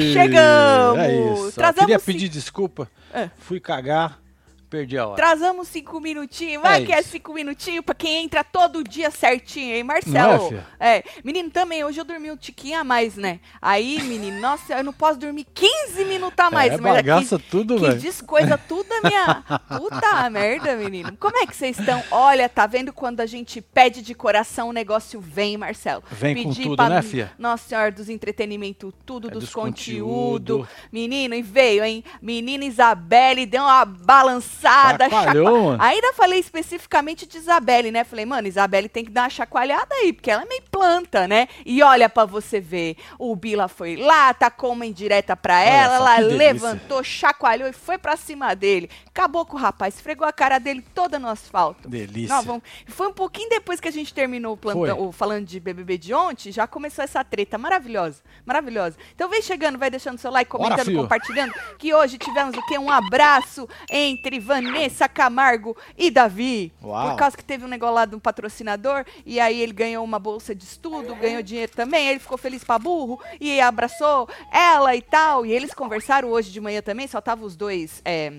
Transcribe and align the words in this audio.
Chegamos! 0.00 0.98
É 0.98 1.32
isso. 1.32 1.52
Trazamos 1.52 1.80
Queria 1.80 1.98
pedir 1.98 2.28
desculpa. 2.28 2.90
É. 3.12 3.30
Fui 3.38 3.60
cagar, 3.60 4.20
perdi 4.68 4.98
a 4.98 5.06
hora. 5.06 5.16
Trazamos 5.16 5.68
cinco 5.68 6.00
minutinhos, 6.00 6.62
vai 6.62 6.82
É 6.82 6.86
que 6.86 6.92
é 6.92 7.02
cinco 7.02 7.32
minutinhos 7.32 7.84
pra 7.84 7.94
quem 7.94 8.24
entra 8.24 8.44
todo 8.44 8.84
dia 8.84 9.10
certinho, 9.10 9.74
hein, 9.74 9.82
Não 9.84 9.94
é, 9.94 10.02
Marcelo? 10.02 10.64
É, 10.78 11.04
menino, 11.24 11.50
também, 11.50 11.84
hoje 11.84 12.00
eu 12.00 12.04
dormi 12.04 12.30
um 12.30 12.36
tiquinho 12.36 12.78
a 12.78 12.84
mais, 12.84 13.16
né? 13.16 13.40
Aí, 13.60 14.00
menino, 14.02 14.40
nossa, 14.40 14.74
eu 14.74 14.84
não 14.84 14.92
posso 14.92 15.18
dormir 15.18 15.46
15 15.54 16.04
minutos 16.04 16.38
a 16.38 16.50
mais. 16.50 16.72
é, 16.72 16.76
mas 16.76 16.94
bagaça 16.96 17.36
aqui, 17.36 17.44
tudo, 17.50 17.76
que 17.76 17.86
velho. 17.86 18.00
descoisa 18.00 18.58
tudo 18.58 18.86
a 18.92 19.08
minha... 19.08 19.44
Puta 19.78 20.30
merda, 20.30 20.76
menino. 20.76 21.16
Como 21.18 21.36
é 21.36 21.46
que 21.46 21.56
vocês 21.56 21.78
estão? 21.78 22.02
Olha, 22.10 22.48
tá 22.48 22.66
vendo 22.66 22.92
quando 22.92 23.20
a 23.20 23.26
gente 23.26 23.60
pede 23.60 24.02
de 24.02 24.14
coração, 24.14 24.68
o 24.68 24.72
negócio 24.72 25.20
vem, 25.20 25.56
Marcelo? 25.56 26.02
Vem 26.10 26.34
com 26.42 26.48
Pedir 26.50 26.62
tudo, 26.64 26.76
pra 26.76 26.88
né, 26.88 27.02
fia? 27.02 27.32
Nossa 27.38 27.68
Senhora 27.68 27.90
dos 27.92 28.08
entretenimento, 28.08 28.92
tudo 29.04 29.28
É 29.28 29.30
dos, 29.30 29.44
dos 29.44 29.54
conteúdo. 29.54 30.58
conteúdo. 30.58 30.68
Menino, 30.92 31.34
e 31.34 31.42
veio, 31.42 31.84
hein? 31.84 32.04
Menina 32.20 32.64
Isabelle 32.64 33.46
deu 33.46 33.62
uma 33.62 33.84
balançada. 33.84 34.57
Chacoalhou. 34.60 35.76
Ainda 35.80 36.12
falei 36.12 36.38
especificamente 36.38 37.26
de 37.26 37.38
Isabelle, 37.38 37.90
né? 37.90 38.04
Falei, 38.04 38.24
mano, 38.26 38.48
Isabelle 38.48 38.88
tem 38.88 39.04
que 39.04 39.10
dar 39.10 39.22
uma 39.22 39.30
chacoalhada 39.30 39.94
aí, 39.94 40.12
porque 40.12 40.30
ela 40.30 40.42
é 40.42 40.46
meio 40.46 40.62
planta, 40.70 41.26
né? 41.28 41.48
E 41.64 41.82
olha 41.82 42.08
pra 42.08 42.24
você 42.24 42.60
ver, 42.60 42.96
o 43.18 43.34
Bila 43.36 43.68
foi 43.68 43.96
lá, 43.96 44.32
tacou 44.34 44.72
uma 44.72 44.86
indireta 44.86 45.36
pra 45.36 45.60
ela, 45.60 45.94
ela 45.96 46.16
levantou, 46.36 47.02
chacoalhou 47.04 47.68
e 47.68 47.72
foi 47.72 47.98
pra 47.98 48.16
cima 48.16 48.54
dele. 48.54 48.90
Acabou 49.08 49.44
com 49.44 49.56
o 49.56 49.60
rapaz, 49.60 49.94
esfregou 49.96 50.26
a 50.26 50.32
cara 50.32 50.58
dele 50.58 50.84
toda 50.94 51.18
no 51.18 51.28
asfalto. 51.28 51.88
Delícia. 51.88 52.34
Não, 52.34 52.42
vamos- 52.42 52.62
Foi 52.86 53.08
um 53.08 53.12
pouquinho 53.12 53.48
depois 53.50 53.80
que 53.80 53.88
a 53.88 53.92
gente 53.92 54.12
terminou 54.14 54.54
o 54.54 54.56
plantão, 54.56 54.80
o 55.08 55.12
falando 55.12 55.44
de 55.46 55.58
BBB 55.60 55.98
de 55.98 56.14
ontem, 56.14 56.52
já 56.52 56.66
começou 56.66 57.02
essa 57.04 57.22
treta 57.24 57.58
maravilhosa, 57.58 58.22
maravilhosa. 58.46 58.96
Então 59.14 59.28
vem 59.28 59.42
chegando, 59.42 59.78
vai 59.78 59.90
deixando 59.90 60.18
seu 60.18 60.30
like, 60.30 60.50
comentando, 60.50 60.78
compartilhando, 61.02 61.52
que 61.78 61.92
hoje 61.94 62.18
tivemos 62.18 62.56
o 62.56 62.66
quê? 62.66 62.78
Um 62.78 62.90
abraço 62.90 63.68
entre 63.90 64.38
Vanessa 64.48 65.08
Camargo 65.08 65.76
e 65.96 66.10
Davi. 66.10 66.72
Uau. 66.82 67.10
Por 67.10 67.16
causa 67.16 67.36
que 67.36 67.44
teve 67.44 67.64
um 67.64 67.68
negócio 67.68 67.94
lá 67.94 68.04
do 68.06 68.18
patrocinador, 68.18 69.04
e 69.26 69.38
aí 69.38 69.60
ele 69.60 69.72
ganhou 69.72 70.02
uma 70.02 70.18
bolsa 70.18 70.54
de 70.54 70.64
estudo, 70.64 71.14
ganhou 71.14 71.42
dinheiro 71.42 71.72
também, 71.72 72.08
ele 72.08 72.18
ficou 72.18 72.38
feliz 72.38 72.64
pra 72.64 72.78
burro, 72.78 73.20
e 73.38 73.60
abraçou 73.60 74.28
ela 74.50 74.96
e 74.96 75.02
tal, 75.02 75.44
e 75.44 75.52
eles 75.52 75.74
conversaram 75.74 76.30
hoje 76.30 76.50
de 76.50 76.60
manhã 76.60 76.80
também, 76.80 77.06
só 77.06 77.20
tava 77.20 77.44
os 77.44 77.54
dois... 77.54 78.00
é, 78.04 78.32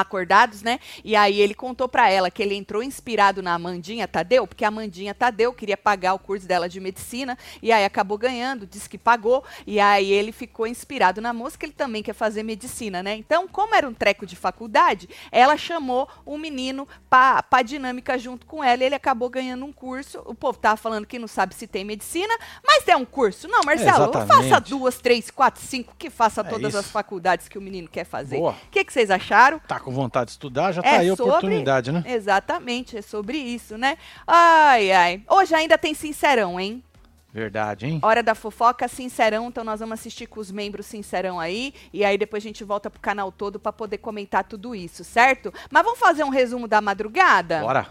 acordados, 0.00 0.62
né? 0.62 0.78
E 1.04 1.16
aí 1.16 1.40
ele 1.40 1.54
contou 1.54 1.88
pra 1.88 2.10
ela 2.10 2.30
que 2.30 2.42
ele 2.42 2.54
entrou 2.54 2.82
inspirado 2.82 3.42
na 3.42 3.54
Amandinha 3.54 4.06
Tadeu, 4.06 4.46
porque 4.46 4.64
a 4.64 4.68
Amandinha 4.68 5.14
Tadeu 5.14 5.52
queria 5.52 5.76
pagar 5.76 6.14
o 6.14 6.18
curso 6.18 6.46
dela 6.46 6.68
de 6.68 6.80
medicina, 6.80 7.36
e 7.62 7.72
aí 7.72 7.84
acabou 7.84 8.18
ganhando, 8.18 8.66
disse 8.66 8.88
que 8.88 8.98
pagou, 8.98 9.44
e 9.66 9.80
aí 9.80 10.10
ele 10.10 10.32
ficou 10.32 10.66
inspirado 10.66 11.20
na 11.20 11.32
moça, 11.32 11.58
que 11.58 11.66
ele 11.66 11.72
também 11.72 12.02
quer 12.02 12.12
fazer 12.14 12.42
medicina, 12.42 13.02
né? 13.02 13.16
Então, 13.16 13.46
como 13.48 13.74
era 13.74 13.88
um 13.88 13.94
treco 13.94 14.26
de 14.26 14.36
faculdade, 14.36 15.08
ela 15.30 15.56
chamou 15.56 16.08
um 16.26 16.38
menino 16.38 16.86
pra, 17.08 17.42
pra 17.42 17.62
dinâmica 17.62 18.18
junto 18.18 18.46
com 18.46 18.62
ela, 18.62 18.82
e 18.82 18.86
ele 18.86 18.94
acabou 18.94 19.28
ganhando 19.28 19.64
um 19.64 19.72
curso. 19.72 20.22
O 20.24 20.34
povo 20.34 20.58
tava 20.58 20.76
falando 20.76 21.06
que 21.06 21.18
não 21.18 21.28
sabe 21.28 21.54
se 21.54 21.66
tem 21.66 21.84
medicina, 21.84 22.34
mas 22.66 22.86
é 22.88 22.96
um 22.96 23.04
curso. 23.04 23.48
Não, 23.48 23.60
Marcelo, 23.64 24.12
faça 24.12 24.24
Exatamente. 24.24 24.70
duas, 24.70 24.98
três, 24.98 25.30
quatro, 25.30 25.62
cinco, 25.62 25.94
que 25.98 26.10
faça 26.10 26.40
É 26.40 26.44
todas 26.44 26.70
isso. 26.70 26.78
as 26.78 26.90
faculdades 26.90 27.48
que 27.48 27.58
o 27.58 27.62
menino 27.62 27.88
quer 27.88 28.04
fazer. 28.04 28.38
O 28.38 28.54
que, 28.70 28.84
que 28.84 28.92
vocês 28.92 29.10
acharam? 29.10 29.58
Tá 29.60 29.78
com 29.86 29.92
vontade 29.92 30.26
de 30.26 30.30
estudar, 30.32 30.72
já 30.72 30.82
tá 30.82 30.88
É 30.88 30.96
aí 30.98 31.08
a 31.10 31.14
sobre- 31.14 31.30
oportunidade, 31.30 31.92
né? 31.92 32.02
Exatamente, 32.06 32.98
é 32.98 33.02
sobre 33.02 33.38
isso, 33.38 33.78
né? 33.78 33.96
Ai, 34.26 34.90
ai. 34.90 35.22
Hoje 35.30 35.54
ainda 35.54 35.78
tem 35.78 35.94
Sincerão, 35.94 36.58
hein? 36.58 36.82
Verdade, 37.32 37.86
hein? 37.86 38.00
Hora 38.02 38.20
da 38.20 38.34
fofoca, 38.34 38.88
Sincerão. 38.88 39.46
Então 39.46 39.62
nós 39.62 39.78
vamos 39.78 39.92
assistir 40.00 40.26
com 40.26 40.40
os 40.40 40.50
membros 40.50 40.86
Sincerão 40.86 41.38
aí. 41.38 41.72
E 41.92 42.04
aí 42.04 42.18
depois 42.18 42.42
a 42.42 42.46
gente 42.48 42.64
volta 42.64 42.90
pro 42.90 42.98
canal 43.00 43.30
todo 43.30 43.60
pra 43.60 43.72
poder 43.72 43.98
comentar 43.98 44.42
tudo 44.42 44.74
isso, 44.74 45.04
certo? 45.04 45.52
Mas 45.70 45.84
vamos 45.84 46.00
fazer 46.00 46.24
um 46.24 46.30
resumo 46.30 46.66
da 46.66 46.80
madrugada? 46.80 47.60
Bora. 47.60 47.86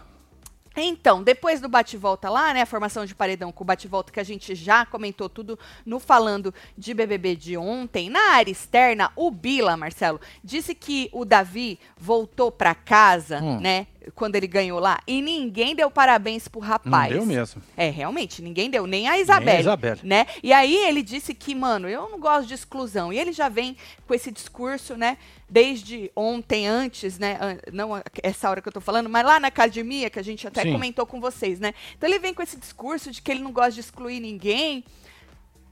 Então, 0.76 1.22
depois 1.22 1.60
do 1.60 1.68
bate-volta 1.68 2.28
lá, 2.28 2.52
né, 2.52 2.62
a 2.62 2.66
formação 2.66 3.06
de 3.06 3.14
paredão 3.14 3.50
com 3.50 3.64
o 3.64 3.66
bate-volta 3.66 4.12
que 4.12 4.20
a 4.20 4.24
gente 4.24 4.54
já 4.54 4.84
comentou 4.84 5.28
tudo 5.28 5.58
no 5.84 5.98
falando 5.98 6.52
de 6.76 6.92
BBB 6.92 7.34
de 7.36 7.56
ontem, 7.56 8.10
na 8.10 8.32
área 8.32 8.50
externa, 8.50 9.10
o 9.16 9.30
Bila, 9.30 9.76
Marcelo, 9.76 10.20
disse 10.44 10.74
que 10.74 11.08
o 11.12 11.24
Davi 11.24 11.78
voltou 11.96 12.52
pra 12.52 12.74
casa, 12.74 13.40
Hum. 13.42 13.60
né, 13.60 13.86
quando 14.14 14.36
ele 14.36 14.46
ganhou 14.46 14.78
lá, 14.78 15.00
e 15.06 15.20
ninguém 15.20 15.74
deu 15.74 15.90
parabéns 15.90 16.46
pro 16.48 16.60
rapaz. 16.60 17.10
Não 17.12 17.18
deu 17.18 17.26
mesmo. 17.26 17.62
É, 17.76 17.90
realmente, 17.90 18.40
ninguém 18.40 18.70
deu, 18.70 18.86
nem 18.86 19.08
a 19.08 19.18
Isabelle. 19.18 19.60
Isabelle. 19.60 20.00
Né? 20.04 20.26
E 20.42 20.52
aí 20.52 20.74
ele 20.76 21.02
disse 21.02 21.34
que, 21.34 21.54
mano, 21.54 21.88
eu 21.88 22.08
não 22.08 22.18
gosto 22.20 22.46
de 22.46 22.54
exclusão. 22.54 23.12
E 23.12 23.18
ele 23.18 23.32
já 23.32 23.48
vem 23.48 23.76
com 24.06 24.14
esse 24.14 24.30
discurso, 24.30 24.96
né? 24.96 25.18
Desde 25.48 26.10
ontem, 26.14 26.66
antes, 26.66 27.18
né? 27.18 27.58
Não 27.72 27.94
a- 27.94 28.02
essa 28.22 28.48
hora 28.50 28.60
que 28.62 28.68
eu 28.68 28.72
tô 28.72 28.80
falando, 28.80 29.08
mas 29.08 29.24
lá 29.24 29.38
na 29.40 29.48
academia, 29.48 30.08
que 30.10 30.18
a 30.18 30.24
gente 30.24 30.46
até 30.46 30.62
Sim. 30.62 30.72
comentou 30.72 31.06
com 31.06 31.20
vocês, 31.20 31.58
né? 31.60 31.74
Então 31.96 32.08
ele 32.08 32.18
vem 32.18 32.32
com 32.34 32.42
esse 32.42 32.56
discurso 32.56 33.10
de 33.10 33.20
que 33.22 33.30
ele 33.30 33.42
não 33.42 33.52
gosta 33.52 33.72
de 33.72 33.80
excluir 33.80 34.20
ninguém. 34.20 34.84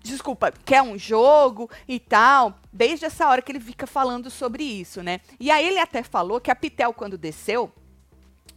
Desculpa, 0.03 0.53
quer 0.65 0.83
um 0.83 0.99
jogo 0.99 1.71
e 1.89 1.99
tal. 1.99 2.59
Desde 2.73 3.07
essa 3.07 3.27
hora 3.27 3.41
que 3.41 3.51
ele 3.51 3.61
fica 3.61 3.87
falando 3.87 4.29
sobre 4.31 4.63
isso, 4.63 5.03
né? 5.03 5.21
E 5.41 5.51
aí 5.51 5.67
ele 5.67 5.79
até 5.79 6.03
falou 6.03 6.41
que 6.41 6.51
a 6.51 6.55
Pitel, 6.55 6.93
quando 6.93 7.17
desceu, 7.17 7.73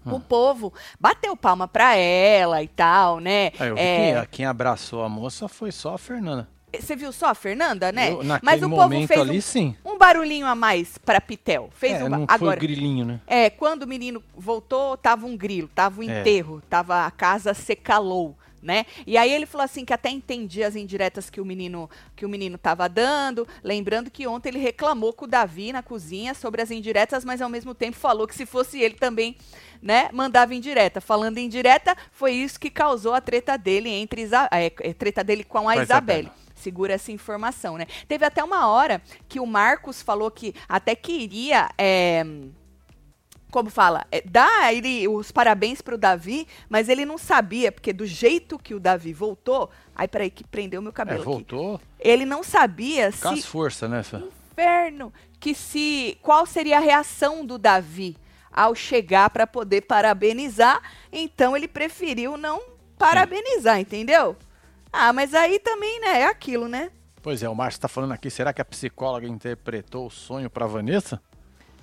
Hum. 0.06 0.14
o 0.16 0.20
povo 0.22 0.74
bateu 1.00 1.36
palma 1.36 1.68
pra 1.68 1.96
ela 1.96 2.64
e 2.64 2.68
tal, 2.68 3.20
né? 3.20 3.48
É, 3.60 3.70
eu 3.70 3.76
vi 3.76 3.82
É, 3.82 4.22
que 4.22 4.38
quem 4.38 4.46
abraçou 4.46 5.04
a 5.04 5.10
moça 5.10 5.48
foi 5.48 5.72
só 5.72 5.96
a 5.96 5.98
Fernanda. 5.98 6.48
Você 6.80 6.96
viu 6.96 7.12
só 7.12 7.28
a 7.30 7.34
Fernanda, 7.34 7.92
né? 7.92 8.12
Eu, 8.12 8.24
naquele 8.24 8.40
Mas 8.52 8.62
o 8.62 8.70
povo 8.70 8.82
momento 8.84 9.08
fez 9.08 9.20
ali, 9.20 9.38
um, 9.38 9.42
sim. 9.42 9.76
um 9.86 9.98
barulhinho 9.98 10.46
a 10.46 10.54
mais 10.54 10.98
pra 10.98 11.20
Pitel. 11.20 11.70
Fez 11.74 12.00
é, 12.00 12.04
um 12.04 12.10
não 12.10 12.18
foi 12.28 12.36
Agora, 12.36 12.60
grilinho, 12.60 13.06
né? 13.06 13.20
é, 13.26 13.50
quando 13.50 13.84
o 13.84 13.88
menino 13.88 14.22
voltou, 14.36 14.96
tava 14.98 15.26
um 15.26 15.36
grilo, 15.36 15.68
tava 15.74 16.02
um 16.02 16.10
É. 16.10 16.20
enterro, 16.20 16.62
tava 16.70 17.06
a 17.06 17.12
casa 17.12 17.54
se 17.54 17.76
calou, 17.76 18.38
né? 18.62 18.86
E 19.06 19.18
aí 19.18 19.32
ele 19.32 19.46
falou 19.46 19.66
assim 19.66 19.86
que 19.86 19.94
até 19.94 20.10
entendia 20.10 20.68
as 20.68 20.76
indiretas 20.76 21.30
que 21.30 21.40
o 21.40 21.46
menino 21.46 21.90
que 22.16 22.26
o 22.26 22.30
menino 22.30 22.58
tava 22.58 22.88
dando, 22.90 23.48
lembrando 23.64 24.10
que 24.10 24.28
ontem 24.28 24.50
ele 24.50 24.60
reclamou 24.60 25.14
com 25.14 25.26
o 25.26 25.28
Davi 25.28 25.72
na 25.72 25.84
cozinha 25.84 26.34
sobre 26.34 26.62
as 26.62 26.72
indiretas, 26.72 27.24
mas 27.24 27.42
ao 27.42 27.50
mesmo 27.50 27.74
tempo 27.74 27.98
falou 27.98 28.28
que 28.28 28.36
se 28.36 28.46
fosse 28.46 28.80
ele 28.80 28.96
também, 28.96 29.36
né, 29.82 30.10
mandava 30.12 30.56
indireta. 30.56 31.00
Falando 31.00 31.38
indireta, 31.38 31.96
foi 32.12 32.34
isso 32.34 32.60
que 32.60 32.70
causou 32.70 33.14
a 33.14 33.22
treta 33.22 33.58
dele 33.58 33.90
entre 33.90 34.22
Isa 34.22 34.48
é, 34.52 34.66
é, 34.66 34.94
treta 34.94 35.24
dele 35.24 35.44
com 35.44 35.70
a, 35.70 35.78
Isabelle 35.78 36.32
segura 36.56 36.94
essa 36.94 37.12
informação, 37.12 37.78
né? 37.78 37.86
Teve 38.08 38.26
até 38.26 38.44
uma 38.44 38.68
hora 38.68 39.00
que 39.30 39.40
o 39.40 39.46
Marcos 39.46 40.02
falou 40.02 40.32
que 40.32 40.56
até 40.68 40.96
queria. 40.96 41.70
é, 41.78 42.26
como 43.52 43.70
fala, 43.70 44.06
é, 44.12 44.22
dar 44.22 44.74
ele 44.74 45.08
os 45.08 45.32
parabéns 45.32 45.82
pro 45.82 45.98
Davi, 45.98 46.48
mas 46.70 46.90
ele 46.90 47.06
não 47.06 47.18
sabia, 47.18 47.72
porque 47.72 47.94
do 47.94 48.06
jeito 48.06 48.60
que 48.60 48.74
o 48.76 48.80
Davi 48.80 49.14
voltou. 49.14 49.70
Ai, 49.96 50.08
peraí, 50.08 50.30
que 50.30 50.44
prendeu 50.44 50.82
meu 50.82 50.92
É, 50.92 50.94
cabelo 50.94 51.24
aqui. 51.24 51.32
voltou 51.32 51.82
Ele 52.00 52.26
não 52.26 52.44
sabia 52.44 53.12
com 53.22 53.30
as 53.30 53.40
se. 53.40 53.48
forças, 53.48 53.90
né, 53.90 54.04
Fê? 54.04 54.18
Inferno! 54.52 55.14
Que 55.40 55.54
se. 55.54 56.18
Qual 56.22 56.46
seria 56.46 56.78
a 56.78 56.82
reação 56.82 57.46
do 57.46 57.58
Davi 57.58 58.18
ao 58.52 58.74
chegar 58.76 59.30
para 59.30 59.46
poder 59.48 59.82
parabenizar? 59.82 60.82
Então 61.12 61.56
ele 61.56 61.68
preferiu 61.68 62.38
não 62.38 62.62
parabenizar, 62.98 63.80
entendeu? 63.80 64.36
Ah, 64.92 65.14
mas 65.14 65.34
aí 65.34 65.60
também, 65.60 66.00
né? 66.02 66.22
É 66.22 66.26
aquilo, 66.26 66.68
né? 66.68 66.92
Pois 67.22 67.44
é, 67.44 67.50
o 67.50 67.56
Márcio 67.56 67.82
tá 67.82 67.88
falando 67.88 68.14
aqui, 68.14 68.30
será 68.30 68.52
que 68.54 68.62
a 68.62 68.66
psicóloga 68.66 69.28
interpretou 69.28 70.08
o 70.08 70.10
sonho 70.10 70.50
pra 70.50 70.66
Vanessa? 70.66 71.22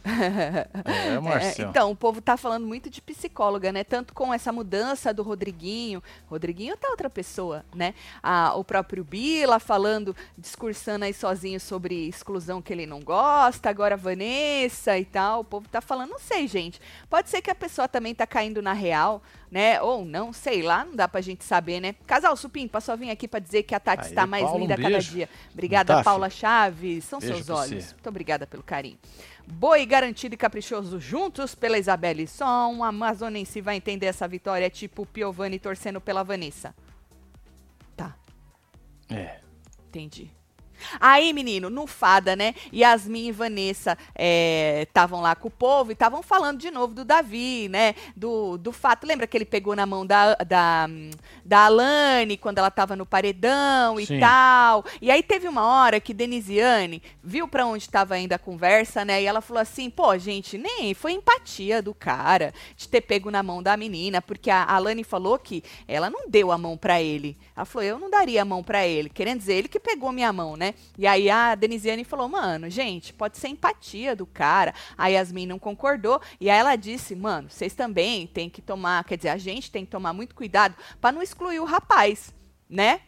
É, 0.85 1.15
É, 1.15 1.21
Márcio. 1.21 1.67
então, 1.71 1.91
o 1.91 1.97
povo 1.97 2.21
tá 2.21 2.37
falando 2.37 2.67
muito 2.67 2.91
de 2.91 3.01
psicóloga, 3.01 3.73
né? 3.73 3.83
Tanto 3.85 4.13
com 4.13 4.33
essa 4.33 4.53
mudança 4.53 5.13
do 5.15 5.23
Rodriguinho. 5.23 6.03
Rodriguinho 6.27 6.77
tá 6.77 6.89
outra 6.91 7.09
pessoa, 7.09 7.65
né? 7.75 7.95
Ah, 8.23 8.55
o 8.55 8.63
próprio 8.65 9.03
Bila 9.03 9.59
falando, 9.59 10.15
discursando 10.37 11.05
aí 11.05 11.15
sozinho 11.15 11.59
sobre 11.59 12.09
exclusão 12.09 12.61
que 12.61 12.73
ele 12.73 12.87
não 12.87 13.01
gosta. 13.01 13.71
Agora 13.71 13.95
a 13.95 13.99
Vanessa 13.99 14.99
e 14.99 15.05
tal. 15.05 15.41
O 15.41 15.45
povo 15.45 15.69
tá 15.69 15.81
falando, 15.81 16.11
não 16.11 16.19
sei, 16.19 16.47
gente. 16.47 16.81
Pode 17.09 17.31
ser 17.31 17.41
que 17.41 17.51
a 17.51 17.55
pessoa 17.55 17.89
também 17.89 18.15
tá 18.15 18.27
caindo 18.27 18.61
na 18.61 18.73
real, 18.73 19.23
né? 19.51 19.81
Ou 19.81 20.05
não, 20.05 20.33
sei 20.33 20.63
lá, 20.63 20.85
não 20.85 20.95
dá 20.95 21.09
pra 21.09 21.21
gente 21.21 21.45
saber, 21.45 21.81
né? 21.81 21.95
Casal 22.07 22.37
Supim, 22.37 22.69
passou 22.69 22.93
a 22.93 22.97
vir 22.97 23.11
aqui 23.11 23.27
pra 23.27 23.41
dizer 23.41 23.63
que 23.63 23.75
a 23.75 23.81
Tati 23.81 24.05
Aí, 24.05 24.09
está 24.11 24.27
mais 24.27 24.45
Paulo, 24.45 24.59
um 24.59 24.61
linda 24.63 24.75
a 24.75 24.79
cada 24.79 24.99
dia. 24.99 25.29
Obrigada, 25.53 26.03
Paula 26.03 26.29
Chaves. 26.29 27.05
São 27.05 27.19
Beijo 27.21 27.37
seus 27.37 27.49
olhos. 27.51 27.85
você. 27.85 27.95
Muito 27.95 28.09
obrigada 28.09 28.47
pelo 28.47 28.63
carinho. 28.63 28.99
Boi 29.47 29.85
garantido 29.85 30.35
e 30.35 30.39
caprichoso 30.39 30.99
juntos 30.99 31.55
pela 31.55 31.79
Isabelle. 31.79 32.27
Só 32.27 32.69
um 32.69 32.83
amazonense 32.83 33.61
vai 33.61 33.77
entender 33.77 34.07
essa 34.07 34.27
vitória, 34.27 34.67
é 34.67 34.71
tipo 34.71 35.05
Piovani 35.05 35.59
torcendo 35.59 36.01
pela 36.01 36.23
Vanessa. 36.23 36.75
Tá, 37.97 38.17
É. 39.11 39.39
entendi. 39.89 40.31
Aí, 41.01 41.33
menino, 41.33 41.71
no 41.71 41.87
Fada, 41.87 42.37
né? 42.37 42.55
Yasmin 42.73 43.29
e 43.29 43.33
Vanessa 43.33 43.97
estavam 44.83 45.21
é, 45.21 45.23
lá 45.23 45.35
com 45.35 45.49
o 45.49 45.51
povo 45.51 45.91
e 45.91 45.95
estavam 45.95 46.23
falando 46.23 46.59
de 46.59 46.71
novo 46.71 46.95
do 46.95 47.05
Davi, 47.05 47.69
né? 47.69 47.95
Do, 48.17 48.57
do 48.57 48.73
fato. 48.73 49.07
Lembra 49.07 49.27
que 49.27 49.37
ele 49.37 49.45
pegou 49.45 49.77
na 49.77 49.87
mão 49.87 50.07
da, 50.07 50.35
da, 50.35 50.89
da 51.45 51.67
Alane 51.67 52.37
quando 52.37 52.59
ela 52.59 52.71
tava 52.71 52.97
no 52.97 53.07
paredão 53.07 53.99
e 53.99 54.07
Sim. 54.07 54.21
tal? 54.21 54.85
E 55.01 55.11
aí 55.11 55.23
teve 55.23 55.49
uma 55.49 55.65
hora 55.65 56.01
que 56.01 56.15
Denisiane 56.15 57.03
viu 57.23 57.47
para 57.49 57.67
onde 57.67 57.85
estava 57.85 58.19
indo 58.19 58.33
a 58.33 58.39
conversa, 58.39 59.05
né? 59.05 59.23
E 59.23 59.27
ela 59.27 59.41
falou 59.41 59.61
assim: 59.61 59.91
pô, 59.91 60.17
gente, 60.19 60.59
nem 60.59 60.95
foi 60.95 61.13
empatia 61.13 61.83
do 61.83 61.95
cara 61.95 62.53
de 62.77 62.89
ter 62.89 63.01
pego 63.01 63.31
na 63.31 63.43
mão 63.43 63.63
da 63.63 63.77
menina, 63.77 64.21
porque 64.21 64.51
a 64.51 64.65
Alane 64.65 65.05
falou 65.05 65.39
que 65.39 65.63
ela 65.87 66.11
não 66.11 66.29
deu 66.29 66.51
a 66.51 66.59
mão 66.59 66.77
para 66.77 67.01
ele. 67.01 67.37
Ela 67.57 67.65
falou: 67.65 67.87
eu 67.87 67.99
não 67.99 68.11
daria 68.11 68.43
a 68.43 68.45
mão 68.45 68.63
para 68.63 68.87
ele, 68.87 69.09
querendo 69.09 69.39
dizer, 69.39 69.55
ele 69.55 69.69
que 69.69 69.81
pegou 69.81 70.13
minha 70.13 70.33
mão, 70.33 70.57
né? 70.57 70.74
E 70.97 71.07
aí 71.07 71.31
a 71.31 71.55
Denisiane 71.55 72.05
falou: 72.05 72.29
mano, 72.29 72.69
gente, 72.71 73.13
pode 73.13 73.39
ser 73.39 73.49
empatia 73.49 74.15
do 74.15 74.27
cara. 74.27 74.75
A 74.97 75.09
Yasmin 75.09 75.47
não 75.47 75.59
concordou, 75.59 76.21
e 76.41 76.51
aí 76.51 76.59
ela 76.59 76.77
disse: 76.77 77.15
mano, 77.15 77.51
vocês 77.51 77.75
também 77.75 78.27
têm 78.27 78.51
que 78.51 78.63
tomar, 78.63 79.05
quer 79.05 79.17
dizer, 79.17 79.31
a 79.31 79.39
gente 79.39 79.71
tem 79.71 79.85
que 79.85 79.91
tomar 79.91 80.13
muito 80.13 80.35
cuidado 80.35 80.75
para 81.01 81.13
não 81.13 81.23
excluir 81.23 81.61
o 81.61 81.65
rapaz, 81.65 82.35
né? 82.69 83.01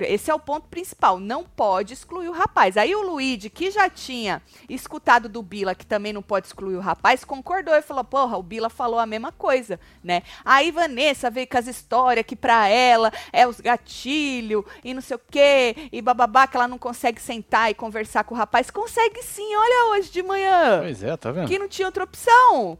Esse 0.00 0.30
é 0.30 0.34
o 0.34 0.38
ponto 0.38 0.68
principal. 0.68 1.18
Não 1.18 1.44
pode 1.44 1.94
excluir 1.94 2.28
o 2.28 2.32
rapaz. 2.32 2.76
Aí 2.76 2.94
o 2.94 3.02
Luigi, 3.02 3.50
que 3.50 3.70
já 3.70 3.88
tinha 3.88 4.42
escutado 4.68 5.28
do 5.28 5.42
Bila, 5.42 5.74
que 5.74 5.86
também 5.86 6.12
não 6.12 6.22
pode 6.22 6.46
excluir 6.46 6.76
o 6.76 6.80
rapaz, 6.80 7.24
concordou 7.24 7.74
e 7.74 7.82
falou: 7.82 8.04
porra, 8.04 8.36
o 8.36 8.42
Bila 8.42 8.68
falou 8.68 8.98
a 8.98 9.06
mesma 9.06 9.30
coisa, 9.32 9.78
né? 10.02 10.22
Aí 10.44 10.70
Vanessa 10.70 11.30
veio 11.30 11.46
com 11.46 11.58
as 11.58 11.66
histórias 11.66 12.26
que 12.26 12.36
pra 12.36 12.68
ela 12.68 13.12
é 13.32 13.46
os 13.46 13.60
gatilhos 13.60 14.64
e 14.82 14.94
não 14.94 15.00
sei 15.00 15.16
o 15.16 15.20
quê, 15.30 15.88
e 15.92 16.02
bababá, 16.02 16.46
que 16.46 16.56
ela 16.56 16.68
não 16.68 16.78
consegue 16.78 17.20
sentar 17.20 17.70
e 17.70 17.74
conversar 17.74 18.24
com 18.24 18.34
o 18.34 18.38
rapaz. 18.38 18.70
Consegue 18.70 19.22
sim, 19.22 19.54
olha 19.54 19.92
hoje 19.92 20.10
de 20.10 20.22
manhã. 20.22 20.80
Pois 20.80 21.02
é, 21.02 21.16
tá 21.16 21.30
vendo? 21.30 21.48
Que 21.48 21.58
não 21.58 21.68
tinha 21.68 21.86
outra 21.86 22.04
opção. 22.04 22.78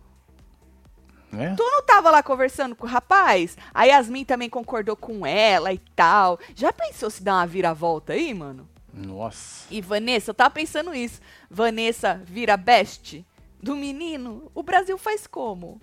É? 1.40 1.54
Tu 1.54 1.62
não 1.62 1.82
tava 1.82 2.10
lá 2.10 2.22
conversando 2.22 2.75
com 2.75 2.86
o 2.86 2.90
rapaz? 2.90 3.56
A 3.72 3.84
Yasmin 3.84 4.25
também 4.25 4.48
concordou 4.48 4.96
com 4.96 5.26
ela 5.26 5.72
e 5.72 5.78
tal. 5.96 6.38
Já 6.54 6.72
pensou 6.72 7.10
se 7.10 7.22
dá 7.22 7.34
uma 7.34 7.46
viravolta 7.46 8.12
aí, 8.12 8.32
mano? 8.34 8.69
Nossa. 8.92 9.66
E 9.70 9.81
Vanessa, 9.81 10.31
eu 10.31 10.34
tava 10.34 10.50
pensando 10.50 10.94
isso. 10.94 11.20
Vanessa 11.50 12.20
vira 12.25 12.56
best 12.56 13.25
do 13.62 13.75
menino. 13.75 14.50
O 14.54 14.62
Brasil 14.62 14.96
faz 14.96 15.26
como? 15.26 15.81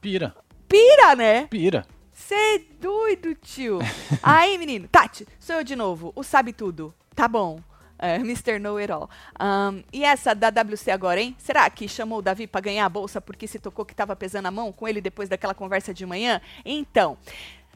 Pira. 0.00 0.34
Pira, 0.68 1.16
né? 1.16 1.46
Pira. 1.46 1.86
Você 2.12 2.34
é 2.34 2.58
doido, 2.80 3.34
tio. 3.34 3.80
aí, 4.22 4.56
menino. 4.56 4.86
Tati, 4.88 5.26
sou 5.40 5.56
eu 5.56 5.64
de 5.64 5.74
novo. 5.74 6.12
O 6.14 6.22
sabe 6.22 6.52
tudo. 6.52 6.94
Tá 7.14 7.26
bom. 7.26 7.58
É, 8.04 8.16
Mr. 8.20 8.58
Know 8.58 8.76
It 8.76 8.92
All. 8.92 9.08
Um, 9.40 9.82
e 9.90 10.04
essa 10.04 10.34
da 10.34 10.50
WC 10.50 10.90
agora, 10.90 11.20
hein? 11.20 11.34
Será 11.38 11.68
que 11.70 11.88
chamou 11.88 12.18
o 12.18 12.22
Davi 12.22 12.46
para 12.46 12.60
ganhar 12.60 12.84
a 12.84 12.88
bolsa 12.88 13.18
porque 13.18 13.46
se 13.46 13.58
tocou 13.58 13.84
que 13.84 13.94
estava 13.94 14.14
pesando 14.14 14.46
a 14.46 14.50
mão 14.50 14.70
com 14.70 14.86
ele 14.86 15.00
depois 15.00 15.30
daquela 15.30 15.54
conversa 15.54 15.94
de 15.94 16.04
manhã? 16.04 16.40
Então, 16.66 17.16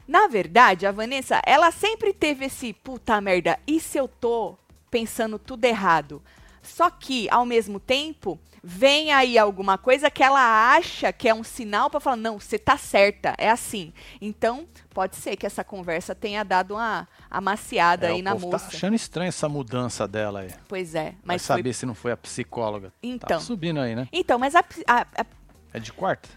na 0.07 0.27
verdade, 0.27 0.85
a 0.85 0.91
Vanessa, 0.91 1.41
ela 1.45 1.71
sempre 1.71 2.13
teve 2.13 2.45
esse 2.45 2.73
puta 2.73 3.19
merda, 3.19 3.57
e 3.65 3.79
se 3.79 3.97
eu 3.97 4.07
tô 4.07 4.55
pensando 4.91 5.39
tudo 5.39 5.65
errado? 5.65 6.21
Só 6.61 6.89
que, 6.89 7.27
ao 7.29 7.45
mesmo 7.45 7.79
tempo, 7.79 8.39
vem 8.63 9.11
aí 9.11 9.37
alguma 9.37 9.77
coisa 9.77 10.09
que 10.09 10.23
ela 10.23 10.73
acha 10.75 11.11
que 11.11 11.27
é 11.27 11.33
um 11.33 11.43
sinal 11.43 11.89
para 11.89 11.99
falar, 11.99 12.17
não, 12.17 12.39
você 12.39 12.59
tá 12.59 12.77
certa, 12.77 13.33
é 13.37 13.49
assim. 13.49 13.93
Então, 14.21 14.67
pode 14.93 15.15
ser 15.15 15.35
que 15.35 15.45
essa 15.45 15.63
conversa 15.63 16.13
tenha 16.13 16.43
dado 16.43 16.75
uma 16.75 17.07
amaciada 17.29 18.07
é, 18.07 18.11
aí 18.11 18.21
na 18.21 18.33
tá 18.33 18.39
moça. 18.39 18.69
Tá 18.69 18.75
achando 18.75 18.95
estranho 18.95 19.29
essa 19.29 19.47
mudança 19.47 20.07
dela 20.07 20.41
aí. 20.41 20.51
Pois 20.67 20.95
é, 20.95 21.15
mas 21.23 21.45
Vai 21.45 21.57
saber 21.57 21.73
se 21.73 21.85
não 21.85 21.95
foi 21.95 22.11
a 22.11 22.17
psicóloga. 22.17 22.89
Tá 22.89 22.95
então. 23.03 23.27
Tá 23.27 23.39
subindo 23.39 23.79
aí, 23.79 23.95
né? 23.95 24.07
Então, 24.11 24.37
mas 24.37 24.55
a, 24.55 24.63
a, 24.87 25.01
a... 25.01 25.25
É 25.73 25.79
de 25.79 25.93
quarta? 25.93 26.29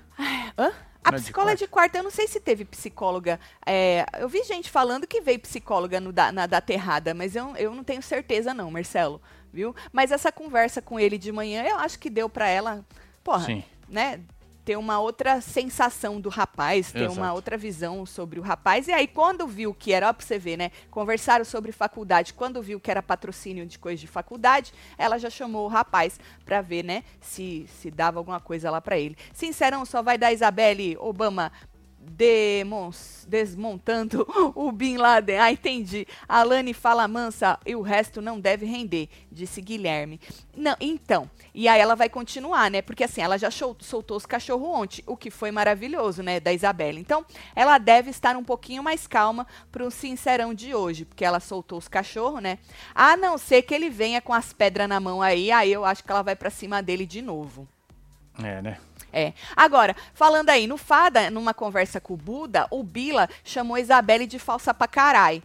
Hã? 0.59 0.73
A 1.05 1.11
não 1.11 1.19
psicóloga 1.19 1.53
é 1.55 1.57
de, 1.57 1.67
quarta, 1.67 1.99
eu 1.99 2.05
não 2.05 2.13
sei 2.13 2.29
se 2.29 2.39
teve 2.39 2.65
psicóloga. 2.65 3.41
É, 3.67 4.07
eu 4.21 4.29
vi 4.29 4.45
gente 4.45 4.71
falando 4.71 5.05
que 5.05 5.21
veio 5.21 5.41
psicóloga 5.41 6.01
no 6.01 6.13
da, 6.13 6.31
na 6.31 6.47
data 6.47 6.73
errada, 6.73 7.13
mas 7.13 7.35
eu, 7.35 7.57
eu 7.57 7.75
não 7.75 7.83
tenho 7.83 8.01
certeza 8.01 8.55
não, 8.55 8.71
Marcelo 8.71 9.21
viu? 9.53 9.75
Mas 9.93 10.11
essa 10.11 10.33
conversa 10.33 10.81
com 10.81 10.99
ele 10.99 11.19
de 11.19 11.31
manhã, 11.31 11.63
eu 11.65 11.77
acho 11.79 11.99
que 11.99 12.09
deu 12.09 12.29
para 12.29 12.49
ela, 12.49 12.85
porra, 13.23 13.47
Sim. 13.47 13.65
né? 13.89 14.21
Ter 14.65 14.77
uma 14.77 15.01
outra 15.01 15.41
sensação 15.41 16.21
do 16.21 16.29
rapaz, 16.29 16.93
ter 16.93 17.01
Exato. 17.01 17.19
uma 17.19 17.33
outra 17.33 17.57
visão 17.59 18.07
sobre 18.07 18.39
o 18.39 18.43
rapaz. 18.45 18.87
E 18.87 18.93
aí, 18.93 19.09
quando 19.09 19.45
viu 19.45 19.75
que 19.75 19.93
era, 19.93 20.09
ó, 20.09 20.13
pra 20.13 20.25
você 20.25 20.39
ver, 20.39 20.57
né? 20.57 20.71
Conversaram 20.89 21.45
sobre 21.45 21.73
faculdade. 21.73 22.33
Quando 22.33 22.63
viu 22.63 22.79
que 22.79 22.89
era 22.89 23.03
patrocínio 23.03 23.67
de 23.67 23.77
coisa 23.77 24.01
de 24.01 24.07
faculdade, 24.07 24.73
ela 24.97 25.19
já 25.19 25.29
chamou 25.29 25.65
o 25.65 25.69
rapaz 25.69 26.21
pra 26.45 26.61
ver, 26.61 26.85
né? 26.85 27.03
Se, 27.21 27.67
se 27.81 27.91
dava 27.91 28.21
alguma 28.21 28.39
coisa 28.39 28.71
lá 28.71 28.81
pra 28.81 28.97
ele. 28.97 29.17
Sincerão, 29.35 29.85
só 29.85 30.01
vai 30.01 30.17
dar 30.17 30.33
Isabelle 30.33 30.97
Obama 31.01 31.51
Demons, 32.05 33.25
desmontando 33.29 34.27
o 34.57 34.73
Bin 34.73 34.97
Laden. 34.97 35.39
Ah, 35.39 35.53
entendi. 35.53 36.07
Alane 36.29 36.75
fala 36.75 37.07
mansa 37.07 37.59
e 37.65 37.77
o 37.77 37.81
resto 37.81 38.21
não 38.21 38.41
deve 38.41 38.67
render, 38.67 39.09
disse 39.31 39.61
Guilherme. 39.61 40.21
Não, 40.57 40.77
então. 40.81 41.31
E 41.55 41.69
aí 41.69 41.81
ela 41.81 41.95
vai 41.95 42.09
continuar, 42.09 42.71
né? 42.71 42.83
Porque 42.83 43.05
assim, 43.05 43.21
ela 43.21 43.39
já 43.39 43.51
soltou 43.51 44.17
os 44.17 44.27
cachorros 44.27 44.69
ontem, 44.69 45.05
o 45.07 45.17
que 45.17 45.31
foi 45.31 45.53
maravilhoso, 45.53 46.23
né? 46.23 46.41
Da 46.41 46.53
Isabela. 46.53 46.99
Então, 46.99 47.25
ela 47.55 47.79
deve 47.79 48.11
estar 48.11 48.37
um 48.37 48.45
pouquinho 48.45 48.83
mais 48.83 49.07
calma 49.07 49.47
pro 49.71 49.91
sincerão 49.91 50.53
de 50.53 50.75
hoje, 50.75 51.05
porque 51.05 51.25
ela 51.25 51.39
soltou 51.39 51.79
os 51.79 51.89
cachorros, 51.89 52.43
né? 52.43 52.59
A 52.95 53.17
não 53.17 53.39
ser 53.39 53.63
que 53.63 53.75
ele 53.75 53.89
venha 53.89 54.21
com 54.21 54.35
as 54.35 54.53
pedras 54.53 54.89
na 54.89 54.99
mão 54.99 55.23
aí, 55.23 55.53
aí 55.53 55.73
eu 55.73 55.85
acho 55.85 56.03
que 56.03 56.11
ela 56.11 56.23
vai 56.23 56.35
para 56.35 56.51
cima 56.51 56.83
dele 56.83 57.07
de 57.07 57.23
novo. 57.23 57.69
É, 58.39 58.63
né? 58.63 58.79
É. 59.13 59.33
Agora, 59.55 59.95
falando 60.15 60.49
aí, 60.49 60.67
no 60.67 60.79
Fada, 60.79 61.31
numa 61.31 61.53
conversa 61.53 62.01
com 62.01 62.15
o 62.15 62.17
Buda, 62.17 62.67
o 62.71 62.83
Bila 62.83 63.29
chamou 63.45 63.77
Isabelle 63.77 64.27
de 64.27 64.39
falsa 64.39 64.73
pra 64.73 64.89
caralho 64.89 65.43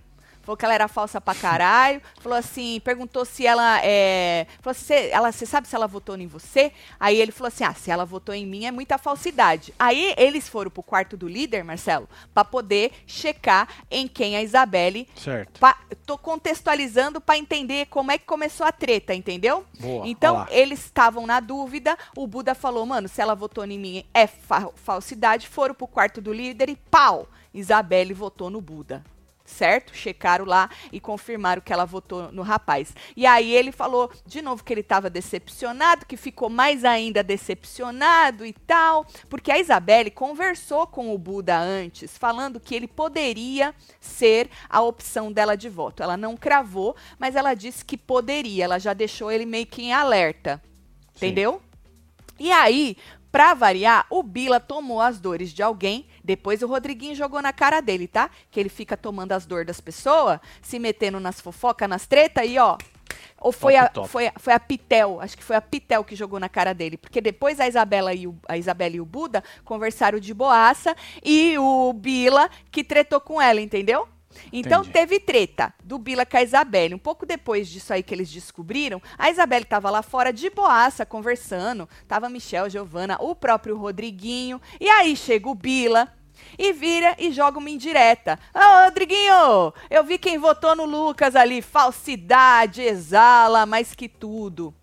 falou 0.47 0.55
que 0.55 0.63
ela 0.63 0.73
era 0.73 0.87
falsa 0.87 1.19
pra 1.19 1.35
caralho, 1.35 2.01
falou 2.21 2.37
assim, 2.37 2.79
perguntou 2.79 3.25
se 3.25 3.45
ela 3.45 3.83
é, 3.83 4.47
falou 4.61 4.71
assim, 4.71 4.93
ela, 4.93 5.29
você 5.29 5.45
sabe 5.45 5.67
se 5.67 5.75
ela 5.75 5.87
votou 5.87 6.15
em 6.15 6.25
você? 6.25 6.71
Aí 6.97 7.19
ele 7.19 7.33
falou 7.33 7.49
assim, 7.49 7.65
ah, 7.65 7.73
se 7.73 7.91
ela 7.91 8.05
votou 8.05 8.33
em 8.33 8.45
mim 8.45 8.63
é 8.63 8.71
muita 8.71 8.97
falsidade. 8.97 9.73
Aí 9.77 10.13
eles 10.17 10.47
foram 10.47 10.71
pro 10.71 10.81
quarto 10.81 11.17
do 11.17 11.27
líder, 11.27 11.65
Marcelo, 11.65 12.07
para 12.33 12.45
poder 12.45 12.93
checar 13.05 13.67
em 13.91 14.07
quem 14.07 14.37
a 14.37 14.41
Isabelle. 14.41 15.05
Certo. 15.17 15.59
Pa, 15.59 15.77
tô 16.05 16.17
contextualizando 16.17 17.19
para 17.19 17.37
entender 17.37 17.87
como 17.87 18.09
é 18.09 18.17
que 18.17 18.25
começou 18.25 18.65
a 18.65 18.71
treta, 18.71 19.13
entendeu? 19.13 19.65
Boa, 19.77 20.07
então 20.07 20.47
eles 20.49 20.79
estavam 20.79 21.27
na 21.27 21.41
dúvida, 21.41 21.97
o 22.15 22.25
Buda 22.25 22.55
falou, 22.55 22.85
mano, 22.85 23.09
se 23.09 23.21
ela 23.21 23.35
votou 23.35 23.65
em 23.65 23.77
mim 23.77 24.05
é 24.13 24.25
fa 24.27 24.69
falsidade, 24.75 25.45
foram 25.45 25.75
pro 25.75 25.87
quarto 25.87 26.21
do 26.21 26.31
líder 26.31 26.69
e 26.69 26.77
pau, 26.77 27.27
Isabelle 27.53 28.13
votou 28.13 28.49
no 28.49 28.61
Buda 28.61 29.03
certo? 29.47 29.95
Checaram 29.95 30.45
lá 30.45 30.69
e 30.91 30.99
confirmaram 30.99 31.61
que 31.61 31.71
ela 31.73 31.85
votou 31.85 32.31
no 32.31 32.41
rapaz. 32.41 32.93
E 33.15 33.25
aí 33.25 33.51
ele 33.53 33.71
falou 33.71 34.11
de 34.25 34.41
novo 34.41 34.63
que 34.63 34.73
ele 34.73 34.81
estava 34.81 35.09
decepcionado, 35.09 36.05
que 36.05 36.17
ficou 36.17 36.49
mais 36.49 36.83
ainda 36.83 37.23
decepcionado 37.23 38.45
e 38.45 38.53
tal, 38.53 39.05
porque 39.29 39.51
a 39.51 39.57
Isabelle 39.57 40.11
conversou 40.11 40.85
com 40.85 41.13
o 41.13 41.17
Buda 41.17 41.57
antes, 41.57 42.17
falando 42.17 42.59
que 42.59 42.75
ele 42.75 42.87
poderia 42.87 43.73
ser 43.99 44.49
a 44.69 44.81
opção 44.81 45.31
dela 45.31 45.55
de 45.55 45.69
voto. 45.69 46.03
Ela 46.03 46.17
não 46.17 46.35
cravou, 46.35 46.95
mas 47.17 47.35
ela 47.35 47.53
disse 47.53 47.83
que 47.83 47.97
poderia. 47.97 48.65
Ela 48.65 48.79
já 48.79 48.93
deixou 48.93 49.31
ele 49.31 49.45
meio 49.45 49.65
que 49.65 49.81
em 49.81 49.93
alerta. 49.93 50.61
Sim. 51.15 51.27
Entendeu? 51.27 51.61
E 52.39 52.51
aí, 52.51 52.97
Pra 53.37 53.53
variar, 53.53 54.07
o 54.09 54.23
Bila 54.23 54.59
tomou 54.59 55.01
as 55.01 55.19
dores 55.19 55.53
de 55.53 55.61
alguém, 55.61 56.07
depois 56.27 56.61
o 56.61 56.67
Rodriguinho 56.67 57.15
jogou 57.15 57.41
na 57.41 57.53
cara 57.53 57.79
dele, 57.79 58.05
tá? 58.05 58.29
Que 58.51 58.59
ele 58.59 58.67
fica 58.67 58.97
tomando 58.97 59.31
as 59.31 59.45
dores 59.45 59.65
das 59.65 59.79
pessoas, 59.79 60.41
se 60.61 60.77
metendo 60.77 61.21
nas 61.21 61.39
fofocas, 61.39 61.87
nas 61.87 62.05
tretas 62.05 62.45
e 62.45 62.59
ó. 62.59 62.77
Ou 63.39 63.53
foi 63.53 63.77
a, 63.77 63.89
foi, 64.05 64.29
foi 64.35 64.51
a 64.51 64.59
Pitel, 64.59 65.21
acho 65.21 65.37
que 65.37 65.43
foi 65.43 65.55
a 65.55 65.61
Pitel 65.61 66.03
que 66.03 66.17
jogou 66.17 66.37
na 66.37 66.49
cara 66.49 66.73
dele. 66.73 66.97
Porque 66.97 67.21
depois 67.21 67.61
a 67.61 67.67
Isabela 67.67 68.13
e 68.13 68.27
o, 68.27 68.35
a 68.45 68.57
Isabela 68.57 68.97
e 68.97 68.99
o 68.99 69.05
Buda 69.05 69.41
conversaram 69.63 70.19
de 70.19 70.33
boaça 70.33 70.93
e 71.23 71.57
o 71.57 71.93
Bila 71.93 72.49
que 72.69 72.83
tretou 72.83 73.21
com 73.21 73.41
ela, 73.41 73.61
entendeu? 73.61 74.05
Então 74.51 74.81
Entendi. 74.81 74.93
teve 74.93 75.19
treta 75.19 75.73
do 75.83 75.97
Bila 75.97 76.25
com 76.25 76.37
a 76.37 76.43
Isabelle. 76.43 76.93
Um 76.93 76.99
pouco 76.99 77.25
depois 77.25 77.67
disso 77.67 77.93
aí 77.93 78.03
que 78.03 78.13
eles 78.13 78.29
descobriram, 78.29 79.01
a 79.17 79.29
Isabelle 79.29 79.63
estava 79.63 79.89
lá 79.89 80.01
fora 80.01 80.31
de 80.31 80.49
boaça 80.49 81.05
conversando. 81.05 81.87
Tava 82.07 82.29
Michel, 82.29 82.69
Giovana, 82.69 83.17
o 83.19 83.35
próprio 83.35 83.77
Rodriguinho. 83.77 84.61
E 84.79 84.89
aí 84.89 85.15
chega 85.15 85.49
o 85.49 85.55
Bila, 85.55 86.13
e 86.57 86.73
vira 86.73 87.15
e 87.17 87.31
joga 87.31 87.57
uma 87.57 87.69
indireta. 87.69 88.39
Ô, 88.53 88.59
oh, 88.59 88.85
Rodriguinho, 88.85 89.73
eu 89.89 90.03
vi 90.03 90.17
quem 90.17 90.37
votou 90.37 90.75
no 90.75 90.85
Lucas 90.85 91.35
ali. 91.35 91.61
Falsidade, 91.61 92.81
exala, 92.81 93.65
mais 93.65 93.95
que 93.95 94.07
tudo. 94.07 94.73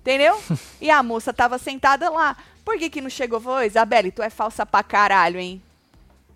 Entendeu? 0.00 0.40
e 0.80 0.90
a 0.90 1.02
moça 1.02 1.32
tava 1.32 1.58
sentada 1.58 2.10
lá. 2.10 2.36
Por 2.64 2.78
que 2.78 2.90
que 2.90 3.00
não 3.00 3.10
chegou? 3.10 3.40
Falou, 3.40 3.62
Isabelle, 3.62 4.12
tu 4.12 4.22
é 4.22 4.30
falsa 4.30 4.66
pra 4.66 4.82
caralho, 4.82 5.38
hein? 5.38 5.62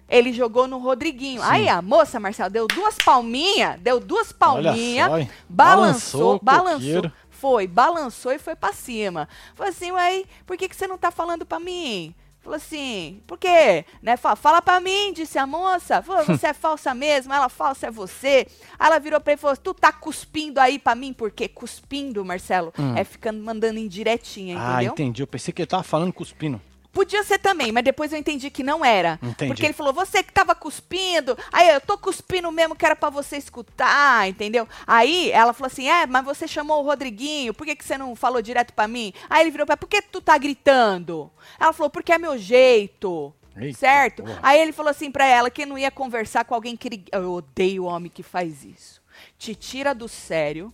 ele 0.09 0.33
jogou 0.33 0.69
no 0.69 0.79
Rodriguinho. 0.79 1.41
Sim. 1.41 1.49
Aí 1.49 1.69
a 1.69 1.81
moça, 1.83 2.21
Marcelo, 2.21 2.51
deu 2.51 2.67
duas 2.67 2.97
palminhas, 2.97 3.81
deu 3.81 3.99
duas 3.99 4.33
palminhas, 4.33 5.09
balançou, 5.49 5.49
Balançou 5.49 6.35
o 6.37 6.41
balançou. 6.43 6.79
coqueiro. 6.79 7.13
Foi, 7.31 7.67
balançou 7.67 8.33
e 8.33 8.39
foi 8.39 8.55
pra 8.57 8.73
cima. 8.73 9.29
Falou 9.55 9.71
assim, 9.71 9.91
ué, 9.91 10.25
por 10.47 10.57
que, 10.57 10.69
que 10.69 10.77
você 10.77 10.87
não 10.87 10.97
tá 10.97 11.11
falando 11.11 11.45
pra 11.45 11.59
mim? 11.61 12.15
Falou 12.45 12.57
assim, 12.59 13.23
por 13.27 13.39
quê? 13.39 13.87
Né? 14.03 14.19
Fala, 14.19 14.37
fala 14.37 14.61
pra 14.61 14.79
mim, 14.79 15.15
disse 15.15 15.39
a 15.39 15.47
moça. 15.47 16.03
Falou, 16.03 16.25
você 16.39 16.49
é 16.49 16.53
falsa 16.53 16.93
mesmo, 16.95 17.33
ela 17.33 17.49
falsa 17.49 17.87
é 17.87 17.91
você. 17.91 18.47
Aí 18.79 18.87
ela 18.87 18.99
virou 18.99 19.19
pra 19.19 19.33
ele 19.33 19.39
e 19.39 19.41
falou, 19.41 19.57
tu 19.57 19.73
tá 19.73 19.91
cuspindo 19.91 20.61
aí 20.61 20.79
pra 20.79 20.95
mim? 20.95 21.15
Por 21.15 21.31
quê? 21.31 21.49
Cuspindo, 21.49 22.23
Marcelo, 22.23 22.73
Hum. 22.79 22.95
é 22.97 23.03
ficando 23.03 23.43
mandando 23.43 23.79
indiretinha, 23.79 24.59
Ah, 24.61 24.75
entendeu? 24.75 24.93
entendi. 24.93 25.23
Eu 25.23 25.27
pensei 25.27 25.55
que 25.55 25.63
ele 25.63 25.67
tava 25.67 25.83
falando 25.83 26.13
cuspindo. 26.13 26.61
Podia 26.95 27.23
ser 27.25 27.39
também, 27.39 27.73
mas 27.73 27.83
depois 27.85 28.13
eu 28.13 28.19
entendi 28.19 28.49
que 28.51 28.63
não 28.63 28.85
era. 28.85 29.19
Entendi. 29.23 29.49
Porque 29.53 29.67
ele 29.67 29.73
falou, 29.75 29.93
você 29.93 30.23
que 30.23 30.33
tava 30.33 30.55
cuspindo. 30.55 31.37
Aí 31.53 31.69
eu 31.71 31.81
tô 31.81 31.99
cuspindo 31.99 32.51
mesmo 32.53 32.77
que 32.77 32.87
era 32.87 32.95
pra 32.97 33.11
você 33.11 33.37
escutar, 33.37 34.29
entendeu? 34.29 34.67
Aí 34.87 35.31
ela 35.33 35.53
falou 35.53 35.67
assim: 35.67 35.89
é, 35.89 36.07
mas 36.07 36.25
você 36.25 36.47
chamou 36.47 36.81
o 36.81 36.87
Rodriguinho, 36.87 37.53
por 37.53 37.67
que, 37.67 37.75
que 37.77 37.85
você 37.85 37.99
não 37.99 38.15
falou 38.15 38.41
direto 38.41 38.73
pra 38.73 38.87
mim? 38.89 39.13
Aí 39.29 39.43
ele 39.43 39.51
virou 39.51 39.67
pra 39.67 39.73
ela, 39.75 39.77
por 39.79 39.89
que 39.89 40.01
tu 40.01 40.21
tá 40.21 40.39
gritando? 40.39 41.31
Ela 41.59 41.73
falou, 41.73 41.91
porque 41.91 42.13
é 42.13 42.19
meu 42.19 42.39
jeito. 42.39 43.35
Eita, 43.57 43.79
certo? 43.79 44.23
porra. 44.25 44.39
Aí 44.43 44.61
ele 44.61 44.73
falou 44.73 44.91
assim 44.91 45.11
pra 45.11 45.27
ela 45.27 45.49
que 45.51 45.65
não 45.67 45.79
ia 45.79 45.91
conversar 45.91 46.45
com 46.45 46.55
alguém 46.55 46.77
que. 46.77 46.89
ele- 46.89 47.05
Eu 47.13 47.33
odeio 47.33 47.85
homem 47.85 48.11
que 48.11 48.23
faz 48.23 48.65
isso. 48.65 49.01
Te 49.39 49.55
tira 49.55 49.95
do 49.95 50.09
sério, 50.09 50.73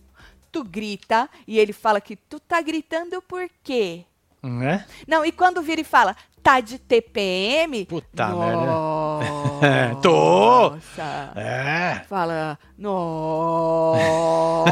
tu 0.51 0.63
grita 0.63 1.29
e 1.47 1.59
ele 1.59 1.73
fala 1.73 2.01
que 2.01 2.15
tu 2.15 2.39
tá 2.39 2.59
gritando 2.61 3.21
por 3.21 3.47
quê? 3.63 4.03
Né? 4.43 4.85
Não, 5.07 5.23
e 5.23 5.31
quando 5.31 5.61
vira 5.61 5.81
e 5.81 5.83
fala, 5.83 6.15
tá 6.41 6.59
de 6.59 6.79
TPM? 6.79 7.85
Puta 7.85 8.27
merda. 8.27 8.65
Nossa. 9.61 9.99
Tô. 10.01 10.75
É. 11.39 12.01
Fala, 12.09 12.57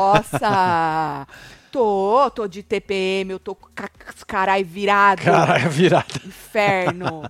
nossa. 0.09 1.27
tô, 1.71 2.31
tô 2.31 2.47
de 2.47 2.63
TPM, 2.63 3.31
eu 3.31 3.39
tô 3.39 3.53
com 3.53 3.69
ca- 3.75 3.89
carai 4.25 4.63
virado. 4.63 5.21
Caralho, 5.21 5.69
virada. 5.69 6.07
Inferno. 6.25 7.29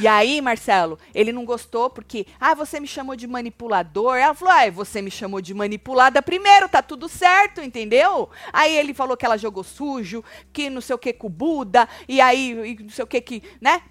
E 0.00 0.06
aí, 0.06 0.40
Marcelo, 0.40 0.98
ele 1.14 1.32
não 1.32 1.44
gostou 1.44 1.90
porque, 1.90 2.26
ah, 2.40 2.54
você 2.54 2.78
me 2.78 2.86
chamou 2.86 3.16
de 3.16 3.26
manipulador. 3.26 4.16
Ela 4.16 4.34
falou, 4.34 4.54
ah, 4.54 4.70
você 4.70 5.02
me 5.02 5.10
chamou 5.10 5.40
de 5.40 5.52
manipulada 5.52 6.22
primeiro, 6.22 6.68
tá 6.68 6.82
tudo 6.82 7.08
certo, 7.08 7.60
entendeu? 7.60 8.30
Aí 8.52 8.76
ele 8.76 8.94
falou 8.94 9.16
que 9.16 9.26
ela 9.26 9.36
jogou 9.36 9.64
sujo, 9.64 10.22
que 10.52 10.70
não 10.70 10.80
sei 10.80 10.94
o 10.94 10.98
que 10.98 11.12
com 11.12 11.26
o 11.26 11.30
Buda, 11.30 11.88
e 12.08 12.20
aí 12.20 12.52
e 12.52 12.82
não 12.82 12.90
sei 12.90 13.04
o 13.04 13.06
que 13.06 13.20
que, 13.20 13.42
né? 13.60 13.82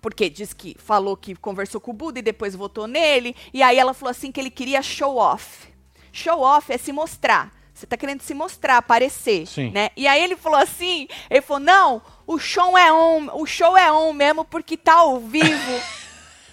Porque 0.00 0.28
diz 0.28 0.52
que 0.52 0.76
falou 0.78 1.16
que 1.16 1.34
conversou 1.36 1.80
com 1.80 1.92
o 1.92 1.94
Buda 1.94 2.18
e 2.18 2.22
depois 2.22 2.56
votou 2.56 2.86
nele. 2.86 3.36
E 3.54 3.62
aí 3.62 3.78
ela 3.78 3.94
falou 3.94 4.10
assim 4.10 4.32
que 4.32 4.40
ele 4.40 4.50
queria 4.50 4.82
show 4.82 5.16
off. 5.16 5.72
Show 6.10 6.40
off 6.40 6.72
é 6.72 6.76
se 6.76 6.92
mostrar. 6.92 7.61
Você 7.82 7.86
tá 7.88 7.96
querendo 7.96 8.20
se 8.22 8.32
mostrar, 8.32 8.76
aparecer, 8.76 9.44
Sim. 9.44 9.72
né? 9.72 9.90
E 9.96 10.06
aí 10.06 10.22
ele 10.22 10.36
falou 10.36 10.60
assim, 10.60 11.08
ele 11.28 11.40
falou: 11.42 11.58
"Não, 11.58 12.00
o 12.24 12.38
show 12.38 12.78
é 12.78 12.92
on, 12.92 13.28
o 13.34 13.44
show 13.44 13.76
é 13.76 13.92
on 13.92 14.12
mesmo 14.12 14.44
porque 14.44 14.76
tá 14.76 14.94
ao 14.94 15.18
vivo". 15.18 15.80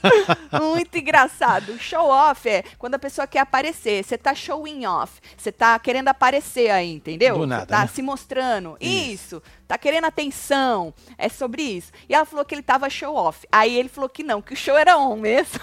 Muito 0.59 0.97
engraçado. 0.97 1.77
Show 1.77 2.07
off 2.09 2.49
é 2.49 2.63
quando 2.79 2.95
a 2.95 2.99
pessoa 2.99 3.27
quer 3.27 3.41
aparecer. 3.41 4.03
Você 4.03 4.17
tá 4.17 4.33
showing 4.33 4.87
off. 4.87 5.21
Você 5.37 5.51
tá 5.51 5.77
querendo 5.77 6.07
aparecer 6.07 6.71
aí, 6.71 6.93
entendeu? 6.93 7.35
Do 7.35 7.41
Você 7.41 7.47
nada, 7.47 7.65
tá 7.67 7.81
né? 7.81 7.87
se 7.87 8.01
mostrando. 8.01 8.75
Isso. 8.79 9.35
Isso. 9.35 9.43
Tá 9.67 9.77
querendo 9.77 10.05
atenção. 10.05 10.93
É 11.17 11.29
sobre 11.29 11.61
isso. 11.61 11.91
E 12.07 12.15
ela 12.15 12.25
falou 12.25 12.43
que 12.43 12.55
ele 12.55 12.63
tava 12.63 12.89
show 12.89 13.13
off. 13.13 13.45
Aí 13.51 13.77
ele 13.77 13.89
falou 13.89 14.09
que 14.09 14.23
não, 14.23 14.41
que 14.41 14.53
o 14.53 14.57
show 14.57 14.75
era 14.75 14.97
on 14.97 15.17
mesmo. 15.17 15.59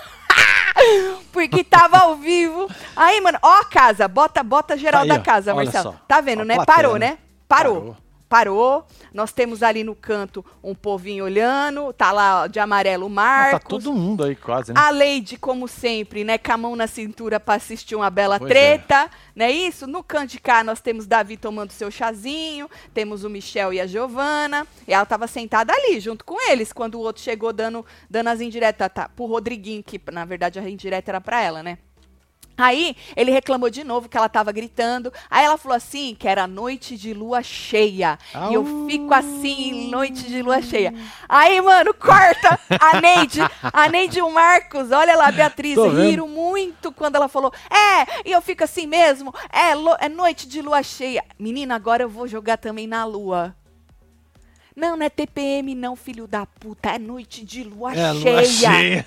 Porque 1.32 1.62
tava 1.64 1.98
ao 1.98 2.16
vivo. 2.16 2.68
Aí, 2.94 3.20
mano, 3.20 3.38
ó 3.42 3.60
a 3.60 3.64
casa. 3.64 4.08
Bota, 4.08 4.42
bota 4.42 4.76
geral 4.76 5.00
Tá 5.00 5.02
aí, 5.02 5.08
da 5.08 5.14
ó. 5.16 5.24
casa, 5.24 5.54
Marcelo. 5.54 6.00
Tá 6.06 6.20
vendo, 6.20 6.42
A 6.42 6.44
né? 6.44 6.64
Parou, 6.64 6.96
né? 6.96 7.10
né? 7.10 7.18
Parou. 7.48 7.76
Parou. 7.76 7.96
Parou. 8.28 8.84
Nós 9.14 9.32
temos 9.32 9.62
ali 9.62 9.84
no 9.84 9.94
canto 9.94 10.44
um 10.62 10.74
povinho 10.74 11.24
olhando. 11.24 11.92
Tá 11.92 12.10
lá 12.12 12.46
de 12.46 12.58
amarelo 12.58 13.04
o 13.04 13.08
Ah, 13.08 13.10
Marcos. 13.10 13.60
tá 13.60 13.68
todo 13.68 13.92
mundo 13.92 14.24
aí 14.24 14.34
quase, 14.34 14.72
né? 14.72 14.80
A 14.80 14.90
Leide, 14.90 15.36
como 15.36 15.68
sempre, 15.68 16.24
né, 16.24 16.36
com 16.38 16.52
a 16.52 16.56
mão 16.56 16.76
na 16.76 16.86
cintura 16.86 17.38
pra 17.38 17.54
assistir 17.54 17.94
uma 17.94 18.10
bela 18.10 18.38
Pois 18.38 18.48
treta, 18.50 19.08
né, 19.34 19.50
isso? 19.50 19.86
No 19.86 20.02
canto 20.02 20.32
de 20.32 20.40
cá 20.40 20.64
nós 20.64 20.80
temos 20.80 21.06
Davi 21.06 21.36
tomando 21.36 21.70
seu 21.70 21.90
chazinho, 21.90 22.68
temos 22.92 23.24
o 23.24 23.30
Michel 23.30 23.72
e 23.72 23.80
a 23.80 23.86
Giovana, 23.86 24.66
e 24.86 24.92
ela 24.92 25.06
tava 25.06 25.26
sentada 25.26 25.72
ali, 25.72 26.00
junto 26.00 26.24
com 26.24 26.40
eles, 26.50 26.72
quando 26.72 26.96
o 26.96 27.00
outro 27.00 27.22
chegou 27.22 27.52
dando, 27.52 27.84
dando 28.10 28.28
as 28.28 28.40
indiretas 28.40 28.90
tá, 28.92 29.08
pro 29.08 29.26
Rodriguinho, 29.26 29.82
que 29.82 30.00
na 30.10 30.24
verdade 30.24 30.58
a 30.58 30.68
indireta 30.68 31.10
era 31.12 31.20
pra 31.20 31.40
ela, 31.42 31.62
né? 31.62 31.78
Aí 32.56 32.96
ele 33.14 33.30
reclamou 33.30 33.68
de 33.68 33.84
novo 33.84 34.08
que 34.08 34.16
ela 34.16 34.28
tava 34.28 34.50
gritando. 34.52 35.12
Aí 35.30 35.44
ela 35.44 35.58
falou 35.58 35.76
assim 35.76 36.16
que 36.18 36.26
era 36.26 36.46
noite 36.46 36.96
de 36.96 37.12
lua 37.12 37.42
cheia. 37.42 38.18
E 38.50 38.54
eu 38.54 38.86
fico 38.88 39.12
assim 39.12 39.90
noite 39.90 40.24
de 40.26 40.40
lua 40.42 40.62
cheia. 40.62 40.94
Aí, 41.28 41.60
mano, 41.60 41.92
corta 41.94 42.58
a 42.80 43.00
Neide. 43.00 43.40
A 43.62 43.88
Neide 43.88 44.18
e 44.18 44.22
o 44.22 44.30
Marcos, 44.30 44.90
olha 44.90 45.16
lá, 45.16 45.30
Beatriz, 45.30 45.76
riram 46.08 46.28
muito 46.28 46.90
quando 46.92 47.16
ela 47.16 47.28
falou. 47.28 47.52
É, 47.70 48.28
e 48.28 48.32
eu 48.32 48.40
fico 48.40 48.64
assim 48.64 48.86
mesmo. 48.86 49.34
É, 49.52 50.06
é 50.06 50.08
noite 50.08 50.48
de 50.48 50.62
lua 50.62 50.82
cheia. 50.82 51.22
Menina, 51.38 51.74
agora 51.74 52.02
eu 52.02 52.08
vou 52.08 52.26
jogar 52.26 52.56
também 52.56 52.86
na 52.86 53.04
lua. 53.04 53.54
Não, 54.74 54.94
não 54.94 55.06
é 55.06 55.08
TPM, 55.08 55.74
não, 55.74 55.96
filho 55.96 56.26
da 56.26 56.44
puta. 56.44 56.90
É 56.90 56.98
noite 56.98 57.42
de 57.44 57.64
lua 57.64 57.92
É, 57.92 58.12
cheia. 58.14 58.32
lua 58.32 58.44
cheia. 58.44 59.06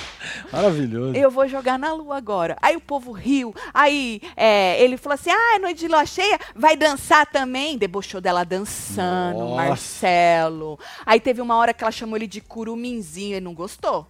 Maravilhoso. 0.52 1.16
Eu 1.16 1.30
vou 1.30 1.48
jogar 1.48 1.78
na 1.78 1.92
lua 1.92 2.16
agora. 2.16 2.56
Aí 2.60 2.76
o 2.76 2.80
povo 2.80 3.12
riu. 3.12 3.54
Aí 3.72 4.20
é, 4.36 4.82
ele 4.82 4.96
falou 4.96 5.14
assim: 5.14 5.30
ah, 5.30 5.56
é 5.56 5.58
noite 5.58 5.80
de 5.80 5.88
lua 5.88 6.04
cheia, 6.06 6.38
vai 6.54 6.76
dançar 6.76 7.26
também. 7.26 7.78
Debochou 7.78 8.20
dela 8.20 8.44
dançando, 8.44 9.38
Nossa. 9.38 9.56
Marcelo. 9.56 10.78
Aí 11.04 11.20
teve 11.20 11.40
uma 11.40 11.56
hora 11.56 11.74
que 11.74 11.84
ela 11.84 11.92
chamou 11.92 12.16
ele 12.16 12.26
de 12.26 12.40
curuminzinho. 12.40 13.36
Ele 13.36 13.44
não 13.44 13.54
gostou. 13.54 14.06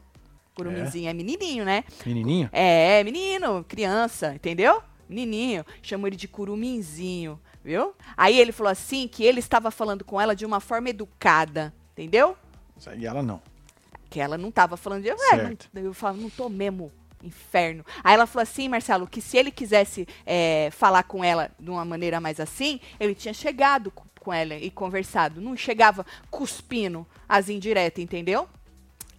Curuminzinho 0.55 1.09
é, 1.09 1.13
menininho, 1.13 1.65
né? 1.65 1.85
Menininho? 2.05 2.49
É, 2.51 3.05
menino, 3.05 3.63
criança, 3.69 4.35
entendeu? 4.35 4.83
Menininho. 5.07 5.65
Chamou 5.83 6.07
ele 6.07 6.17
de 6.17 6.27
curuminzinho, 6.27 7.39
viu? 7.63 7.95
Aí 8.17 8.39
ele 8.39 8.53
falou 8.53 8.71
assim 8.71 9.07
que 9.07 9.23
ele 9.23 9.39
estava 9.39 9.71
falando 9.71 10.03
com 10.03 10.19
ela 10.19 10.35
de 10.35 10.47
uma 10.47 10.59
forma 10.59 10.89
educada, 10.89 11.75
entendeu? 11.93 12.37
E 12.97 13.07
ela 13.07 13.23
não. 13.23 13.41
Que 14.11 14.21
ela 14.21 14.37
não 14.39 14.51
tava 14.51 14.77
falando 14.77 15.03
de. 15.03 15.17
Certo. 15.19 15.69
não, 15.73 15.83
eu 15.83 15.95
falo, 15.95 16.17
não 16.19 16.31
tô 16.31 16.49
mesmo. 16.49 16.93
Inferno. 17.23 17.85
Aí 18.05 18.15
ela 18.15 18.27
falou 18.27 18.43
assim, 18.43 18.69
Marcelo, 18.69 19.07
que 19.07 19.21
se 19.21 19.37
ele 19.37 19.51
quisesse 19.51 20.07
é, 20.25 20.69
falar 20.71 21.03
com 21.03 21.25
ela 21.25 21.51
de 21.59 21.71
uma 21.71 21.85
maneira 21.85 22.21
mais 22.21 22.39
assim, 22.39 22.79
ele 23.01 23.15
tinha 23.15 23.33
chegado 23.35 23.91
co- 23.91 24.05
com 24.21 24.33
ela 24.33 24.55
e 24.55 24.71
conversado. 24.71 25.41
Não 25.41 25.57
chegava 25.57 26.05
cuspindo 26.31 27.07
as 27.29 27.49
indiretas, 27.49 28.05
entendeu? 28.05 28.49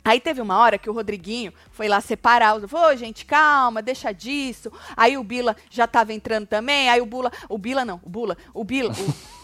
Aí 0.07 0.21
teve 0.21 0.39
uma 0.39 0.57
hora 0.57 0.77
que 0.77 0.89
o 0.89 0.93
Rodriguinho 0.93 1.51
foi 1.69 1.89
lá 1.89 1.99
separar 1.99 2.55
os. 2.55 2.63
Ô, 2.71 2.95
gente, 2.95 3.25
calma, 3.25 3.81
deixa 3.81 4.13
disso. 4.13 4.71
Aí 4.95 5.17
o 5.17 5.23
Bila 5.23 5.53
já 5.69 5.85
tava 5.85 6.13
entrando 6.13 6.47
também. 6.47 6.89
Aí 6.89 7.01
o 7.01 7.05
Bula. 7.05 7.29
O 7.49 7.57
Bila 7.57 7.83
não, 7.83 7.99
o 8.01 8.09
Bula. 8.09 8.37
O 8.53 8.63
Bila. 8.63 8.93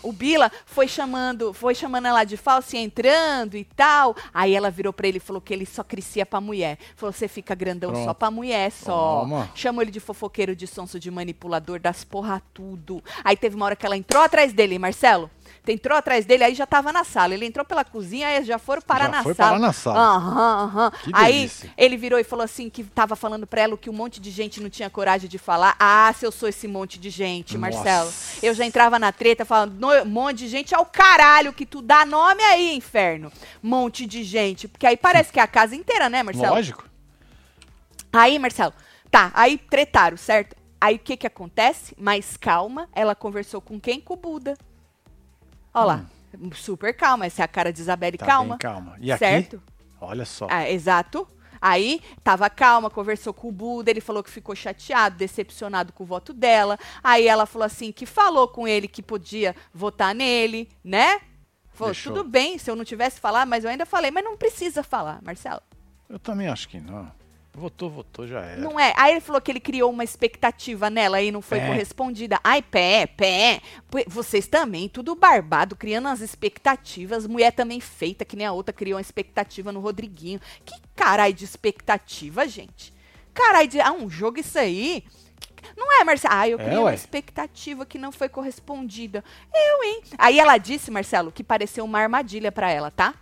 O, 0.01 0.07
o 0.09 0.13
Bila 0.13 0.49
foi 0.65 0.87
chamando, 0.87 1.51
foi 1.53 1.75
chamando 1.75 2.07
ela 2.07 2.23
de 2.23 2.37
falsa 2.37 2.77
e 2.77 2.79
entrando 2.79 3.57
e 3.57 3.65
tal. 3.65 4.15
Aí 4.33 4.55
ela 4.55 4.71
virou 4.71 4.93
pra 4.93 5.05
ele 5.05 5.17
e 5.17 5.19
falou 5.19 5.41
que 5.41 5.53
ele 5.53 5.65
só 5.65 5.83
crescia 5.83 6.25
pra 6.25 6.39
mulher. 6.39 6.77
Falou: 6.95 7.11
você 7.11 7.27
fica 7.27 7.53
grandão 7.53 7.93
só 7.93 8.03
Pronto. 8.03 8.17
pra 8.17 8.31
mulher 8.31 8.71
só. 8.71 9.19
Toma. 9.19 9.51
Chamou 9.53 9.81
ele 9.81 9.91
de 9.91 9.99
fofoqueiro, 9.99 10.55
de 10.55 10.65
sonso, 10.65 10.97
de 10.97 11.11
manipulador, 11.11 11.77
das 11.77 12.05
porra 12.05 12.41
tudo. 12.53 13.03
Aí 13.21 13.35
teve 13.35 13.57
uma 13.57 13.65
hora 13.65 13.75
que 13.75 13.85
ela 13.85 13.97
entrou 13.97 14.23
atrás 14.23 14.53
dele, 14.53 14.79
Marcelo. 14.79 15.29
Entrou 15.65 15.97
atrás 15.97 16.25
dele, 16.25 16.43
aí 16.43 16.53
já 16.53 16.65
tava 16.67 16.91
na 16.91 17.05
sala. 17.05 17.33
Ele 17.33 17.45
entrou 17.45 17.63
pela 17.65 17.85
cozinha, 17.85 18.27
aí 18.27 18.43
já 18.43 18.59
foram 18.59 18.81
parar 18.81 19.05
Já 19.05 19.11
na 19.11 19.23
foi 19.23 19.33
sala. 19.33 19.49
parar 19.51 19.61
na 19.61 19.71
sala. 19.71 19.97
Aham, 19.99 20.63
aham. 20.65 20.91
Que 20.91 21.11
Aí 21.13 21.33
delícia. 21.35 21.73
ele 21.77 21.95
virou 21.95 22.19
e 22.19 22.23
falou 22.25 22.43
assim 22.43 22.69
que 22.69 22.83
tava 22.83 23.15
falando 23.15 23.47
pra 23.47 23.61
ela 23.61 23.73
o 23.73 23.77
que 23.77 23.89
um 23.89 23.93
monte 23.93 24.19
de 24.19 24.29
gente 24.29 24.59
não 24.59 24.69
tinha 24.69 24.89
coragem 24.89 25.29
de 25.29 25.37
falar. 25.37 25.73
Ah, 25.79 26.13
se 26.17 26.25
eu 26.25 26.33
sou 26.33 26.49
esse 26.49 26.67
monte 26.67 26.99
de 26.99 27.09
gente, 27.09 27.57
Nossa. 27.57 27.75
Marcelo. 27.77 28.13
Eu 28.43 28.53
já 28.53 28.65
entrava 28.65 28.99
na 28.99 29.13
treta 29.13 29.45
falando, 29.45 29.73
"No- 29.79 30.05
monte 30.05 30.39
de 30.39 30.47
gente 30.49 30.75
é 30.75 30.77
o 30.77 30.85
caralho 30.85 31.53
que 31.53 31.65
tu 31.65 31.81
dá 31.81 32.05
nome 32.05 32.43
aí, 32.43 32.75
inferno. 32.75 33.31
Monte 33.61 34.05
de 34.05 34.21
gente. 34.21 34.67
Porque 34.67 34.85
aí 34.85 34.97
parece 34.97 35.31
que 35.31 35.39
é 35.39 35.43
a 35.43 35.47
casa 35.47 35.73
inteira, 35.75 36.09
né, 36.09 36.23
Marcelo? 36.23 36.55
Lógico. 36.55 36.83
Aí, 38.11 38.37
Marcelo, 38.37 38.73
tá, 39.09 39.31
aí 39.33 39.57
tretaram, 39.57 40.17
certo? 40.17 40.55
Aí 40.79 40.95
o 40.95 40.99
que 40.99 41.15
que 41.15 41.25
acontece? 41.25 41.95
Mais 41.97 42.35
calma, 42.35 42.89
ela 42.93 43.15
conversou 43.15 43.61
com 43.61 43.79
quem? 43.79 44.01
Com 44.01 44.13
o 44.15 44.17
Buda. 44.17 44.57
Ó 45.73 45.83
lá, 45.83 46.05
super 46.53 46.95
calma, 46.95 47.25
essa 47.25 47.41
é 47.41 47.45
a 47.45 47.47
cara 47.47 47.71
de 47.73 47.81
Isabelle, 47.81 48.15
Hum. 48.15 48.19
Tá 48.19 48.25
calma. 48.25 48.57
calma. 48.57 48.95
E 48.99 49.11
aqui? 49.11 49.19
certo? 49.19 49.61
Olha 49.99 50.25
só. 50.25 50.47
Ah, 50.49 50.69
exato. 50.69 51.27
Aí, 51.61 52.01
tava 52.21 52.49
calma, 52.49 52.89
conversou 52.89 53.33
com 53.33 53.47
o 53.47 53.51
Buda, 53.51 53.89
ele 53.89 54.01
falou 54.01 54.21
que 54.21 54.29
ficou 54.29 54.53
chateado, 54.53 55.15
decepcionado 55.15 55.93
com 55.93 56.03
o 56.03 56.05
voto 56.05 56.33
dela. 56.33 56.77
Aí 57.01 57.25
ela 57.25 57.45
falou 57.45 57.65
assim, 57.65 57.89
que 57.91 58.05
falou 58.05 58.49
com 58.49 58.67
ele 58.67 58.85
que 58.85 59.01
podia 59.01 59.55
votar 59.73 60.13
nele, 60.13 60.69
né? 60.83 61.21
Falou, 61.71 61.93
Deixou. 61.93 62.13
tudo 62.13 62.29
bem, 62.29 62.57
se 62.57 62.69
eu 62.69 62.75
não 62.75 62.83
tivesse 62.83 63.19
falado, 63.19 63.47
mas 63.47 63.63
eu 63.63 63.69
ainda 63.69 63.85
falei, 63.85 64.11
mas 64.11 64.25
não 64.25 64.35
precisa 64.35 64.83
falar, 64.83 65.21
Marcelo. 65.23 65.61
Eu 66.09 66.19
também 66.19 66.47
acho 66.49 66.67
que 66.67 66.79
não. 66.81 67.09
Votou, 67.55 67.87
votou, 67.89 68.25
já 68.25 68.41
era. 68.41 68.59
Não 68.59 68.79
é. 68.79 68.93
Aí 68.97 69.11
ele 69.11 69.21
falou 69.21 69.39
que 69.39 69.51
ele 69.51 69.59
criou 69.59 69.91
uma 69.91 70.03
expectativa 70.03 70.89
nela 70.89 71.21
e 71.21 71.31
não 71.31 71.41
foi 71.41 71.59
Pé. 71.59 71.67
correspondida. 71.67 72.39
Ai, 72.43 72.63
pé, 72.63 73.05
pé. 73.05 73.61
Vocês 74.07 74.47
também, 74.47 74.89
tudo 74.89 75.13
barbado, 75.15 75.75
criando 75.75 76.07
as 76.07 76.19
expectativas. 76.19 77.27
Mulher 77.27 77.51
também 77.51 77.79
feita, 77.79 78.25
que 78.25 78.35
nem 78.35 78.47
a 78.47 78.51
outra 78.51 78.73
criou 78.73 78.97
uma 78.97 79.01
expectativa 79.01 79.71
no 79.71 79.79
Rodriguinho. 79.79 80.41
Que 80.65 80.73
caralho 80.95 81.33
de 81.33 81.45
expectativa, 81.45 82.47
gente? 82.47 82.91
Caralho 83.35 83.67
de. 83.67 83.79
Ah, 83.79 83.91
um 83.91 84.09
jogo 84.09 84.39
isso 84.39 84.57
aí. 84.57 85.03
Não 85.77 85.91
é, 86.01 86.03
Marcelo? 86.03 86.33
Ah, 86.35 86.49
eu 86.49 86.59
É, 86.59 86.63
criei 86.63 86.77
uma 86.79 86.85
ué. 86.87 86.95
expectativa 86.95 87.85
que 87.85 87.97
não 87.99 88.11
foi 88.11 88.27
correspondida. 88.29 89.23
Eu, 89.53 89.83
hein? 89.83 90.01
Aí 90.17 90.39
ela 90.39 90.57
disse, 90.57 90.89
Marcelo, 90.91 91.31
que 91.31 91.43
pareceu 91.43 91.85
uma 91.85 91.99
armadilha 91.99 92.51
pra 92.51 92.69
ela, 92.71 92.89
tá? 92.91 93.13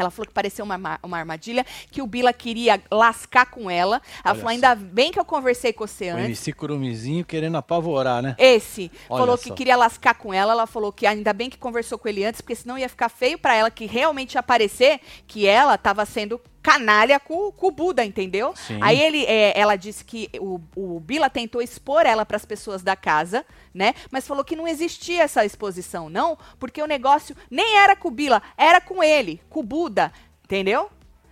Ela 0.00 0.10
falou 0.10 0.26
que 0.26 0.32
pareceu 0.34 0.64
uma, 0.64 0.78
ma- 0.78 0.98
uma 1.02 1.18
armadilha, 1.18 1.64
que 1.90 2.00
o 2.02 2.06
Bila 2.06 2.32
queria 2.32 2.80
lascar 2.90 3.46
com 3.46 3.70
ela. 3.70 4.00
Ela 4.24 4.34
Olha 4.34 4.34
falou, 4.34 4.42
só. 4.42 4.48
ainda 4.48 4.74
bem 4.74 5.10
que 5.12 5.18
eu 5.18 5.24
conversei 5.24 5.72
com 5.72 5.86
você 5.86 6.10
O 6.10 6.14
antes. 6.14 6.24
MC 6.26 6.52
Curumizinho 6.52 7.24
querendo 7.24 7.56
apavorar, 7.56 8.22
né? 8.22 8.34
Esse 8.38 8.90
Olha 9.08 9.18
falou 9.20 9.36
só. 9.36 9.42
que 9.44 9.50
queria 9.52 9.76
lascar 9.76 10.14
com 10.14 10.32
ela. 10.32 10.52
Ela 10.52 10.66
falou 10.66 10.92
que 10.92 11.06
ainda 11.06 11.32
bem 11.32 11.48
que 11.50 11.58
conversou 11.58 11.98
com 11.98 12.08
ele 12.08 12.24
antes, 12.24 12.40
porque 12.40 12.54
senão 12.54 12.78
ia 12.78 12.88
ficar 12.88 13.08
feio 13.08 13.38
pra 13.38 13.54
ela 13.54 13.70
que 13.70 13.86
realmente 13.86 14.34
ia 14.34 14.40
aparecer 14.40 15.00
que 15.26 15.46
ela 15.46 15.76
tava 15.78 16.04
sendo 16.04 16.40
canalha 16.68 17.18
com, 17.18 17.50
com 17.50 17.68
o 17.68 17.70
Buda, 17.70 18.04
entendeu? 18.04 18.54
Sim. 18.54 18.78
Aí 18.82 19.00
ele, 19.00 19.24
é, 19.24 19.58
ela 19.58 19.74
disse 19.74 20.04
que 20.04 20.28
o, 20.38 20.60
o 20.76 21.00
Bila 21.00 21.30
tentou 21.30 21.62
expor 21.62 22.04
ela 22.04 22.26
pras 22.26 22.44
pessoas 22.44 22.82
da 22.82 22.94
casa, 22.94 23.42
né? 23.72 23.94
Mas 24.10 24.28
falou 24.28 24.44
que 24.44 24.54
não 24.54 24.68
existia 24.68 25.22
essa 25.22 25.46
exposição, 25.46 26.10
não, 26.10 26.36
porque 26.58 26.82
o 26.82 26.86
negócio 26.86 27.34
nem 27.50 27.78
era 27.78 27.96
com 27.96 28.08
o 28.08 28.10
Bila, 28.10 28.42
era 28.54 28.82
com 28.82 29.02
ele, 29.02 29.40
com 29.48 29.60
o 29.60 29.62
Buda, 29.62 30.12
entendeu? 30.44 30.90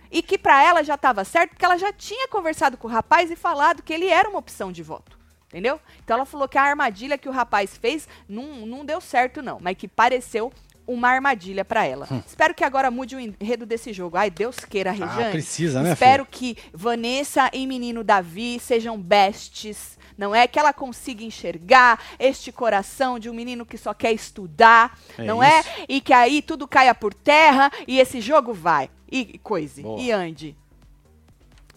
E 0.09 0.23
que 0.23 0.39
pra 0.39 0.63
ela 0.63 0.83
já 0.83 0.97
tava 0.97 1.23
certo, 1.23 1.51
porque 1.51 1.65
ela 1.65 1.77
já 1.77 1.93
tinha 1.93 2.27
conversado 2.29 2.75
com 2.75 2.87
o 2.87 2.91
rapaz 2.91 3.29
e 3.29 3.35
falado 3.35 3.83
que 3.83 3.93
ele 3.93 4.07
era 4.07 4.27
uma 4.27 4.39
opção 4.39 4.71
de 4.71 4.81
voto. 4.81 5.17
Entendeu? 5.49 5.79
Então 6.03 6.17
ela 6.17 6.25
falou 6.25 6.47
que 6.47 6.57
a 6.57 6.63
armadilha 6.63 7.17
que 7.17 7.29
o 7.29 7.31
rapaz 7.31 7.77
fez 7.77 8.05
não, 8.27 8.65
não 8.65 8.83
deu 8.83 8.99
certo, 8.99 9.41
não, 9.41 9.59
mas 9.61 9.77
que 9.77 9.87
pareceu 9.87 10.51
uma 10.87 11.09
armadilha 11.09 11.65
pra 11.65 11.85
ela. 11.85 12.07
Espero 12.25 12.53
que 12.53 12.63
agora 12.63 12.89
mude 12.89 13.15
o 13.15 13.19
enredo 13.19 13.65
desse 13.65 13.91
jogo. 13.91 14.17
Ai, 14.17 14.29
Deus 14.29 14.57
queira, 14.59 14.91
Regiane. 14.91 15.23
Ah, 15.25 15.31
precisa, 15.31 15.83
né, 15.83 15.93
Espero 15.93 16.25
que 16.25 16.57
Vanessa 16.73 17.49
e 17.53 17.67
menino 17.67 18.03
Davi 18.03 18.59
sejam 18.59 18.97
bestes. 18.99 19.97
Não 20.17 20.33
é 20.33 20.47
que 20.47 20.57
ela 20.57 20.73
consiga 20.73 21.23
enxergar 21.23 21.99
este 22.17 22.51
coração 22.51 23.19
de 23.19 23.29
um 23.29 23.33
menino 23.33 23.65
que 23.65 23.77
só 23.77 23.93
quer 23.93 24.11
estudar, 24.13 24.97
É 25.17 25.23
não 25.23 25.43
isso. 25.43 25.69
é? 25.69 25.85
E 25.87 26.01
que 26.01 26.11
aí 26.13 26.41
tudo 26.41 26.67
caia 26.67 26.95
por 26.95 27.13
terra 27.13 27.71
e 27.87 27.99
esse 27.99 28.19
jogo 28.19 28.53
vai. 28.53 28.89
E 29.11 29.37
coise. 29.39 29.83
Boa. 29.83 30.01
E 30.01 30.11
ande. 30.11 30.55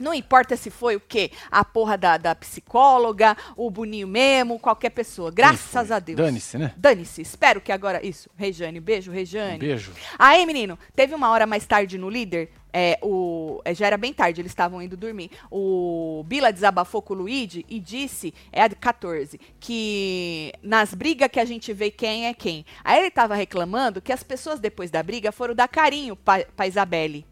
Não 0.00 0.14
importa 0.14 0.56
se 0.56 0.70
foi 0.70 0.96
o 0.96 1.00
quê? 1.00 1.30
A 1.50 1.64
porra 1.64 1.96
da, 1.96 2.16
da 2.16 2.34
psicóloga, 2.34 3.36
o 3.56 3.70
Boninho 3.70 4.08
mesmo, 4.08 4.58
qualquer 4.58 4.90
pessoa. 4.90 5.30
Graças 5.30 5.90
a 5.90 5.98
Deus. 5.98 6.16
Dane-se, 6.16 6.58
né? 6.58 6.74
Dane-se. 6.76 7.22
Espero 7.22 7.60
que 7.60 7.70
agora. 7.70 8.04
Isso. 8.04 8.30
Rejane. 8.36 8.80
Beijo, 8.80 9.10
Rejane. 9.12 9.56
Um 9.56 9.58
beijo. 9.58 9.92
Aí, 10.18 10.44
menino, 10.46 10.78
teve 10.94 11.14
uma 11.14 11.30
hora 11.30 11.46
mais 11.46 11.66
tarde 11.66 11.98
no 11.98 12.08
líder. 12.08 12.50
É, 12.72 12.98
o, 13.02 13.60
é, 13.64 13.74
já 13.74 13.86
era 13.86 13.96
bem 13.96 14.12
tarde, 14.12 14.40
eles 14.40 14.52
estavam 14.52 14.80
indo 14.80 14.96
dormir. 14.96 15.30
O 15.50 16.24
Bila 16.26 16.52
desabafou 16.52 17.02
com 17.02 17.14
o 17.14 17.16
Luigi 17.16 17.64
e 17.68 17.80
disse, 17.80 18.32
é 18.52 18.62
a 18.62 18.68
de 18.68 18.76
14, 18.76 19.40
que 19.58 20.52
nas 20.62 20.94
brigas 20.94 21.28
que 21.30 21.40
a 21.40 21.44
gente 21.44 21.72
vê 21.72 21.90
quem 21.90 22.26
é 22.26 22.34
quem. 22.34 22.64
Aí 22.84 23.00
ele 23.00 23.10
tava 23.10 23.34
reclamando 23.34 24.00
que 24.00 24.12
as 24.12 24.22
pessoas 24.22 24.60
depois 24.60 24.90
da 24.90 25.02
briga 25.02 25.32
foram 25.32 25.54
dar 25.54 25.68
carinho 25.68 26.16
pra, 26.16 26.44
pra 26.44 26.66
Isabelle. 26.66 27.26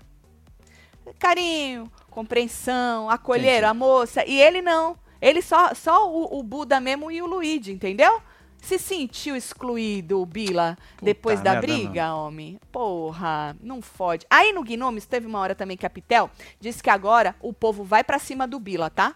Carinho, 1.18 1.90
compreensão, 2.18 3.08
acolheram 3.08 3.68
a 3.68 3.75
moça. 3.75 4.25
E 4.26 4.40
ele 4.40 4.60
não. 4.60 4.96
Ele 5.20 5.40
só, 5.40 5.72
só 5.72 6.10
o, 6.10 6.38
o 6.38 6.42
Buda 6.42 6.80
mesmo 6.80 7.10
e 7.10 7.22
o 7.22 7.26
Luigi, 7.26 7.72
entendeu? 7.72 8.20
Se 8.60 8.76
sentiu 8.76 9.37
excluído, 9.37 10.20
o 10.20 10.26
Bila, 10.26 10.76
depois 11.00 11.40
da 11.40 11.60
briga, 11.60 12.12
homem. 12.12 12.59
Porra, 12.72 13.57
não 13.61 13.81
fode. 13.81 14.26
Aí 14.28 14.52
no 14.52 14.64
Gnomes 14.64 15.07
teve 15.07 15.28
uma 15.28 15.38
hora 15.38 15.54
também 15.54 15.76
que 15.76 15.87
a 15.87 15.90
Pitel 15.90 16.28
disse 16.61 16.83
que 16.83 16.90
agora 16.90 17.37
o 17.40 17.52
povo 17.52 17.85
vai 17.85 18.02
pra 18.02 18.18
cima 18.18 18.48
do 18.48 18.59
Bila, 18.59 18.90
tá? 18.90 19.14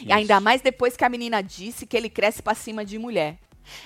E 0.00 0.10
ainda 0.10 0.34
Isso. 0.34 0.42
mais 0.42 0.62
depois 0.62 0.96
que 0.96 1.04
a 1.04 1.10
menina 1.10 1.42
disse 1.42 1.86
que 1.86 1.96
ele 1.96 2.08
cresce 2.08 2.42
pra 2.42 2.54
cima 2.54 2.86
de 2.86 2.98
mulher. 2.98 3.38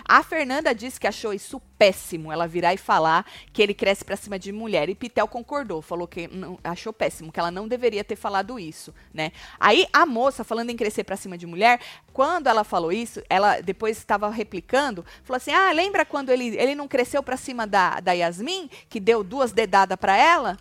A 0.05 0.23
Fernanda 0.23 0.75
disse 0.75 0.99
que 0.99 1.07
achou 1.07 1.33
isso 1.33 1.61
péssimo, 1.79 2.33
ela 2.33 2.47
virar 2.47 2.73
e 2.75 2.77
falar 2.77 3.27
que 3.53 3.63
ele 3.63 3.75
cresce 3.75 4.05
pra 4.05 4.17
cima 4.17 4.39
de 4.39 4.53
mulher. 4.53 4.89
E 4.89 4.95
Pitel 4.95 5.29
concordou, 5.29 5.83
falou 5.83 6.07
que 6.07 6.29
não- 6.29 6.59
achou 6.65 6.93
péssimo, 6.93 7.33
que 7.33 7.39
ela 7.41 7.51
não 7.51 7.69
deveria 7.69 8.05
ter 8.05 8.17
falado 8.17 8.59
isso, 8.59 8.95
né? 9.13 9.33
Aí 9.59 9.87
a 9.93 10.07
moça, 10.07 10.45
falando 10.45 10.71
em 10.71 10.77
crescer 10.77 11.05
pra 11.05 11.17
cima 11.17 11.37
de 11.37 11.47
mulher, 11.47 11.81
quando 12.13 12.47
ela 12.47 12.65
falou 12.65 12.93
isso, 12.93 13.23
ela 13.29 13.61
depois 13.61 13.99
estava 13.99 14.29
replicando, 14.31 15.05
falou 15.23 15.37
assim: 15.37 15.53
ah, 15.53 15.73
lembra 15.73 16.05
quando 16.05 16.31
ele, 16.31 16.57
ele 16.57 16.75
não 16.75 16.89
cresceu 16.89 17.23
pra 17.23 17.37
cima 17.37 17.67
da, 17.67 18.01
da 18.01 18.13
Yasmin, 18.13 18.71
que 18.89 19.01
deu 19.01 19.23
duas 19.25 19.53
dedadas 19.53 19.99
pra 19.99 20.17
ela? 20.17 20.57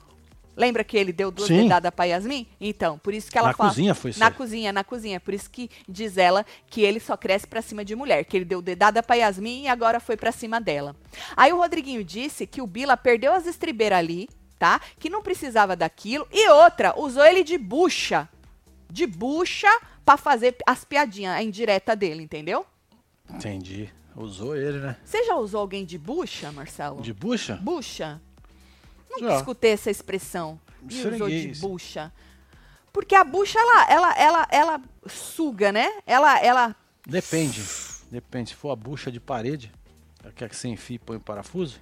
Lembra 0.56 0.84
que 0.84 0.96
ele 0.96 1.12
deu 1.12 1.32
duas 1.32 1.48
Sim. 1.48 1.64
dedadas 1.64 1.92
pra 1.92 2.06
Yasmin? 2.06 2.48
Então, 2.62 2.98
por 3.00 3.14
isso 3.14 3.32
que 3.32 3.38
ela 3.38 3.48
Na 3.50 3.54
fala. 3.54 3.70
cozinha 3.70 3.96
foi 3.96 4.12
isso 4.12 4.20
Na 4.20 4.30
cozinha, 4.32 4.72
na 4.72 4.84
cozinha. 4.84 5.20
Por 5.20 5.34
isso 5.34 5.50
que 5.50 5.70
diz 5.90 6.18
ela 6.18 6.46
que 6.68 6.82
ele 6.82 7.00
só 7.00 7.18
cresce 7.18 7.48
pra 7.48 7.62
cima 7.62 7.84
de 7.84 7.96
mulher, 7.96 8.24
que 8.26 8.38
ele 8.38 8.46
deu 8.46 8.62
dedada 8.62 9.02
pra 9.02 9.16
Yasmin 9.16 9.64
e 9.64 9.68
agora 9.68 10.00
foi 10.00 10.16
pra 10.16 10.32
cima 10.32 10.62
dela. 10.62 10.96
Aí 11.36 11.52
o 11.52 11.58
Rodriguinho 11.58 12.04
disse 12.04 12.46
que 12.46 12.62
o 12.62 12.68
Bila 12.68 12.96
perdeu 12.96 13.34
as 13.34 13.48
estribeiras 13.48 13.98
ali, 14.00 14.30
tá? 14.60 14.80
Que 15.00 15.10
não 15.10 15.22
precisava 15.24 15.76
daquilo. 15.76 16.28
E 16.32 16.48
outra, 16.50 16.94
usou 17.00 17.26
ele 17.26 17.44
de 17.44 17.58
bucha. 17.58 18.30
De 18.92 19.08
bucha 19.08 19.70
pra 20.06 20.18
fazer 20.18 20.56
as 20.68 20.86
piadinhas, 20.86 21.36
a 21.36 21.42
indireta 21.42 21.96
dele, 21.96 22.22
entendeu? 22.22 22.66
Entendi. 23.30 23.90
Usou 24.16 24.56
ele, 24.56 24.78
né? 24.78 24.96
Você 25.04 25.24
já 25.24 25.36
usou 25.36 25.60
alguém 25.62 25.84
de 25.86 25.98
bucha, 25.98 26.52
Marcelo? 26.52 27.02
De 27.02 27.12
bucha? 27.12 27.56
Bucha? 27.56 28.22
Nunca 29.14 29.34
Já. 29.34 29.38
escutei 29.38 29.72
essa 29.72 29.92
expressão. 29.92 30.60
Usou 30.84 31.30
de 31.30 31.54
bucha. 31.60 32.12
Porque 32.92 33.16
a 33.16 33.24
bucha, 33.24 33.58
ela, 33.58 33.92
ela, 33.92 34.14
ela, 34.18 34.48
ela 34.52 34.82
suga, 35.08 35.72
né? 35.72 35.90
Ela, 36.06 36.40
ela 36.40 36.76
Depende. 37.06 37.62
Depende. 38.10 38.50
Se 38.50 38.56
for 38.56 38.72
a 38.72 38.76
bucha 38.76 39.12
de 39.12 39.20
parede, 39.20 39.72
quer 40.36 40.50
que 40.50 40.56
você 40.56 40.68
enfie 40.68 40.96
e 40.96 41.00
põe 41.00 41.18
o 41.18 41.20
parafuso, 41.20 41.80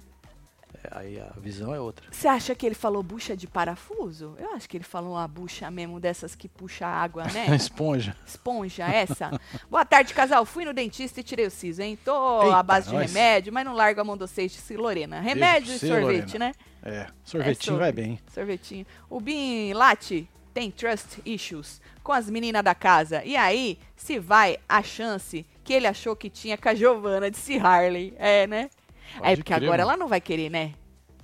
aí 0.90 1.20
a 1.20 1.32
visão 1.38 1.74
é 1.74 1.80
outra. 1.80 2.06
Você 2.10 2.26
acha 2.26 2.54
que 2.54 2.66
ele 2.66 2.74
falou 2.74 3.02
bucha 3.02 3.36
de 3.36 3.46
parafuso? 3.46 4.34
Eu 4.38 4.54
acho 4.54 4.68
que 4.68 4.76
ele 4.76 4.84
falou 4.84 5.12
uma 5.12 5.28
bucha 5.28 5.70
mesmo 5.70 6.00
dessas 6.00 6.34
que 6.34 6.48
puxa 6.48 6.86
água, 6.86 7.24
né? 7.24 7.46
Esponja. 7.56 8.16
Esponja 8.26 8.84
essa. 8.86 9.30
Boa 9.70 9.84
tarde, 9.84 10.12
casal. 10.14 10.44
Fui 10.44 10.64
no 10.64 10.72
dentista 10.72 11.20
e 11.20 11.22
tirei 11.22 11.46
o 11.46 11.50
siso, 11.50 11.82
hein? 11.82 11.98
Tô 12.04 12.42
Eita, 12.44 12.56
à 12.56 12.62
base 12.62 12.88
de 12.88 12.94
nós. 12.94 13.12
remédio, 13.12 13.52
mas 13.52 13.64
não 13.64 13.74
largo 13.74 14.00
a 14.00 14.04
mão 14.04 14.16
de 14.52 14.58
disse 14.58 14.76
Lorena. 14.76 15.20
Remédio 15.20 15.76
pra 15.78 15.86
e 15.86 15.90
sorvete, 15.90 16.32
Lorena. 16.38 16.46
né? 16.46 16.54
É, 16.84 17.06
sorvetinho 17.24 17.76
É, 17.76 17.78
vai 17.78 17.92
bem. 17.92 18.18
Sorvetinho. 18.32 18.86
O 19.08 19.20
Bin 19.20 19.72
Lati 19.72 20.28
tem 20.52 20.70
trust 20.70 21.22
issues 21.24 21.80
com 22.02 22.12
as 22.12 22.28
meninas 22.28 22.62
da 22.64 22.74
casa. 22.74 23.24
E 23.24 23.36
aí, 23.36 23.78
se 23.96 24.18
vai 24.18 24.58
a 24.68 24.82
chance 24.82 25.46
que 25.64 25.72
ele 25.72 25.86
achou 25.86 26.16
que 26.16 26.28
tinha 26.28 26.58
com 26.58 26.68
a 26.68 26.74
Giovana, 26.74 27.30
disse 27.30 27.56
Harley. 27.56 28.14
É, 28.18 28.46
né? 28.46 28.68
Pode 29.16 29.32
é, 29.32 29.36
porque 29.36 29.52
crer, 29.54 29.64
agora 29.64 29.82
mano. 29.82 29.90
ela 29.90 29.96
não 29.96 30.08
vai 30.08 30.20
querer, 30.20 30.50
né? 30.50 30.74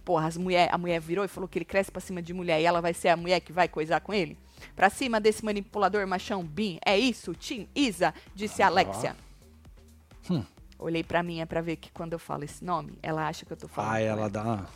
Porra, 0.05 0.27
as 0.27 0.37
mulher, 0.37 0.69
a 0.73 0.79
mulher 0.79 1.01
virou 1.01 1.25
e 1.25 1.29
falou 1.29 1.47
que 1.49 1.59
ele 1.59 1.65
cresce 1.65 1.91
pra 1.93 2.01
cima 2.01 2.23
de 2.23 2.33
mulher 2.33 2.61
e 2.61 2.65
ela 2.65 2.81
vai 2.81 2.95
ser 2.95 3.09
a 3.09 3.17
mulher 3.17 3.41
que 3.41 3.53
vai 3.53 3.69
coisar 3.69 4.01
com 4.01 4.13
ele? 4.15 4.39
Pra 4.75 4.89
cima 4.89 5.21
desse 5.21 5.45
manipulador 5.45 6.07
machão 6.07 6.43
Bin. 6.43 6.79
É 6.85 6.99
isso, 6.99 7.35
Tim 7.35 7.69
Isa, 7.75 8.15
disse 8.35 8.63
a 8.63 8.67
Alexia. 8.69 9.15
Hum. 10.31 10.43
Olhei 10.79 11.03
pra 11.03 11.23
minha 11.23 11.47
pra 11.47 11.61
ver 11.61 11.77
que 11.77 11.91
quando 11.91 12.13
eu 12.13 12.19
falo 12.19 12.45
esse 12.45 12.65
nome, 12.65 12.99
ela 13.03 13.27
acha 13.29 13.45
que 13.45 13.53
eu 13.53 13.57
tô 13.57 13.69
falando. 13.69 13.91
Ah, 13.91 13.95
com 13.95 13.99
ela 14.05 14.31
dá 14.31 14.43
uma... 14.43 14.69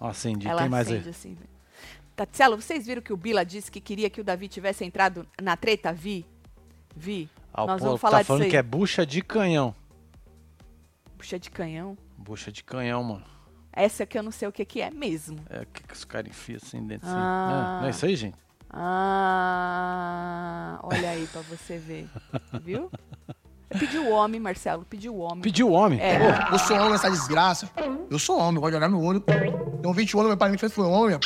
Uma 0.00 0.10
acendida. 0.10 0.50
Ela 0.50 0.62
Tem 0.62 0.70
mais 0.70 0.86
acende 0.86 1.04
aí. 1.04 1.10
assim. 1.10 1.30
né? 1.30 1.46
Tatielo, 2.16 2.60
vocês 2.60 2.86
viram 2.86 3.02
que 3.02 3.12
o 3.12 3.16
Bila 3.16 3.44
disse 3.44 3.70
que 3.70 3.80
queria 3.80 4.08
que 4.10 4.20
o 4.20 4.24
Davi 4.24 4.48
tivesse 4.48 4.84
entrado 4.84 5.26
na 5.40 5.56
treta? 5.56 5.92
Vi. 5.92 6.24
Vi. 6.94 7.28
Ah, 7.52 7.60
Nós 7.60 7.66
Paulo 7.66 7.84
vamos 7.84 8.00
falar 8.00 8.18
tá 8.18 8.24
falando 8.24 8.48
que 8.48 8.56
é 8.56 8.62
bucha 8.62 9.04
de 9.06 9.22
canhão. 9.22 9.74
Puxa 11.20 11.38
de 11.38 11.50
canhão. 11.50 11.98
Bucha 12.16 12.50
de 12.50 12.64
canhão, 12.64 13.04
mano. 13.04 13.22
Essa 13.74 14.06
que 14.06 14.16
eu 14.18 14.22
não 14.22 14.30
sei 14.30 14.48
o 14.48 14.52
que, 14.52 14.64
que 14.64 14.80
é 14.80 14.90
mesmo. 14.90 15.36
É 15.50 15.60
o 15.60 15.66
que, 15.66 15.82
que 15.82 15.92
os 15.92 16.02
caras 16.02 16.30
enfiam 16.30 16.56
assim 16.62 16.82
dentro. 16.86 17.06
assim. 17.06 17.14
Ah. 17.18 17.48
Não, 17.50 17.80
não 17.82 17.86
é 17.88 17.90
isso 17.90 18.06
aí, 18.06 18.16
gente? 18.16 18.36
Ah, 18.70 20.00
olha 20.82 21.10
aí 21.10 21.26
pra 21.26 21.42
você 21.42 21.76
ver. 21.76 22.08
Viu? 22.62 22.90
Pediu 23.78 24.06
o 24.06 24.10
homem, 24.12 24.40
Marcelo. 24.40 24.86
Pediu 24.88 25.14
o 25.14 25.18
homem. 25.18 25.42
Pediu 25.42 25.68
o 25.68 25.72
homem. 25.72 26.00
É. 26.00 26.16
Eu 26.50 26.58
sou 26.58 26.74
homem 26.78 26.92
nessa 26.92 27.10
desgraça. 27.10 27.68
Eu 28.10 28.18
sou 28.18 28.38
homem, 28.38 28.54
eu 28.54 28.60
gosto 28.62 28.70
de 28.72 28.76
olhar 28.78 28.88
no 28.88 29.04
olho. 29.04 29.20
Tenho 29.20 29.92
20 29.92 30.14
anos, 30.14 30.26
meu 30.28 30.36
pai 30.38 30.48
me 30.50 30.56
fez 30.56 30.72
foi 30.72 30.86
homem. 30.86 31.18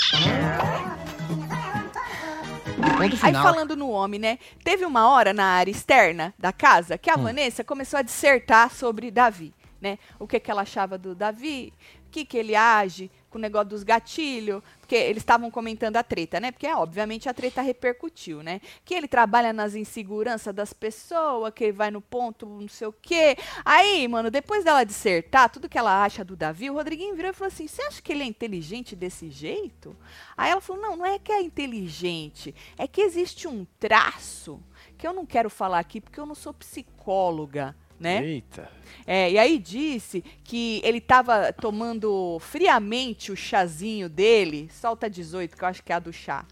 Aí 3.22 3.32
falando 3.32 3.76
no 3.76 3.88
homem, 3.90 4.18
né? 4.18 4.40
Teve 4.64 4.84
uma 4.84 5.08
hora 5.08 5.32
na 5.32 5.44
área 5.44 5.70
externa 5.70 6.34
da 6.36 6.52
casa 6.52 6.96
Hum. 6.96 6.98
que 7.00 7.10
a 7.10 7.16
Vanessa 7.16 7.62
começou 7.62 8.00
a 8.00 8.02
dissertar 8.02 8.72
sobre 8.72 9.12
Davi, 9.12 9.54
né? 9.84 9.98
O 10.18 10.26
que, 10.26 10.40
que 10.40 10.50
ela 10.50 10.62
achava 10.62 10.96
do 10.96 11.14
Davi, 11.14 11.70
o 12.06 12.10
que, 12.10 12.24
que 12.24 12.38
ele 12.38 12.56
age 12.56 13.10
com 13.28 13.36
o 13.36 13.40
negócio 13.40 13.68
dos 13.68 13.82
gatilhos, 13.82 14.62
porque 14.80 14.94
eles 14.94 15.22
estavam 15.22 15.50
comentando 15.50 15.96
a 15.96 16.02
treta, 16.02 16.40
né? 16.40 16.50
Porque, 16.50 16.66
obviamente, 16.68 17.28
a 17.28 17.34
treta 17.34 17.60
repercutiu, 17.60 18.42
né? 18.42 18.62
Que 18.82 18.94
ele 18.94 19.06
trabalha 19.06 19.52
nas 19.52 19.74
inseguranças 19.74 20.54
das 20.54 20.72
pessoas, 20.72 21.52
que 21.52 21.64
ele 21.64 21.72
vai 21.72 21.90
no 21.90 22.00
ponto, 22.00 22.46
não 22.46 22.68
sei 22.68 22.86
o 22.86 22.92
quê. 22.92 23.36
Aí, 23.62 24.08
mano, 24.08 24.30
depois 24.30 24.64
dela 24.64 24.84
dissertar 24.84 25.50
tudo 25.50 25.68
que 25.68 25.76
ela 25.76 26.02
acha 26.02 26.24
do 26.24 26.34
Davi, 26.34 26.70
o 26.70 26.74
Rodriguinho 26.74 27.14
virou 27.14 27.30
e 27.30 27.34
falou 27.34 27.48
assim: 27.48 27.66
Você 27.66 27.82
acha 27.82 28.00
que 28.00 28.10
ele 28.10 28.22
é 28.22 28.26
inteligente 28.26 28.96
desse 28.96 29.28
jeito? 29.28 29.94
Aí 30.34 30.50
ela 30.50 30.62
falou: 30.62 30.80
Não, 30.80 30.96
não 30.96 31.04
é 31.04 31.18
que 31.18 31.30
é 31.30 31.42
inteligente, 31.42 32.54
é 32.78 32.86
que 32.86 33.02
existe 33.02 33.46
um 33.46 33.66
traço 33.78 34.62
que 34.96 35.06
eu 35.06 35.12
não 35.12 35.26
quero 35.26 35.50
falar 35.50 35.80
aqui 35.80 36.00
porque 36.00 36.18
eu 36.18 36.24
não 36.24 36.34
sou 36.34 36.54
psicóloga 36.54 37.76
né? 37.98 38.24
Eita. 38.24 38.70
É, 39.06 39.30
e 39.30 39.38
aí 39.38 39.58
disse 39.58 40.22
que 40.42 40.80
ele 40.84 40.98
estava 40.98 41.52
tomando 41.52 42.38
friamente 42.40 43.30
o 43.32 43.36
chazinho 43.36 44.08
dele. 44.08 44.68
Solta 44.72 45.08
18, 45.10 45.56
que 45.56 45.62
eu 45.64 45.68
acho 45.68 45.82
que 45.82 45.92
é 45.92 45.96
a 45.96 45.98
do 45.98 46.12
chá. 46.12 46.44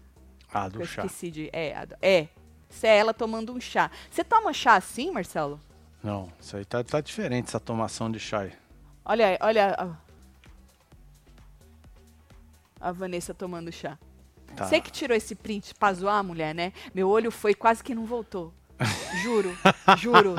Ah, 0.53 0.67
do 0.69 0.81
eu 0.81 0.85
chá. 0.85 1.03
esqueci 1.05 1.31
de. 1.31 1.49
É, 1.51 1.75
a 1.75 1.85
do- 1.85 1.95
é. 2.01 2.27
Isso 2.69 2.85
é 2.85 2.97
ela 2.97 3.13
tomando 3.13 3.53
um 3.53 3.59
chá. 3.59 3.89
Você 4.09 4.23
toma 4.23 4.51
chá 4.53 4.75
assim, 4.75 5.11
Marcelo? 5.11 5.59
Não, 6.03 6.31
isso 6.39 6.57
aí 6.57 6.65
tá, 6.65 6.83
tá 6.83 6.99
diferente, 7.01 7.47
essa 7.47 7.59
tomação 7.59 8.11
de 8.11 8.19
chá. 8.19 8.41
aí. 8.41 8.51
Olha 9.05 9.27
aí, 9.27 9.37
olha. 9.41 9.97
A, 12.79 12.87
a 12.89 12.91
Vanessa 12.91 13.33
tomando 13.33 13.71
chá. 13.71 13.97
Tá. 14.55 14.65
Você 14.67 14.79
que 14.81 14.91
tirou 14.91 15.15
esse 15.15 15.33
print 15.35 15.73
pra 15.75 15.93
zoar 15.93 16.17
a 16.17 16.23
mulher, 16.23 16.53
né? 16.53 16.73
Meu 16.93 17.09
olho 17.09 17.31
foi 17.31 17.53
quase 17.55 17.83
que 17.83 17.95
não 17.95 18.05
voltou. 18.05 18.53
Juro, 19.21 19.57
juro. 19.97 20.35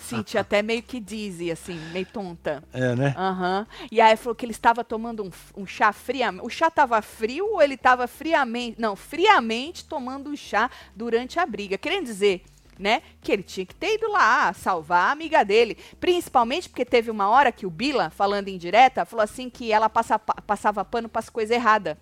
Senti 0.00 0.36
até 0.38 0.62
meio 0.62 0.82
que 0.82 0.98
dizzy, 1.00 1.50
assim, 1.50 1.78
meio 1.92 2.06
tonta. 2.06 2.62
É, 2.72 2.94
né? 2.94 3.14
Aham. 3.16 3.66
E 3.90 4.00
aí 4.00 4.16
falou 4.16 4.34
que 4.34 4.44
ele 4.44 4.52
estava 4.52 4.82
tomando 4.84 5.24
um, 5.24 5.30
um 5.62 5.66
chá 5.66 5.92
friamente. 5.92 6.44
O 6.44 6.48
chá 6.48 6.68
estava 6.68 7.00
frio 7.02 7.46
ou 7.52 7.62
ele 7.62 7.74
estava 7.74 8.06
friamente. 8.06 8.80
Não, 8.80 8.96
friamente 8.96 9.84
tomando 9.84 10.30
um 10.30 10.36
chá 10.36 10.70
durante 10.94 11.38
a 11.38 11.46
briga. 11.46 11.78
Querendo 11.78 12.04
dizer, 12.04 12.44
né, 12.78 13.02
que 13.22 13.32
ele 13.32 13.42
tinha 13.42 13.64
que 13.64 13.74
ter 13.74 13.94
ido 13.94 14.10
lá 14.10 14.52
salvar 14.52 15.08
a 15.08 15.12
amiga 15.12 15.44
dele. 15.44 15.76
Principalmente 15.98 16.68
porque 16.68 16.84
teve 16.84 17.10
uma 17.10 17.28
hora 17.28 17.50
que 17.50 17.64
o 17.66 17.70
Bila, 17.70 18.10
falando 18.10 18.48
em 18.48 18.58
direta, 18.58 19.04
falou 19.04 19.22
assim 19.24 19.48
que 19.48 19.72
ela 19.72 19.88
passa, 19.88 20.18
pa- 20.18 20.42
passava 20.46 20.84
pano 20.84 21.08
para 21.08 21.20
as 21.20 21.30
coisas 21.30 21.54
erradas. 21.54 21.96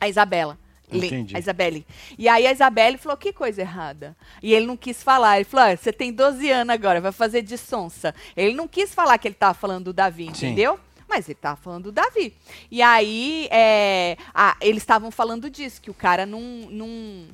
A 0.00 0.08
Isabela. 0.08 0.58
Entendi. 0.96 1.36
A 1.36 1.38
Isabelle. 1.38 1.86
E 2.18 2.28
aí 2.28 2.46
a 2.46 2.52
Isabelle 2.52 2.98
falou, 2.98 3.16
que 3.16 3.32
coisa 3.32 3.60
errada. 3.60 4.16
E 4.42 4.52
ele 4.52 4.66
não 4.66 4.76
quis 4.76 5.02
falar. 5.02 5.36
Ele 5.36 5.44
falou, 5.44 5.66
"Ah, 5.66 5.76
você 5.76 5.92
tem 5.92 6.12
12 6.12 6.50
anos 6.50 6.72
agora, 6.72 7.00
vai 7.00 7.12
fazer 7.12 7.42
de 7.42 7.56
sonsa. 7.56 8.14
Ele 8.36 8.54
não 8.54 8.66
quis 8.68 8.94
falar 8.94 9.18
que 9.18 9.28
ele 9.28 9.34
tava 9.34 9.54
falando 9.54 9.84
do 9.86 9.92
Davi, 9.92 10.24
Sim. 10.34 10.46
entendeu? 10.46 10.78
Mas 11.08 11.28
ele 11.28 11.34
tava 11.40 11.56
falando 11.56 11.84
do 11.84 11.92
Davi. 11.92 12.32
E 12.70 12.80
aí, 12.80 13.48
é, 13.50 14.16
ah, 14.32 14.56
eles 14.60 14.82
estavam 14.82 15.10
falando 15.10 15.50
disso, 15.50 15.80
que 15.80 15.90
o 15.90 15.94
cara 15.94 16.24
não, 16.24 16.40
não... 16.70 17.26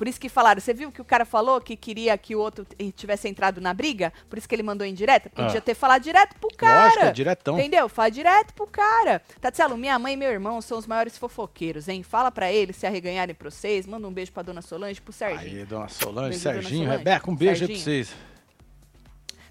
Por 0.00 0.08
isso 0.08 0.18
que 0.18 0.30
falaram, 0.30 0.58
você 0.58 0.72
viu 0.72 0.90
que 0.90 1.02
o 1.02 1.04
cara 1.04 1.26
falou 1.26 1.60
que 1.60 1.76
queria 1.76 2.16
que 2.16 2.34
o 2.34 2.38
outro 2.38 2.66
tivesse 2.96 3.28
entrado 3.28 3.60
na 3.60 3.74
briga? 3.74 4.10
Por 4.30 4.38
isso 4.38 4.48
que 4.48 4.54
ele 4.54 4.62
mandou 4.62 4.86
em 4.86 4.94
direta? 4.94 5.30
Ah. 5.36 5.44
Podia 5.44 5.60
ter 5.60 5.74
falado 5.74 6.00
direto 6.02 6.36
pro 6.40 6.48
cara. 6.56 6.84
Lógico, 6.84 7.04
é 7.04 7.12
diretão. 7.12 7.58
Entendeu? 7.58 7.86
Fala 7.86 8.08
direto 8.08 8.54
pro 8.54 8.66
cara. 8.66 9.20
Tatielo, 9.42 9.76
minha 9.76 9.98
mãe 9.98 10.14
e 10.14 10.16
meu 10.16 10.30
irmão 10.30 10.62
são 10.62 10.78
os 10.78 10.86
maiores 10.86 11.18
fofoqueiros, 11.18 11.86
hein? 11.86 12.02
Fala 12.02 12.30
pra 12.30 12.50
eles 12.50 12.76
se 12.76 12.86
arreganharem 12.86 13.34
pra 13.34 13.50
vocês. 13.50 13.86
Manda 13.86 14.08
um 14.08 14.10
beijo 14.10 14.32
pra 14.32 14.42
dona 14.42 14.62
Solange, 14.62 15.02
pro 15.02 15.12
Serginho. 15.12 15.58
Aí, 15.58 15.66
dona 15.66 15.88
Solange, 15.88 16.30
Beijo, 16.30 16.44
dona 16.44 16.54
Serginho, 16.54 16.84
Solange. 16.84 16.98
Rebeca, 17.04 17.30
um 17.30 17.36
beijo 17.36 17.64
aí 17.64 17.68
pra 17.68 17.76
Serginho. 17.76 18.04
vocês. 18.06 18.29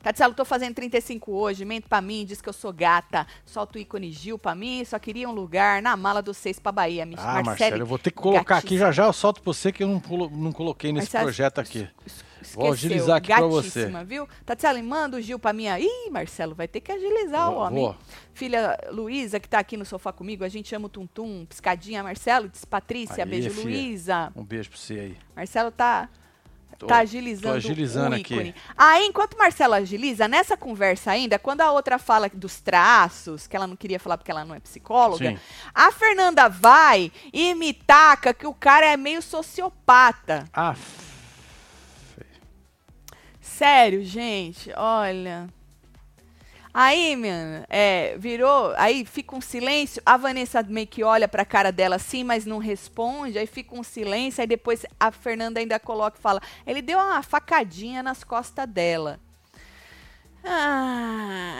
Tatielo, 0.01 0.33
tô 0.33 0.45
fazendo 0.45 0.73
35 0.75 1.31
hoje, 1.33 1.65
mente 1.65 1.87
pra 1.87 1.99
mim, 2.01 2.23
diz 2.25 2.41
que 2.41 2.47
eu 2.47 2.53
sou 2.53 2.71
gata. 2.71 3.27
Solta 3.45 3.77
o 3.77 3.81
ícone 3.81 4.11
Gil 4.11 4.39
pra 4.39 4.55
mim, 4.55 4.83
só 4.85 4.97
queria 4.97 5.27
um 5.27 5.33
lugar 5.33 5.81
na 5.81 5.97
mala 5.97 6.21
dos 6.21 6.37
seis 6.37 6.57
pra 6.57 6.71
Bahia. 6.71 7.05
Mi- 7.05 7.15
Ah, 7.17 7.43
Marcelo, 7.43 7.81
eu 7.81 7.85
vou 7.85 7.99
ter 7.99 8.11
que 8.11 8.17
colocar 8.17 8.57
aqui 8.57 8.77
já 8.77 8.91
já, 8.91 9.05
eu 9.05 9.13
solto 9.13 9.41
pra 9.41 9.51
você 9.53 9.71
que 9.71 9.83
eu 9.83 9.87
não, 9.87 9.99
colo- 9.99 10.29
não 10.31 10.51
coloquei 10.53 10.91
nesse 10.93 11.07
Marcelo, 11.07 11.23
projeto 11.25 11.59
aqui. 11.59 11.87
es- 12.05 12.29
Vou 12.53 12.67
esqueceu, 12.67 12.71
agilizar 12.71 13.17
aqui 13.17 13.27
pra 13.27 13.41
você. 13.47 13.91
viu? 14.05 14.25
Tatielo, 14.45 14.81
manda 14.81 15.17
o 15.17 15.21
Gil 15.21 15.37
pra 15.37 15.51
mim 15.51 15.67
aí. 15.67 15.83
Ih, 15.85 16.09
Marcelo, 16.09 16.55
vai 16.55 16.69
ter 16.69 16.79
que 16.79 16.91
agilizar 16.93 17.51
o 17.51 17.57
homem. 17.57 17.83
vou. 17.83 17.95
Filha 18.33 18.79
Luísa, 18.91 19.37
que 19.41 19.49
tá 19.49 19.59
aqui 19.59 19.75
no 19.75 19.83
sofá 19.83 20.13
comigo, 20.13 20.45
a 20.45 20.49
gente 20.49 20.73
ama 20.73 20.85
o 20.85 20.89
Tum 20.89 21.05
Tum. 21.05 21.45
Piscadinha, 21.45 22.01
Marcelo, 22.01 22.47
diz 22.47 22.63
Patrícia, 22.63 23.25
Aí, 23.25 23.29
beijo. 23.29 23.61
Luísa. 23.61 24.31
Um 24.33 24.45
beijo 24.45 24.69
pra 24.69 24.79
você 24.79 24.93
aí. 24.93 25.17
Marcelo 25.35 25.69
tá, 25.69 26.07
Tô- 26.79 26.87
tá 26.87 26.99
agilizando, 26.99 27.49
tô 27.49 27.57
agilizando 27.57 28.15
o 28.15 28.19
aqui. 28.19 28.33
ícone. 28.33 28.55
Aí, 28.77 29.05
enquanto 29.05 29.37
Marcelo 29.37 29.73
agiliza, 29.73 30.29
nessa 30.29 30.55
conversa 30.55 31.11
ainda, 31.11 31.37
quando 31.37 31.59
a 31.59 31.71
outra 31.73 31.99
fala 31.99 32.29
dos 32.33 32.61
traços, 32.61 33.47
que 33.47 33.55
ela 33.55 33.67
não 33.67 33.75
queria 33.75 33.99
falar 33.99 34.17
porque 34.17 34.31
ela 34.31 34.45
não 34.45 34.55
é 34.55 34.61
psicóloga, 34.61 35.31
Sim. 35.31 35.37
a 35.75 35.91
Fernanda 35.91 36.47
vai 36.47 37.11
e 37.33 37.53
me 37.53 37.73
taca 37.73 38.33
que 38.33 38.47
o 38.47 38.53
cara 38.53 38.85
é 38.85 38.95
meio 38.95 39.21
sociopata. 39.21 40.45
Ah, 40.53 40.73
Sério, 43.41 44.05
gente, 44.05 44.71
olha. 44.77 45.49
Aí, 46.71 47.15
mano, 47.15 47.65
é, 47.67 48.15
virou, 48.19 48.73
aí 48.77 49.03
fica 49.03 49.35
um 49.35 49.41
silêncio, 49.41 50.01
a 50.05 50.17
Vanessa 50.17 50.61
meio 50.61 50.85
que 50.85 51.03
olha 51.03 51.27
pra 51.27 51.43
cara 51.43 51.71
dela 51.71 51.95
assim, 51.95 52.23
mas 52.23 52.45
não 52.45 52.59
responde, 52.59 53.39
aí 53.39 53.47
fica 53.47 53.75
um 53.75 53.83
silêncio, 53.83 54.41
aí 54.41 54.47
depois 54.47 54.85
a 54.99 55.11
Fernanda 55.11 55.59
ainda 55.59 55.79
coloca 55.79 56.17
e 56.19 56.21
fala, 56.21 56.39
ele 56.67 56.81
deu 56.81 56.99
uma 56.99 57.23
facadinha 57.23 58.03
nas 58.03 58.23
costas 58.23 58.67
dela. 58.69 59.19
Ai. 60.43 61.58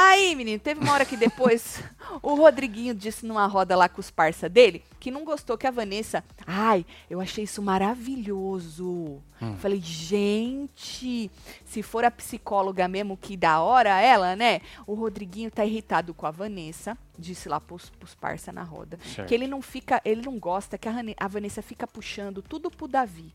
Aí, 0.00 0.36
menino, 0.36 0.60
teve 0.60 0.80
uma 0.80 0.92
hora 0.92 1.04
que 1.04 1.16
depois 1.16 1.82
o 2.22 2.36
Rodriguinho 2.36 2.94
disse 2.94 3.26
numa 3.26 3.44
roda 3.46 3.74
lá 3.74 3.88
com 3.88 4.00
os 4.00 4.12
parça 4.12 4.48
dele 4.48 4.84
que 5.00 5.10
não 5.10 5.24
gostou 5.24 5.58
que 5.58 5.66
a 5.66 5.72
Vanessa. 5.72 6.22
Ai, 6.46 6.86
eu 7.10 7.20
achei 7.20 7.42
isso 7.42 7.60
maravilhoso. 7.60 9.20
Falei, 9.58 9.80
gente, 9.80 11.28
se 11.64 11.82
for 11.82 12.04
a 12.04 12.12
psicóloga 12.12 12.86
mesmo, 12.86 13.16
que 13.16 13.36
da 13.36 13.60
hora 13.60 14.00
ela, 14.00 14.36
né? 14.36 14.60
O 14.86 14.94
Rodriguinho 14.94 15.50
tá 15.50 15.64
irritado 15.64 16.14
com 16.14 16.26
a 16.26 16.30
Vanessa, 16.30 16.96
disse 17.18 17.48
lá 17.48 17.60
pros, 17.60 17.90
pros 17.90 18.14
parça 18.14 18.52
na 18.52 18.62
roda. 18.62 19.00
Certo. 19.04 19.26
Que 19.26 19.34
ele 19.34 19.48
não 19.48 19.60
fica, 19.60 20.00
ele 20.04 20.22
não 20.22 20.38
gosta 20.38 20.78
que 20.78 20.88
a, 20.88 20.94
a 21.18 21.26
Vanessa 21.26 21.60
fica 21.60 21.88
puxando 21.88 22.40
tudo 22.40 22.70
pro 22.70 22.86
Davi. 22.86 23.34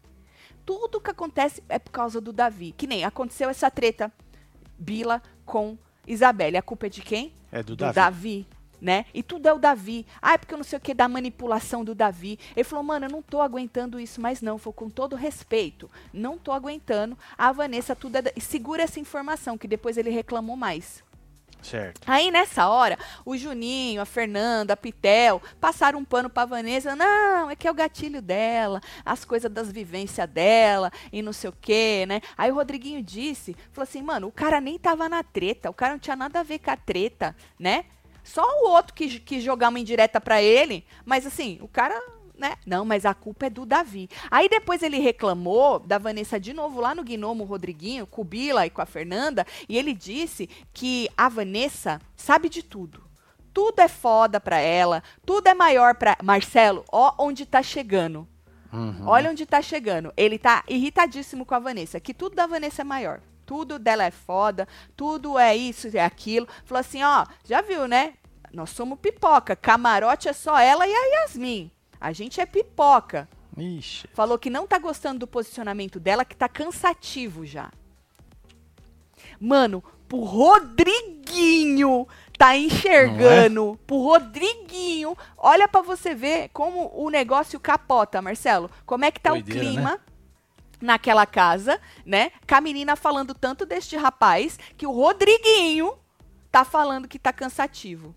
Tudo 0.65 1.01
que 1.01 1.11
acontece 1.11 1.61
é 1.67 1.77
por 1.77 1.91
causa 1.91 2.21
do 2.21 2.31
Davi. 2.31 2.73
Que 2.77 2.87
nem 2.87 3.03
aconteceu 3.03 3.49
essa 3.49 3.69
treta 3.69 4.09
Bila 4.79 5.21
com 5.45 5.77
Isabelle. 6.07 6.57
A 6.57 6.61
culpa 6.61 6.87
é 6.87 6.89
de 6.89 7.01
quem? 7.01 7.33
é 7.51 7.61
do, 7.61 7.75
do 7.75 7.77
Davi. 7.77 7.95
Davi. 7.95 8.47
né? 8.81 9.05
E 9.13 9.23
tudo 9.23 9.47
é 9.47 9.53
o 9.53 9.59
Davi. 9.59 10.05
Ah, 10.21 10.33
é 10.33 10.37
porque 10.37 10.53
eu 10.53 10.57
não 10.57 10.63
sei 10.63 10.77
o 10.77 10.81
que 10.81 10.93
da 10.93 11.07
manipulação 11.07 11.85
do 11.85 11.95
Davi. 11.95 12.37
Ele 12.55 12.63
falou, 12.65 12.83
mano, 12.83 13.05
eu 13.05 13.11
não 13.11 13.21
tô 13.21 13.39
aguentando 13.41 13.99
isso 13.99 14.19
mais 14.19 14.41
não. 14.41 14.57
Foi 14.57 14.73
com 14.73 14.89
todo 14.89 15.15
respeito. 15.15 15.89
Não 16.11 16.37
tô 16.37 16.51
aguentando. 16.51 17.17
A 17.37 17.51
Vanessa, 17.53 17.95
tudo 17.95 18.17
é. 18.17 18.21
Da... 18.21 18.31
Segura 18.41 18.83
essa 18.83 18.99
informação, 18.99 19.57
que 19.57 19.67
depois 19.67 19.97
ele 19.97 20.09
reclamou 20.09 20.57
mais. 20.57 21.01
Certo. 21.63 22.01
Aí 22.05 22.29
nessa 22.29 22.67
hora, 22.67 22.97
o 23.25 23.35
Juninho, 23.37 24.01
a 24.01 24.05
Fernanda, 24.05 24.73
a 24.73 24.77
Pitel 24.77 25.41
passaram 25.59 25.99
um 25.99 26.05
pano 26.05 26.29
pra 26.29 26.45
Vanessa. 26.45 26.95
Não, 26.95 27.49
é 27.49 27.55
que 27.55 27.67
é 27.67 27.71
o 27.71 27.75
gatilho 27.75 28.21
dela, 28.21 28.81
as 29.05 29.25
coisas 29.25 29.51
das 29.51 29.71
vivências 29.71 30.29
dela 30.29 30.91
e 31.11 31.21
não 31.21 31.33
sei 31.33 31.49
o 31.49 31.55
quê, 31.59 32.05
né? 32.07 32.21
Aí 32.37 32.51
o 32.51 32.55
Rodriguinho 32.55 33.01
disse, 33.01 33.55
falou 33.71 33.83
assim, 33.83 34.01
mano, 34.01 34.27
o 34.27 34.31
cara 34.31 34.59
nem 34.59 34.77
tava 34.77 35.07
na 35.07 35.23
treta, 35.23 35.69
o 35.69 35.73
cara 35.73 35.93
não 35.93 35.99
tinha 35.99 36.15
nada 36.15 36.41
a 36.41 36.43
ver 36.43 36.59
com 36.59 36.71
a 36.71 36.77
treta, 36.77 37.35
né? 37.57 37.85
Só 38.23 38.41
o 38.41 38.69
outro 38.69 38.93
que 38.93 39.19
quis 39.19 39.43
jogar 39.43 39.69
uma 39.69 39.79
indireta 39.79 40.21
pra 40.21 40.41
ele, 40.41 40.85
mas 41.05 41.25
assim, 41.25 41.59
o 41.61 41.67
cara, 41.67 42.01
né? 42.43 42.57
Não, 42.65 42.83
mas 42.83 43.05
a 43.05 43.13
culpa 43.13 43.45
é 43.45 43.49
do 43.49 43.65
Davi. 43.65 44.09
Aí 44.29 44.49
depois 44.49 44.83
ele 44.83 44.99
reclamou 44.99 45.79
da 45.79 45.97
Vanessa 45.97 46.37
de 46.37 46.51
novo 46.51 46.81
lá 46.81 46.93
no 46.93 47.01
Gnomo 47.01 47.45
Rodriguinho, 47.45 48.05
com 48.05 48.21
o 48.21 48.25
Bila 48.25 48.65
e 48.65 48.69
com 48.69 48.81
a 48.81 48.85
Fernanda, 48.85 49.47
e 49.69 49.77
ele 49.77 49.93
disse 49.93 50.49
que 50.73 51.07
a 51.15 51.29
Vanessa 51.29 52.01
sabe 52.17 52.49
de 52.49 52.61
tudo. 52.61 53.01
Tudo 53.53 53.79
é 53.79 53.87
foda 53.87 54.41
pra 54.41 54.57
ela, 54.57 55.01
tudo 55.25 55.47
é 55.47 55.53
maior 55.53 55.95
pra. 55.95 56.17
Marcelo, 56.21 56.83
ó 56.91 57.13
onde 57.17 57.45
tá 57.45 57.63
chegando. 57.63 58.27
Uhum. 58.73 59.07
Olha 59.07 59.31
onde 59.31 59.45
tá 59.45 59.61
chegando. 59.61 60.11
Ele 60.17 60.37
tá 60.37 60.63
irritadíssimo 60.67 61.45
com 61.45 61.55
a 61.55 61.59
Vanessa, 61.59 61.99
que 61.99 62.13
tudo 62.13 62.35
da 62.35 62.45
Vanessa 62.45 62.81
é 62.81 62.83
maior. 62.85 63.21
Tudo 63.45 63.79
dela 63.79 64.03
é 64.03 64.11
foda, 64.11 64.67
tudo 64.97 65.39
é 65.39 65.55
isso 65.55 65.87
e 65.87 65.97
é 65.97 66.03
aquilo. 66.03 66.47
Falou 66.65 66.81
assim, 66.81 67.03
ó, 67.03 67.25
já 67.45 67.61
viu, 67.61 67.87
né? 67.87 68.15
Nós 68.51 68.71
somos 68.71 68.99
pipoca. 68.99 69.55
Camarote 69.55 70.27
é 70.27 70.33
só 70.33 70.59
ela 70.59 70.85
e 70.87 70.93
a 70.93 71.21
Yasmin. 71.21 71.71
A 72.03 72.11
gente 72.11 72.41
é 72.41 72.45
pipoca. 72.45 73.29
Ixi. 73.57 74.09
Falou 74.13 74.37
que 74.37 74.49
não 74.49 74.67
tá 74.67 74.77
gostando 74.77 75.19
do 75.19 75.27
posicionamento 75.27 76.01
dela, 76.01 76.25
que 76.25 76.35
tá 76.35 76.49
cansativo 76.49 77.45
já. 77.45 77.71
Mano, 79.39 79.81
pro 80.05 80.19
Rodriguinho 80.19 82.05
tá 82.37 82.57
enxergando, 82.57 83.79
pro 83.87 84.03
Rodriguinho, 84.03 85.17
olha 85.37 85.65
pra 85.65 85.81
você 85.81 86.13
ver 86.13 86.49
como 86.49 86.91
o 86.93 87.09
negócio 87.09 87.57
capota, 87.57 88.21
Marcelo. 88.21 88.69
Como 88.85 89.05
é 89.05 89.11
que 89.11 89.21
tá 89.21 89.29
Doideira, 89.29 89.61
o 89.61 89.63
clima 89.63 90.01
naquela 90.81 91.25
casa, 91.25 91.79
né? 92.05 92.33
Com 92.45 92.55
a 92.55 92.59
menina 92.59 92.97
falando 92.97 93.33
tanto 93.33 93.65
deste 93.65 93.95
rapaz 93.95 94.59
que 94.75 94.85
o 94.85 94.91
Rodriguinho 94.91 95.93
tá 96.51 96.65
falando 96.65 97.07
que 97.07 97.17
tá 97.17 97.31
cansativo. 97.31 98.13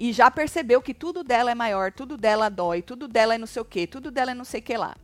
E 0.00 0.14
já 0.14 0.30
percebeu 0.30 0.80
que 0.80 0.94
tudo 0.94 1.22
dela 1.22 1.50
é 1.50 1.54
maior, 1.54 1.92
tudo 1.92 2.16
dela 2.16 2.48
dói, 2.48 2.80
tudo 2.80 3.06
dela 3.06 3.34
é 3.34 3.38
não 3.38 3.46
sei 3.46 3.60
o 3.60 3.64
quê, 3.66 3.86
tudo 3.86 4.10
dela 4.10 4.30
é 4.30 4.34
não 4.34 4.46
sei 4.46 4.60
o 4.60 4.62
que 4.62 4.74
lá. 4.74 4.96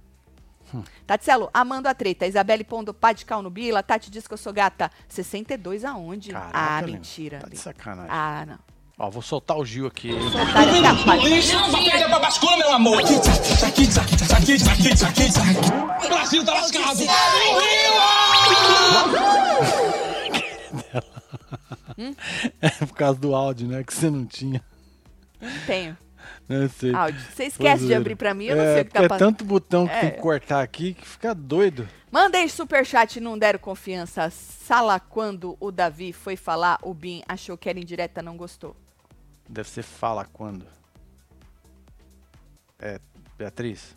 Hum. 0.74 0.82
Tatselo, 1.06 1.50
amando 1.52 1.86
a 1.86 1.92
treta. 1.92 2.26
Isabelle 2.26 2.64
pondo 2.64 2.94
pá 2.94 3.12
de 3.12 3.26
cal 3.26 3.42
no 3.42 3.50
bila. 3.50 3.82
Tati 3.82 4.10
diz 4.10 4.26
que 4.26 4.32
eu 4.32 4.38
sou 4.38 4.54
gata. 4.54 4.90
62 5.06 5.84
aonde? 5.84 6.32
Caraca, 6.32 6.50
ah, 6.54 6.80
mentira. 6.80 7.40
Tá 7.40 7.46
de 7.46 7.58
sacanagem. 7.58 8.10
Ah, 8.10 8.46
não. 8.46 8.58
Ó, 8.98 9.10
vou 9.10 9.20
soltar 9.20 9.58
o 9.58 9.66
Gil 9.66 9.86
aqui. 9.86 10.08
hein? 10.08 10.30
Soltar 10.30 10.66
é 10.66 11.90
perder 11.90 12.08
pra 12.08 12.18
bascula, 12.18 12.56
meu 12.56 12.72
amor. 12.72 13.02
O 16.02 16.08
Brasil 16.08 16.42
tá 16.42 16.54
lascado. 16.54 17.02
É 22.62 22.70
por 22.70 22.94
causa 22.94 23.20
do 23.20 23.34
áudio, 23.34 23.68
né? 23.68 23.84
Que 23.84 23.92
você 23.92 24.08
não 24.08 24.24
tinha. 24.24 24.62
Não 25.40 25.66
tenho. 25.66 25.96
Né, 26.48 26.68
sei. 26.68 26.94
Áudio. 26.94 27.20
Você 27.20 27.44
esquece 27.44 27.86
de 27.86 27.94
abrir 27.94 28.16
pra 28.16 28.34
mim, 28.34 28.46
eu 28.46 28.56
não 28.56 28.64
é, 28.64 28.72
sei 28.74 28.82
o 28.82 28.84
que 28.84 28.90
tá 28.92 29.00
porque 29.00 29.04
é 29.06 29.08
passando. 29.08 29.28
tanto 29.32 29.44
botão 29.44 29.86
que 29.86 29.92
É. 29.94 30.00
tem 30.00 30.10
que 30.12 30.20
cortar 30.20 30.62
aqui 30.62 30.94
que 30.94 31.06
fica 31.06 31.34
doido. 31.34 31.88
Mandei 32.10 32.48
superchat 32.48 33.16
e 33.16 33.20
não 33.20 33.38
deram 33.38 33.58
confiança. 33.58 34.30
Sala 34.30 34.98
quando 34.98 35.56
o 35.60 35.70
Davi 35.70 36.12
foi 36.12 36.36
falar, 36.36 36.78
o 36.82 36.94
Bin 36.94 37.22
achou 37.28 37.56
que 37.58 37.68
era 37.68 37.78
indireta, 37.78 38.22
não 38.22 38.36
gostou. 38.36 38.74
Deve 39.48 39.68
ser 39.68 39.82
fala 39.82 40.24
quando. 40.32 40.66
É, 42.78 43.00
Beatriz, 43.38 43.96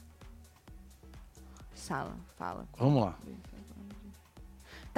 Sala, 1.75 2.15
fala. 2.37 2.65
vamos 2.77 3.03
lá. 3.03 3.17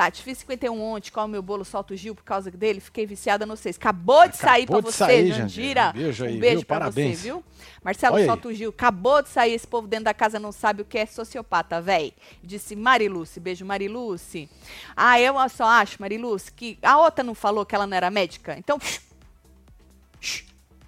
Tati, 0.01 0.23
fiz 0.23 0.39
51 0.39 0.81
ontem, 0.81 1.11
qual 1.11 1.27
o 1.27 1.29
meu 1.29 1.43
bolo, 1.43 1.63
solta 1.63 1.93
o 1.93 1.97
Gil 1.97 2.15
por 2.15 2.23
causa 2.23 2.49
dele, 2.49 2.79
fiquei 2.79 3.05
viciada 3.05 3.45
no 3.45 3.55
vocês. 3.55 3.75
Acabou 3.75 4.27
de 4.27 4.35
sair 4.35 4.65
pra 4.65 4.77
Acabou 4.77 4.81
de 4.89 4.97
você, 4.97 5.05
sair, 5.05 5.31
Jandira. 5.31 5.89
Um 5.89 5.99
beijo 5.99 6.25
aí, 6.25 6.35
um 6.35 6.39
beijo 6.39 6.57
viu? 6.57 6.65
pra 6.65 6.79
Parabéns. 6.79 7.19
você, 7.19 7.23
viu? 7.23 7.43
Marcelo, 7.83 8.15
aí. 8.15 8.25
solta 8.25 8.47
o 8.47 8.53
Gil. 8.53 8.71
Acabou 8.71 9.21
de 9.21 9.29
sair, 9.29 9.53
esse 9.53 9.67
povo 9.67 9.87
dentro 9.87 10.05
da 10.05 10.13
casa 10.15 10.39
não 10.39 10.51
sabe 10.51 10.81
o 10.81 10.85
que 10.85 10.97
é 10.97 11.05
sociopata, 11.05 11.79
véi. 11.79 12.15
Disse 12.43 12.75
Mariluce. 12.75 13.39
Beijo, 13.39 13.63
Mariluce. 13.63 14.49
Ah, 14.97 15.19
eu 15.21 15.35
só 15.49 15.65
acho, 15.65 16.01
Mariluce, 16.01 16.51
que 16.51 16.79
a 16.81 16.97
outra 16.97 17.23
não 17.23 17.35
falou 17.35 17.63
que 17.63 17.75
ela 17.75 17.85
não 17.85 17.95
era 17.95 18.09
médica? 18.09 18.55
Então, 18.57 18.79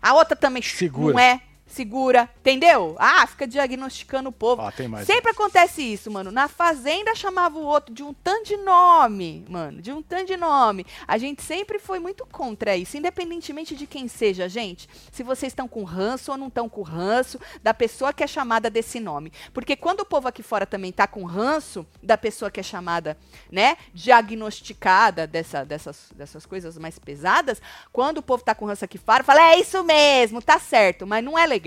a 0.02 0.14
outra 0.16 0.36
também 0.36 0.64
Segura. 0.64 1.14
não 1.14 1.20
é. 1.20 1.40
Segura, 1.74 2.30
entendeu? 2.40 2.96
Ah, 3.00 3.26
fica 3.26 3.48
diagnosticando 3.48 4.30
o 4.30 4.32
povo. 4.32 4.62
Mais 4.88 5.08
Sempre 5.08 5.32
acontece 5.32 5.82
isso, 5.82 6.12
mano. 6.12 6.32
Na 6.32 6.48
fazenda 6.48 7.16
chamava 7.16 7.58
o 7.58 7.64
outro 7.64 7.92
de 7.92 8.04
um 8.04 8.14
tanto 8.14 8.50
de 8.50 8.58
nome, 8.58 9.44
mano. 9.50 9.82
De 9.82 9.92
um 9.92 10.00
tanto 10.00 10.28
de 10.28 10.38
nome. 10.38 10.86
A 11.08 11.18
gente 11.18 11.42
sempre 11.42 11.80
foi 11.80 11.98
muito 11.98 12.28
contra 12.28 12.78
isso, 12.78 12.96
independentemente 12.96 13.76
de 13.76 13.88
quem 13.88 14.08
seja, 14.08 14.48
gente. 14.48 14.88
Se 15.12 15.24
vocês 15.24 15.52
estão 15.52 15.68
com 15.68 15.84
ranço 15.84 16.32
ou 16.32 16.38
não 16.38 16.48
estão 16.48 16.70
com 16.70 16.84
ranço 16.84 17.40
da 17.64 17.74
pessoa 17.74 18.14
que 18.14 18.24
é 18.24 18.28
chamada 18.28 18.70
desse 18.70 19.00
nome. 19.00 19.34
Porque 19.52 19.76
quando 19.76 20.02
o 20.02 20.06
povo 20.06 20.28
aqui 20.28 20.44
fora 20.44 20.68
também 20.68 20.92
tá 20.92 21.08
com 21.08 21.24
ranço 21.24 21.88
da 22.04 22.20
pessoa 22.20 22.52
que 22.52 22.60
é 22.60 22.64
chamada, 22.64 23.18
né, 23.52 23.78
diagnosticada 23.96 25.26
dessa, 25.26 25.66
dessas, 25.66 26.12
dessas 26.16 26.46
coisas 26.46 26.78
mais 26.78 27.00
pesadas, 27.00 27.60
quando 27.92 28.20
o 28.20 28.24
povo 28.24 28.44
tá 28.44 28.54
com 28.54 28.66
ranço 28.68 28.86
aqui 28.86 29.00
fora, 29.00 29.24
fala, 29.24 29.42
é 29.54 29.60
isso 29.60 29.84
mesmo, 29.84 30.40
tá 30.40 30.60
certo, 30.60 31.08
mas 31.08 31.24
não 31.24 31.36
é 31.36 31.48
legal. 31.48 31.63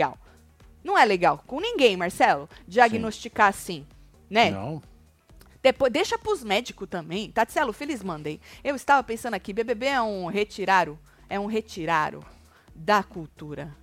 Não 0.84 0.96
é 0.96 1.04
legal 1.04 1.42
com 1.46 1.60
ninguém, 1.60 1.96
Marcelo, 1.96 2.48
diagnosticar 2.66 3.48
assim, 3.48 3.86
né? 4.30 4.50
Não. 4.50 4.82
Depois, 5.62 5.92
deixa 5.92 6.16
pros 6.16 6.44
médicos 6.44 6.88
também. 6.88 7.30
Tatselo, 7.30 7.72
feliz 7.72 8.02
mandei. 8.02 8.40
Eu 8.62 8.76
estava 8.76 9.02
pensando 9.02 9.34
aqui, 9.34 9.52
BBB 9.52 9.86
é 9.86 10.00
um 10.00 10.26
retiraro, 10.26 10.96
é 11.28 11.40
um 11.40 11.46
retiraro 11.46 12.24
da 12.72 13.02
cultura 13.02 13.74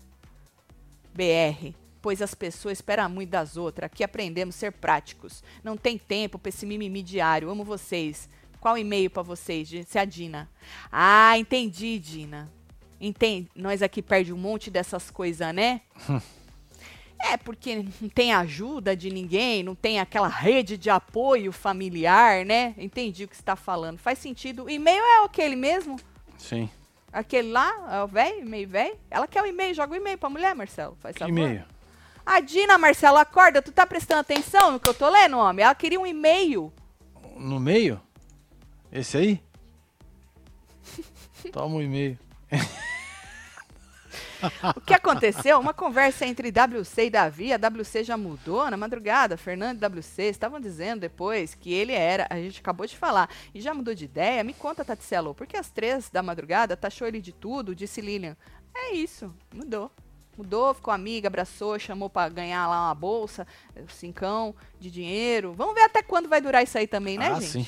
BR, 1.14 1.74
pois 2.02 2.22
as 2.22 2.34
pessoas 2.34 2.78
esperam 2.78 3.10
muito 3.10 3.30
das 3.30 3.58
outras. 3.58 3.88
Aqui 3.88 4.04
aprendemos 4.04 4.56
a 4.56 4.60
ser 4.60 4.72
práticos. 4.72 5.44
Não 5.64 5.76
tem 5.76 5.98
tempo 5.98 6.40
pra 6.40 6.50
esse 6.50 6.66
mimimi 6.66 7.04
diário. 7.04 7.50
Amo 7.50 7.66
vocês. 7.66 8.30
Qual 8.62 8.78
e-mail 8.78 9.10
pra 9.10 9.22
vocês? 9.22 9.68
Disse 9.68 10.00
a 10.00 10.06
Dina. 10.06 10.50
Ah, 10.90 11.38
entendi, 11.38 12.00
Dina. 12.00 12.50
Entende? 13.06 13.52
Nós 13.54 13.82
aqui 13.82 14.02
perde 14.02 14.32
um 14.32 14.38
monte 14.38 14.72
dessas 14.72 15.12
coisas, 15.12 15.54
né? 15.54 15.82
É, 17.26 17.38
porque 17.38 17.86
não 18.02 18.10
tem 18.10 18.34
ajuda 18.34 18.98
de 18.98 19.10
ninguém, 19.10 19.64
não 19.64 19.74
tem 19.76 19.98
aquela 19.98 20.28
rede 20.28 20.78
de 20.78 20.90
apoio 20.90 21.54
familiar, 21.54 22.46
né? 22.46 22.76
Entendi 22.78 23.24
o 23.24 23.30
que 23.30 23.36
você 23.38 23.42
está 23.42 23.56
falando. 23.56 23.98
Faz 23.98 24.20
sentido. 24.20 24.66
O 24.66 24.70
e-mail 24.70 25.02
é 25.02 25.24
aquele 25.24 25.56
mesmo? 25.56 25.98
Sim. 26.38 26.70
Aquele 27.14 27.50
lá, 27.50 27.72
é 27.94 28.04
o 28.04 28.08
velho, 28.08 28.42
e-mail 28.42 28.68
velho? 28.68 28.98
Ela 29.10 29.26
quer 29.26 29.42
o 29.42 29.46
e-mail, 29.46 29.74
joga 29.74 29.94
o 29.94 29.96
e-mail 29.96 30.18
pra 30.18 30.30
mulher, 30.30 30.54
Marcelo. 30.54 30.98
Faz 31.00 31.16
Que 31.16 31.24
e-mail? 31.24 31.64
A 32.26 32.42
Dina, 32.42 32.78
Marcelo, 32.78 33.18
acorda, 33.18 33.62
tu 33.62 33.72
tá 33.72 33.88
prestando 33.88 34.20
atenção 34.20 34.72
no 34.72 34.80
que 34.80 34.90
eu 34.90 34.94
tô 34.94 35.10
lendo, 35.10 35.38
homem? 35.38 35.64
Ela 35.64 35.76
queria 35.76 36.02
um 36.02 36.06
e-mail. 36.06 36.74
No 37.38 37.58
meio? 37.58 38.02
Esse 38.92 39.16
aí? 39.16 39.44
Toma 41.54 41.76
um 41.76 41.82
e-mail. 41.82 42.20
O 44.76 44.82
que 44.82 44.94
aconteceu? 44.94 45.60
Uma 45.60 45.74
conversa 45.74 46.26
entre 46.26 46.50
WC 46.50 47.06
e 47.06 47.10
Davi. 47.10 47.54
A 47.54 47.58
WC 47.58 48.04
já 48.04 48.18
mudou 48.18 48.70
na 48.70 48.78
madrugada. 48.78 49.38
Fernando 49.38 49.82
e 49.82 49.86
WC 49.86 50.24
estavam 50.24 50.60
dizendo 50.60 51.02
depois 51.02 51.54
que 51.56 51.74
ele 51.74 51.94
era. 51.94 52.28
A 52.30 52.36
gente 52.36 52.60
acabou 52.60 52.86
de 52.86 52.98
falar. 52.98 53.30
E 53.54 53.62
já 53.62 53.74
mudou 53.74 53.94
de 53.94 54.06
ideia. 54.06 54.44
Me 54.44 54.54
conta, 54.54 54.86
Tatselo, 54.86 55.34
porque 55.34 55.58
às 55.58 55.70
três 55.70 56.10
da 56.10 56.22
madrugada 56.22 56.76
taxou 56.76 57.08
ele 57.08 57.22
de 57.22 57.32
tudo, 57.32 57.76
disse 57.76 58.02
Lilian. 58.02 58.36
É 58.76 58.94
isso, 58.94 59.34
mudou. 59.54 59.92
Mudou, 60.36 60.74
ficou 60.74 60.92
amiga, 60.92 61.28
abraçou, 61.28 61.78
chamou 61.78 62.10
pra 62.10 62.28
ganhar 62.28 62.68
lá 62.68 62.88
uma 62.88 62.96
bolsa, 62.96 63.46
cincão 63.90 64.56
de 64.80 64.90
dinheiro. 64.90 65.54
Vamos 65.54 65.76
ver 65.76 65.84
até 65.84 66.02
quando 66.02 66.28
vai 66.28 66.42
durar 66.42 66.64
isso 66.64 66.76
aí 66.78 66.88
também, 66.88 67.20
né, 67.20 67.28
ah, 67.28 67.40
gente? 67.40 67.66
sim. 67.66 67.68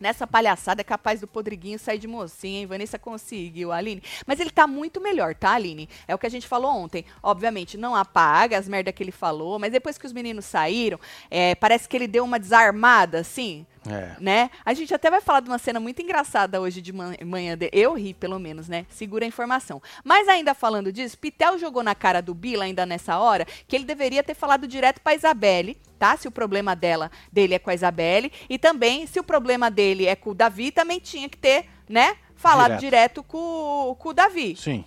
Nessa 0.00 0.26
palhaçada 0.26 0.80
é 0.80 0.84
capaz 0.84 1.20
do 1.20 1.26
Podriguinho 1.26 1.78
sair 1.78 1.98
de 1.98 2.06
mocinha, 2.06 2.60
hein? 2.60 2.66
Vanessa 2.66 2.98
conseguiu, 2.98 3.72
Aline. 3.72 4.02
Mas 4.26 4.40
ele 4.40 4.50
tá 4.50 4.66
muito 4.66 5.00
melhor, 5.00 5.34
tá, 5.34 5.52
Aline? 5.52 5.88
É 6.06 6.14
o 6.14 6.18
que 6.18 6.26
a 6.26 6.30
gente 6.30 6.46
falou 6.46 6.70
ontem. 6.70 7.04
Obviamente, 7.22 7.76
não 7.76 7.94
apaga 7.94 8.58
as 8.58 8.68
merda 8.68 8.92
que 8.92 9.02
ele 9.02 9.12
falou, 9.12 9.58
mas 9.58 9.72
depois 9.72 9.98
que 9.98 10.06
os 10.06 10.12
meninos 10.12 10.44
saíram, 10.44 10.98
é, 11.30 11.54
parece 11.54 11.88
que 11.88 11.96
ele 11.96 12.06
deu 12.06 12.24
uma 12.24 12.38
desarmada, 12.38 13.20
assim, 13.20 13.66
É. 13.90 14.16
né? 14.20 14.50
A 14.64 14.74
gente 14.74 14.92
até 14.94 15.10
vai 15.10 15.20
falar 15.20 15.40
de 15.40 15.48
uma 15.48 15.58
cena 15.58 15.78
muito 15.80 16.00
engraçada 16.02 16.60
hoje 16.60 16.80
de 16.82 16.92
man- 16.92 17.14
manhã. 17.24 17.56
de- 17.56 17.70
Eu 17.72 17.94
ri, 17.94 18.12
pelo 18.14 18.38
menos, 18.38 18.68
né? 18.68 18.86
Segura 18.90 19.24
a 19.24 19.28
informação. 19.28 19.80
Mas 20.04 20.28
ainda 20.28 20.54
falando 20.54 20.92
disso, 20.92 21.16
Pitel 21.18 21.58
jogou 21.58 21.82
na 21.82 21.94
cara 21.94 22.20
do 22.20 22.34
Bila 22.34 22.64
ainda 22.64 22.84
nessa 22.86 23.18
hora 23.18 23.46
que 23.66 23.74
ele 23.76 23.84
deveria 23.84 24.22
ter 24.22 24.34
falado 24.34 24.66
direto 24.66 25.00
pra 25.00 25.14
Isabelle, 25.14 25.76
tá? 25.98 26.16
Se 26.16 26.28
o 26.28 26.30
problema 26.30 26.74
dela, 26.76 27.10
dele 27.32 27.54
é 27.54 27.58
com 27.58 27.70
a 27.70 27.74
Isabelle. 27.74 28.32
E 28.48 28.58
também, 28.58 29.06
se 29.06 29.18
o 29.18 29.24
problema 29.24 29.70
dele 29.70 30.06
é 30.06 30.14
com 30.16 30.30
o 30.30 30.34
Davi, 30.34 30.70
também 30.70 30.98
tinha 31.00 31.28
que 31.28 31.36
ter, 31.36 31.66
né? 31.88 32.16
Falado 32.36 32.76
Direto. 32.78 32.80
direto, 32.80 33.22
com, 33.24 33.96
com 33.98 34.08
o 34.10 34.12
Davi. 34.14 34.54
Sim. 34.56 34.84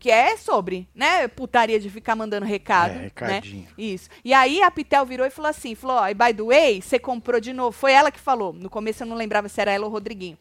Que 0.00 0.10
é 0.10 0.34
sobre, 0.38 0.88
né? 0.94 1.28
Putaria 1.28 1.78
de 1.78 1.90
ficar 1.90 2.16
mandando 2.16 2.46
recado. 2.46 2.92
É, 2.92 2.94
né? 2.94 3.02
recadinho. 3.02 3.68
Isso. 3.76 4.08
E 4.24 4.32
aí 4.32 4.62
a 4.62 4.70
Pitel 4.70 5.04
virou 5.04 5.26
e 5.26 5.30
falou 5.30 5.50
assim: 5.50 5.74
falou, 5.74 5.98
ó, 5.98 6.08
e 6.08 6.14
by 6.14 6.32
the 6.32 6.42
way, 6.42 6.80
você 6.80 6.98
comprou 6.98 7.38
de 7.38 7.52
novo. 7.52 7.72
Foi 7.72 7.92
ela 7.92 8.10
que 8.10 8.18
falou. 8.18 8.50
No 8.54 8.70
começo 8.70 9.02
eu 9.02 9.06
não 9.06 9.14
lembrava 9.14 9.46
se 9.50 9.60
era 9.60 9.70
ela 9.70 9.84
ou 9.84 9.90
o 9.90 9.92
Rodriguinho. 9.92 10.38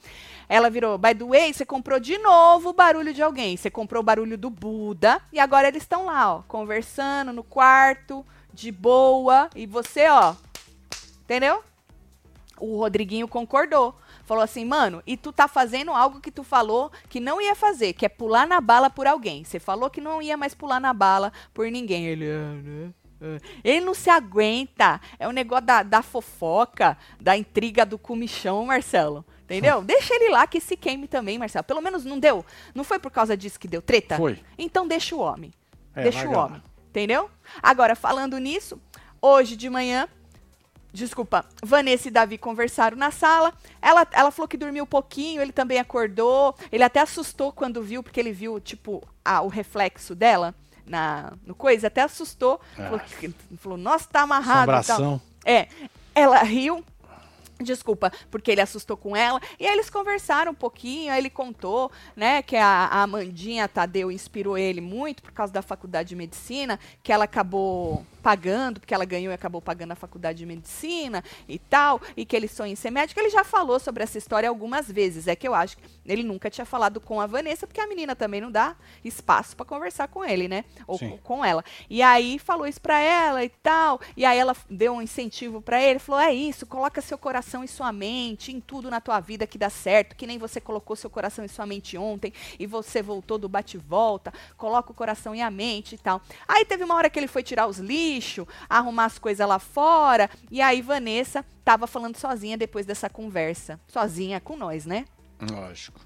Ela 0.47 0.69
virou, 0.69 0.97
by 0.97 1.13
the 1.13 1.25
way, 1.25 1.53
você 1.53 1.65
comprou 1.65 1.99
de 1.99 2.17
novo 2.17 2.69
o 2.69 2.73
barulho 2.73 3.13
de 3.13 3.21
alguém. 3.21 3.57
Você 3.57 3.69
comprou 3.69 3.99
o 3.99 4.03
barulho 4.03 4.37
do 4.37 4.49
Buda. 4.49 5.21
E 5.31 5.39
agora 5.39 5.67
eles 5.67 5.83
estão 5.83 6.05
lá, 6.05 6.35
ó, 6.35 6.41
conversando 6.47 7.33
no 7.33 7.43
quarto, 7.43 8.25
de 8.53 8.71
boa. 8.71 9.49
E 9.53 9.67
você, 9.67 10.07
ó. 10.07 10.35
Entendeu? 11.23 11.61
O 12.57 12.77
Rodriguinho 12.77 13.27
concordou. 13.27 13.93
Falou 14.29 14.43
assim, 14.43 14.63
mano, 14.63 15.01
e 15.07 15.17
tu 15.17 15.33
tá 15.33 15.47
fazendo 15.47 15.89
algo 15.89 16.21
que 16.21 16.29
tu 16.29 16.43
falou 16.43 16.91
que 17.09 17.19
não 17.19 17.41
ia 17.41 17.55
fazer, 17.55 17.93
que 17.93 18.05
é 18.05 18.09
pular 18.09 18.45
na 18.45 18.61
bala 18.61 18.87
por 18.87 19.07
alguém. 19.07 19.43
Você 19.43 19.59
falou 19.59 19.89
que 19.89 19.99
não 19.99 20.21
ia 20.21 20.37
mais 20.37 20.53
pular 20.53 20.79
na 20.79 20.93
bala 20.93 21.33
por 21.51 21.65
ninguém. 21.71 22.05
Ele, 22.05 22.29
ah, 22.29 22.53
né? 22.63 22.93
Ah. 23.19 23.39
Ele 23.63 23.83
não 23.83 23.95
se 23.95 24.07
aguenta. 24.07 25.01
É 25.17 25.27
o 25.27 25.31
negócio 25.31 25.65
da, 25.65 25.81
da 25.81 26.03
fofoca, 26.03 26.95
da 27.19 27.35
intriga 27.35 27.83
do 27.83 27.97
comichão, 27.97 28.63
Marcelo. 28.67 29.25
Entendeu? 29.45 29.81
Deixa 29.83 30.13
ele 30.13 30.29
lá 30.29 30.45
que 30.45 30.61
se 30.61 30.77
queime 30.77 31.07
também, 31.07 31.39
Marcelo. 31.39 31.63
Pelo 31.63 31.81
menos 31.81 32.05
não 32.05 32.19
deu. 32.19 32.45
Não 32.75 32.83
foi 32.83 32.99
por 32.99 33.09
causa 33.09 33.35
disso 33.35 33.59
que 33.59 33.67
deu 33.67 33.81
treta? 33.81 34.15
Foi. 34.15 34.37
Então 34.59 34.87
deixa 34.87 35.15
o 35.15 35.19
homem. 35.21 35.51
É, 35.95 36.03
deixa 36.03 36.29
o 36.29 36.33
homem. 36.33 36.61
Entendeu? 36.87 37.31
Agora, 37.63 37.95
falando 37.95 38.37
nisso, 38.37 38.79
hoje 39.19 39.55
de 39.55 39.71
manhã, 39.71 40.07
Desculpa, 40.91 41.45
Vanessa 41.63 42.07
e 42.07 42.11
Davi 42.11 42.37
conversaram 42.37 42.97
na 42.97 43.11
sala. 43.11 43.53
Ela, 43.81 44.07
ela 44.11 44.31
falou 44.31 44.47
que 44.47 44.57
dormiu 44.57 44.83
um 44.83 44.87
pouquinho, 44.87 45.41
ele 45.41 45.51
também 45.51 45.77
acordou. 45.79 46.55
Ele 46.71 46.83
até 46.83 46.99
assustou 46.99 47.51
quando 47.51 47.81
viu, 47.83 48.01
porque 48.01 48.19
ele 48.19 48.31
viu, 48.31 48.59
tipo, 48.59 49.03
a- 49.23 49.41
o 49.41 49.47
reflexo 49.47 50.15
dela 50.15 50.55
na, 50.85 51.33
no 51.45 51.53
coisa. 51.53 51.87
Até 51.87 52.01
assustou. 52.01 52.59
Ah. 52.77 52.83
Falou, 52.89 53.01
falou, 53.57 53.77
nossa, 53.77 54.07
tá 54.11 54.21
amarrado. 54.21 54.71
Assombração. 54.71 55.21
É, 55.45 55.67
ela 56.15 56.39
riu. 56.43 56.83
Desculpa, 57.61 58.11
porque 58.31 58.51
ele 58.51 58.61
assustou 58.61 58.95
com 58.95 59.15
ela. 59.15 59.41
E 59.59 59.67
aí 59.67 59.73
eles 59.73 59.89
conversaram 59.89 60.53
um 60.53 60.55
pouquinho, 60.55 61.11
aí 61.11 61.19
ele 61.19 61.29
contou, 61.29 61.91
né, 62.15 62.41
que 62.41 62.55
a, 62.55 62.65
a 62.65 63.03
Amandinha 63.03 63.67
Tadeu 63.67 64.09
inspirou 64.09 64.57
ele 64.57 64.79
muito 64.79 65.21
por 65.21 65.33
causa 65.33 65.51
da 65.51 65.61
faculdade 65.61 66.09
de 66.09 66.15
medicina, 66.15 66.79
que 67.03 67.11
ela 67.11 67.25
acabou 67.25 68.05
pagando, 68.23 68.79
porque 68.79 68.93
ela 68.93 69.05
ganhou 69.05 69.31
e 69.31 69.35
acabou 69.35 69.61
pagando 69.61 69.91
a 69.91 69.95
faculdade 69.95 70.39
de 70.39 70.45
medicina 70.45 71.23
e 71.47 71.57
tal, 71.57 72.01
e 72.15 72.25
que 72.25 72.35
ele 72.35 72.47
sonha 72.47 72.71
em 72.71 72.75
ser 72.75 72.91
médico. 72.91 73.19
Ele 73.19 73.29
já 73.29 73.43
falou 73.43 73.79
sobre 73.79 74.03
essa 74.03 74.17
história 74.17 74.47
algumas 74.47 74.89
vezes. 74.89 75.27
É 75.27 75.35
que 75.35 75.47
eu 75.47 75.53
acho 75.53 75.77
que 75.77 75.83
ele 76.05 76.23
nunca 76.23 76.49
tinha 76.49 76.65
falado 76.65 77.01
com 77.01 77.19
a 77.19 77.25
Vanessa, 77.25 77.67
porque 77.67 77.81
a 77.81 77.87
menina 77.87 78.15
também 78.15 78.39
não 78.39 78.51
dá 78.51 78.75
espaço 79.03 79.55
para 79.55 79.65
conversar 79.65 80.07
com 80.07 80.23
ele, 80.23 80.47
né? 80.47 80.63
Ou 80.87 80.97
Sim. 80.97 81.19
com 81.23 81.43
ela. 81.43 81.63
E 81.89 82.01
aí 82.01 82.39
falou 82.39 82.67
isso 82.67 82.81
pra 82.81 82.99
ela 82.99 83.43
e 83.43 83.49
tal. 83.49 83.99
E 84.15 84.25
aí 84.25 84.37
ela 84.37 84.55
deu 84.69 84.93
um 84.93 85.01
incentivo 85.01 85.61
pra 85.61 85.81
ele, 85.81 85.99
falou: 85.99 86.21
"É 86.21 86.33
isso, 86.33 86.65
coloca 86.65 87.01
seu 87.01 87.17
coração 87.17 87.48
e 87.63 87.67
sua 87.67 87.91
mente 87.91 88.51
em 88.51 88.59
tudo 88.59 88.89
na 88.89 89.01
tua 89.01 89.19
vida 89.19 89.47
que 89.47 89.57
dá 89.57 89.69
certo, 89.69 90.15
que 90.15 90.27
nem 90.27 90.37
você 90.37 90.61
colocou 90.61 90.95
seu 90.95 91.09
coração 91.09 91.43
e 91.43 91.49
sua 91.49 91.65
mente 91.65 91.97
ontem 91.97 92.33
e 92.59 92.65
você 92.65 93.01
voltou 93.01 93.37
do 93.37 93.49
bate 93.49 93.77
e 93.77 93.79
volta, 93.79 94.33
coloca 94.57 94.91
o 94.91 94.95
coração 94.95 95.33
e 95.33 95.41
a 95.41 95.49
mente 95.49 95.95
e 95.95 95.97
tal". 95.97 96.21
Aí 96.47 96.63
teve 96.65 96.83
uma 96.83 96.95
hora 96.95 97.09
que 97.09 97.17
ele 97.17 97.27
foi 97.27 97.43
tirar 97.43 97.67
os 97.67 97.79
lixos, 97.79 98.45
arrumar 98.69 99.05
as 99.05 99.17
coisas 99.17 99.47
lá 99.47 99.59
fora, 99.59 100.29
e 100.51 100.61
aí 100.61 100.81
Vanessa 100.81 101.45
tava 101.65 101.87
falando 101.87 102.17
sozinha 102.17 102.57
depois 102.57 102.85
dessa 102.85 103.09
conversa, 103.09 103.79
sozinha 103.87 104.39
com 104.39 104.55
nós, 104.55 104.85
né? 104.85 105.05
Lógico. 105.41 105.99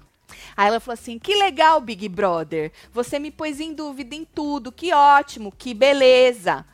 Aí 0.56 0.68
ela 0.68 0.80
falou 0.80 0.94
assim: 0.94 1.18
que 1.18 1.34
legal, 1.34 1.80
Big 1.80 2.08
Brother. 2.08 2.72
Você 2.92 3.18
me 3.18 3.30
pôs 3.30 3.60
em 3.60 3.72
dúvida 3.72 4.14
em 4.14 4.24
tudo. 4.24 4.72
Que 4.72 4.92
ótimo, 4.92 5.52
que 5.52 5.74
beleza. 5.74 6.64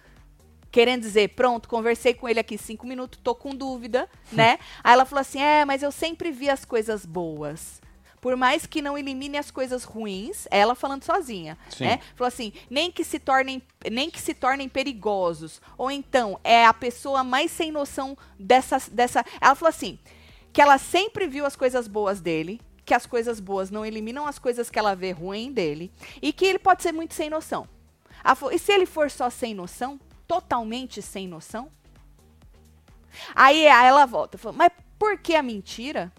Querendo 0.71 1.03
dizer, 1.03 1.31
pronto, 1.31 1.69
conversei 1.69 2.15
com 2.15 2.29
ele 2.29 2.39
aqui 2.39 2.57
cinco 2.57 2.87
minutos, 2.87 3.19
tô 3.23 3.35
com 3.35 3.55
dúvida, 3.55 4.09
né? 4.31 4.59
Aí 4.85 4.93
ela 4.93 5.05
falou 5.05 5.21
assim: 5.21 5.41
é, 5.41 5.65
mas 5.65 5.83
eu 5.83 5.91
sempre 5.91 6.31
vi 6.31 6.49
as 6.49 6.65
coisas 6.65 7.05
boas. 7.05 7.81
Por 8.21 8.37
mais 8.37 8.67
que 8.67 8.83
não 8.83 8.99
elimine 8.99 9.39
as 9.39 9.51
coisas 9.51 9.83
ruins, 9.83 10.47
ela 10.51 10.75
falando 10.75 11.05
sozinha, 11.05 11.57
Sim. 11.71 11.85
né? 11.85 12.01
Falou 12.15 12.29
assim, 12.29 12.53
nem 12.69 12.91
que 12.93 13.03
se 13.03 13.19
tornem, 13.19 13.63
nem 13.91 14.11
que 14.11 14.21
se 14.21 14.35
tornem 14.35 14.69
perigosos. 14.69 15.61
Ou 15.79 15.91
então, 15.91 16.39
é 16.45 16.67
a 16.67 16.75
pessoa 16.75 17.25
mais 17.25 17.51
sem 17.51 17.73
noção 17.73 18.17
dessa, 18.39 18.79
dessa. 18.93 19.25
Ela 19.41 19.55
falou 19.55 19.71
assim, 19.71 19.99
que 20.53 20.61
ela 20.61 20.77
sempre 20.77 21.27
viu 21.27 21.47
as 21.47 21.57
coisas 21.57 21.89
boas 21.89 22.21
dele, 22.21 22.61
que 22.85 22.93
as 22.93 23.07
coisas 23.07 23.41
boas 23.41 23.71
não 23.71 23.87
eliminam 23.87 24.27
as 24.27 24.39
coisas 24.39 24.69
que 24.69 24.79
ela 24.79 24.95
vê 24.95 25.13
ruim 25.13 25.51
dele, 25.51 25.91
e 26.21 26.31
que 26.31 26.45
ele 26.45 26.59
pode 26.59 26.83
ser 26.83 26.93
muito 26.93 27.15
sem 27.15 27.31
noção. 27.31 27.67
Falou, 28.37 28.55
e 28.55 28.59
se 28.59 28.71
ele 28.71 28.85
for 28.85 29.11
só 29.11 29.31
sem 29.31 29.55
noção, 29.55 29.99
totalmente 30.31 31.03
sem 31.03 31.27
noção? 31.27 31.69
Aí, 33.35 33.67
aí 33.67 33.89
ela 33.89 34.07
volta, 34.07 34.39
falou, 34.39 34.57
mas 34.57 34.71
por 34.97 35.19
que 35.19 35.35
a 35.35 35.43
mentira? 35.43 36.13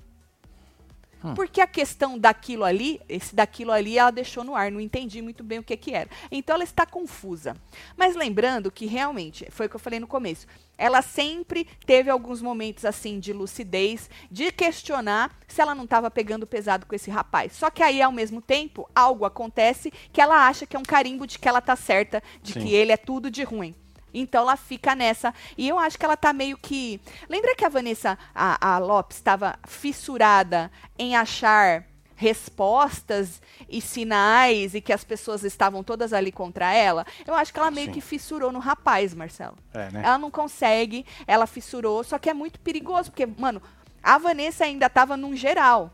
Porque 1.36 1.62
a 1.62 1.68
questão 1.68 2.18
daquilo 2.18 2.66
ali, 2.66 3.00
esse 3.08 3.34
daquilo 3.34 3.72
ali, 3.72 3.98
ela 3.98 4.12
deixou 4.12 4.44
no 4.44 4.56
ar, 4.56 4.72
não 4.72 4.82
entendi 4.82 5.22
muito 5.22 5.44
bem 5.44 5.60
o 5.60 5.64
que 5.64 5.78
que 5.78 5.94
era. 5.94 6.10
Então 6.32 6.56
ela 6.56 6.64
está 6.64 6.86
confusa. 6.86 7.56
Mas 7.96 8.16
lembrando 8.16 8.72
que 8.72 8.86
realmente, 8.86 9.48
foi 9.52 9.68
o 9.68 9.70
que 9.70 9.76
eu 9.76 9.80
falei 9.80 10.00
no 10.00 10.08
começo, 10.08 10.48
ela 10.78 11.02
sempre 11.02 11.66
teve 11.86 12.10
alguns 12.10 12.42
momentos 12.42 12.84
assim 12.84 13.20
de 13.20 13.32
lucidez, 13.32 14.10
de 14.32 14.52
questionar 14.52 15.32
se 15.48 15.62
ela 15.62 15.76
não 15.76 15.84
estava 15.84 16.10
pegando 16.10 16.48
pesado 16.48 16.86
com 16.86 16.96
esse 16.96 17.10
rapaz. 17.12 17.54
Só 17.54 17.70
que 17.70 17.84
aí, 17.84 18.02
ao 18.02 18.12
mesmo 18.12 18.42
tempo, 18.42 18.90
algo 18.94 19.24
acontece 19.24 19.94
que 20.12 20.20
ela 20.20 20.48
acha 20.48 20.66
que 20.66 20.76
é 20.76 20.80
um 20.80 20.84
carimbo 20.84 21.28
de 21.28 21.38
que 21.38 21.48
ela 21.48 21.62
tá 21.62 21.76
certa, 21.76 22.22
de 22.42 22.54
Sim. 22.54 22.62
que 22.62 22.74
ele 22.74 22.92
é 22.92 22.98
tudo 22.98 23.30
de 23.30 23.44
ruim. 23.44 23.76
Então 24.14 24.42
ela 24.42 24.58
fica 24.58 24.96
nessa. 24.96 25.34
E 25.58 25.68
eu 25.68 25.80
acho 25.80 25.98
que 25.98 26.06
ela 26.06 26.18
tá 26.18 26.34
meio 26.34 26.58
que. 26.58 27.00
Lembra 27.30 27.56
que 27.56 27.66
a 27.66 27.70
Vanessa, 27.70 28.18
a, 28.34 28.76
a 28.76 28.78
Lopes, 28.78 29.18
estava 29.18 29.58
fissurada 29.68 30.72
em 30.98 31.16
achar 31.16 31.86
respostas 32.22 33.42
e 33.68 33.82
sinais 33.82 34.76
e 34.76 34.82
que 34.82 34.94
as 34.94 35.04
pessoas 35.04 35.44
estavam 35.44 35.84
todas 35.84 36.14
ali 36.14 36.32
contra 36.32 36.72
ela? 36.72 37.04
Eu 37.26 37.34
acho 37.34 37.52
que 37.52 37.60
ela 37.60 37.72
meio 37.72 37.88
Sim. 37.88 37.94
que 37.94 38.02
fissurou 38.02 38.52
no 38.52 38.60
rapaz, 38.60 39.16
Marcelo. 39.16 39.58
É, 39.74 39.90
né? 39.90 40.02
Ela 40.06 40.20
não 40.20 40.30
consegue, 40.30 41.04
ela 41.26 41.48
fissurou, 41.48 42.04
só 42.04 42.20
que 42.20 42.30
é 42.30 42.34
muito 42.34 42.60
perigoso, 42.60 43.10
porque, 43.10 43.26
mano, 43.26 43.60
a 44.04 44.20
Vanessa 44.20 44.66
ainda 44.66 44.88
tava 44.88 45.18
num 45.18 45.36
geral. 45.36 45.92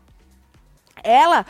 Ela 1.02 1.46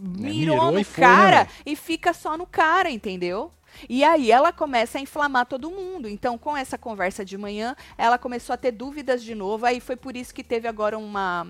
mirou, 0.00 0.56
mirou 0.56 0.72
no 0.72 0.84
foi, 0.84 1.04
né, 1.04 1.08
cara 1.08 1.44
velho? 1.44 1.50
e 1.66 1.76
fica 1.76 2.12
só 2.12 2.36
no 2.36 2.46
cara, 2.46 2.90
entendeu? 2.90 3.52
E 3.88 4.04
aí 4.04 4.30
ela 4.30 4.52
começa 4.52 4.98
a 4.98 5.00
inflamar 5.00 5.46
todo 5.46 5.70
mundo. 5.70 6.08
Então, 6.08 6.38
com 6.38 6.56
essa 6.56 6.78
conversa 6.78 7.24
de 7.24 7.36
manhã, 7.36 7.74
ela 7.98 8.18
começou 8.18 8.54
a 8.54 8.56
ter 8.56 8.70
dúvidas 8.70 9.22
de 9.22 9.34
novo. 9.34 9.66
Aí 9.66 9.80
foi 9.80 9.96
por 9.96 10.16
isso 10.16 10.34
que 10.34 10.44
teve 10.44 10.68
agora 10.68 10.96
uma 10.96 11.48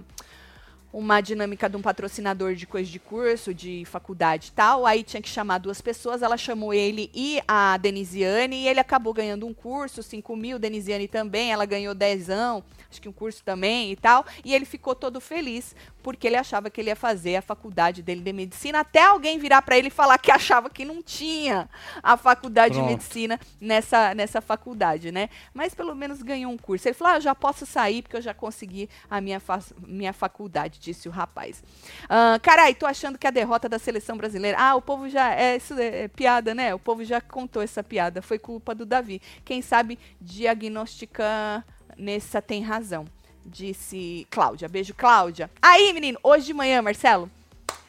uma 0.95 1.21
dinâmica 1.21 1.69
de 1.69 1.77
um 1.77 1.83
patrocinador 1.83 2.55
de 2.55 2.69
coisa 2.69 2.89
de 2.89 3.01
curso, 3.01 3.53
de 3.53 3.85
faculdade 3.85 4.51
e 4.51 4.53
tal. 4.53 4.87
Aí 4.87 5.03
tinha 5.03 5.21
que 5.21 5.29
chamar 5.29 5.59
duas 5.59 5.81
pessoas. 5.81 6.23
Ela 6.23 6.37
chamou 6.37 6.73
ele 6.73 7.11
e 7.13 7.43
a 7.49 7.77
Denisiane. 7.77 8.63
E 8.63 8.69
ele 8.69 8.79
acabou 8.79 9.13
ganhando 9.13 9.45
um 9.45 9.53
curso, 9.53 10.05
5 10.05 10.37
mil. 10.37 10.57
Denisiane 10.57 11.09
também. 11.09 11.51
Ela 11.51 11.67
ganhou 11.67 11.97
dezão, 11.97 12.63
acho 12.89 13.03
que 13.03 13.09
um 13.09 13.13
curso 13.13 13.43
também 13.43 13.91
e 13.91 13.97
tal. 13.97 14.25
E 14.45 14.55
ele 14.55 14.65
ficou 14.65 14.95
todo 14.95 15.21
feliz 15.21 15.75
porque 16.05 16.27
ele 16.27 16.37
achava 16.37 16.69
que 16.69 16.83
ele 16.83 16.91
ia 16.91 16.95
fazer 16.95 17.37
a 17.37 17.43
faculdade 17.43 18.03
dele 18.03 18.21
de 18.21 18.31
medicina. 18.31 18.81
Até 18.81 19.03
alguém 19.03 19.39
virar 19.39 19.63
para 19.63 19.79
ele 19.79 19.89
e 19.89 19.91
falar 19.91 20.19
que 20.19 20.31
achava 20.31 20.69
que 20.69 20.85
não 20.85 21.03
tinha 21.03 21.67
a 22.03 22.15
faculdade 22.15 22.75
Pronto. 22.75 22.87
de 22.87 22.93
medicina 22.93 23.41
nessa, 23.59 24.15
nessa 24.15 24.43
faculdade, 24.43 25.11
né? 25.11 25.31
Mas 25.55 25.75
pelo 25.75 25.95
menos 25.95 26.21
ganhou 26.21 26.53
um 26.53 26.59
curso. 26.59 26.87
Ele 26.87 26.95
falou: 26.95 27.15
ah, 27.15 27.17
eu 27.17 27.23
já 27.23 27.35
posso 27.35 27.65
sair 27.65 28.03
porque 28.03 28.19
eu 28.19 28.21
já 28.21 28.35
consegui 28.35 28.91
a 29.09 29.19
minha, 29.19 29.41
fa 29.41 29.61
minha 29.87 30.13
faculdade, 30.13 30.79
disse 30.79 31.09
o 31.09 31.11
rapaz. 31.11 31.65
Ah, 32.07 32.39
carai, 32.43 32.75
tô 32.75 32.85
achando 32.85 33.17
que 33.17 33.27
a 33.27 33.31
derrota 33.31 33.67
da 33.67 33.79
seleção 33.79 34.19
brasileira. 34.19 34.59
Ah, 34.61 34.75
o 34.75 34.83
povo 34.83 35.09
já. 35.09 35.33
É, 35.35 35.57
isso 35.57 35.73
é, 35.79 36.03
é 36.03 36.09
piada, 36.09 36.55
né? 36.55 36.75
O 36.75 36.79
povo 36.79 37.03
já 37.03 37.19
contou 37.19 37.63
essa 37.63 37.83
piada. 37.83 38.21
Foi 38.21 38.39
culpa 38.39 38.75
do 38.75 38.85
Davi. 38.85 39.23
Quem 39.43 39.63
sabe 39.63 39.99
diagnosticar 40.21 41.65
nessa 41.97 42.43
tem 42.43 42.63
razão. 42.63 43.07
Disse 43.45 44.27
Cláudia. 44.31 44.69
Beijo, 44.69 44.95
Cláudia. 44.95 45.51
Aí, 45.61 45.93
menino, 45.93 46.19
hoje 46.23 46.47
de 46.47 46.55
manhã, 46.55 46.81
Marcelo, 46.83 47.31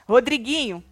Rodriguinho, 0.08 0.84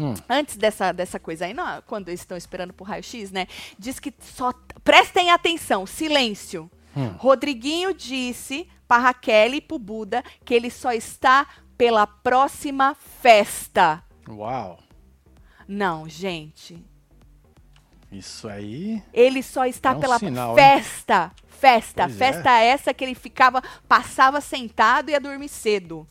Hum. 0.00 0.14
antes 0.28 0.56
dessa, 0.56 0.92
dessa 0.92 1.18
coisa 1.18 1.44
aí, 1.44 1.52
não, 1.52 1.82
quando 1.82 2.08
eles 2.08 2.20
estão 2.20 2.36
esperando 2.36 2.72
pro 2.72 2.84
raio-x, 2.86 3.32
né? 3.32 3.46
Diz 3.78 3.98
que 3.98 4.14
só. 4.20 4.52
Prestem 4.84 5.30
atenção, 5.30 5.86
silêncio. 5.86 6.70
Hum. 6.96 7.08
Rodriguinho 7.18 7.92
disse 7.92 8.68
pra 8.86 8.98
Raquel 8.98 9.54
e 9.54 9.60
pro 9.60 9.78
Buda 9.78 10.22
que 10.44 10.54
ele 10.54 10.70
só 10.70 10.92
está 10.92 11.46
pela 11.76 12.06
próxima 12.06 12.94
festa. 12.94 14.02
Uau. 14.28 14.78
Não, 15.66 16.08
gente. 16.08 16.82
Isso 18.10 18.48
aí. 18.48 19.02
Ele 19.12 19.42
só 19.42 19.66
está 19.66 19.90
É 19.90 19.94
um 19.96 20.00
pela 20.00 20.18
sinal, 20.18 20.50
hein? 20.50 20.56
Festa. 21.58 22.08
Festa. 22.08 22.08
Pois 22.08 22.20
é. 22.20 22.32
festa 22.32 22.60
essa 22.60 22.94
que 22.94 23.04
ele 23.04 23.14
ficava, 23.14 23.62
passava 23.88 24.40
sentado 24.40 25.10
e 25.10 25.12
ia 25.12 25.20
dormir 25.20 25.48
cedo. 25.48 26.06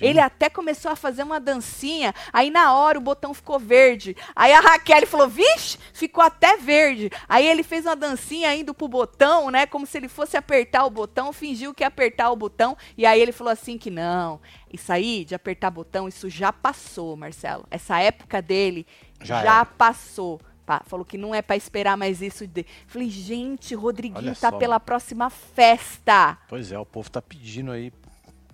Ele 0.00 0.20
até 0.20 0.48
começou 0.48 0.90
a 0.90 0.96
fazer 0.96 1.22
uma 1.22 1.40
dancinha, 1.40 2.14
aí 2.32 2.50
na 2.50 2.74
hora 2.74 2.98
o 2.98 3.02
botão 3.02 3.32
ficou 3.32 3.58
verde. 3.58 4.16
Aí 4.34 4.52
a 4.52 4.60
Raquel 4.60 5.06
falou, 5.06 5.28
vixe, 5.28 5.78
ficou 5.92 6.22
até 6.22 6.56
verde. 6.56 7.10
Aí 7.28 7.46
ele 7.46 7.62
fez 7.62 7.86
uma 7.86 7.96
dancinha 7.96 8.54
indo 8.54 8.74
pro 8.74 8.88
botão, 8.88 9.50
né, 9.50 9.66
como 9.66 9.86
se 9.86 9.96
ele 9.96 10.08
fosse 10.08 10.36
apertar 10.36 10.84
o 10.84 10.90
botão, 10.90 11.32
fingiu 11.32 11.72
que 11.72 11.82
ia 11.82 11.88
apertar 11.88 12.30
o 12.30 12.36
botão, 12.36 12.76
e 12.96 13.06
aí 13.06 13.20
ele 13.20 13.32
falou 13.32 13.52
assim 13.52 13.78
que 13.78 13.90
não, 13.90 14.40
isso 14.72 14.92
aí 14.92 15.24
de 15.24 15.34
apertar 15.34 15.70
botão, 15.70 16.08
isso 16.08 16.28
já 16.28 16.52
passou, 16.52 17.16
Marcelo. 17.16 17.64
Essa 17.70 18.00
época 18.00 18.42
dele 18.42 18.86
Já 19.22 19.42
já, 19.42 19.64
passou. 19.64 20.40
Pá, 20.68 20.82
falou 20.84 21.02
que 21.02 21.16
não 21.16 21.34
é 21.34 21.40
pra 21.40 21.56
esperar 21.56 21.96
mais 21.96 22.20
isso. 22.20 22.46
De... 22.46 22.66
Falei, 22.86 23.08
gente, 23.08 23.74
Rodriguinho 23.74 24.34
tá 24.36 24.50
só, 24.50 24.58
pela 24.58 24.78
próxima 24.78 25.30
festa. 25.30 26.36
Pois 26.46 26.70
é, 26.70 26.78
o 26.78 26.84
povo 26.84 27.10
tá 27.10 27.22
pedindo 27.22 27.72
aí 27.72 27.90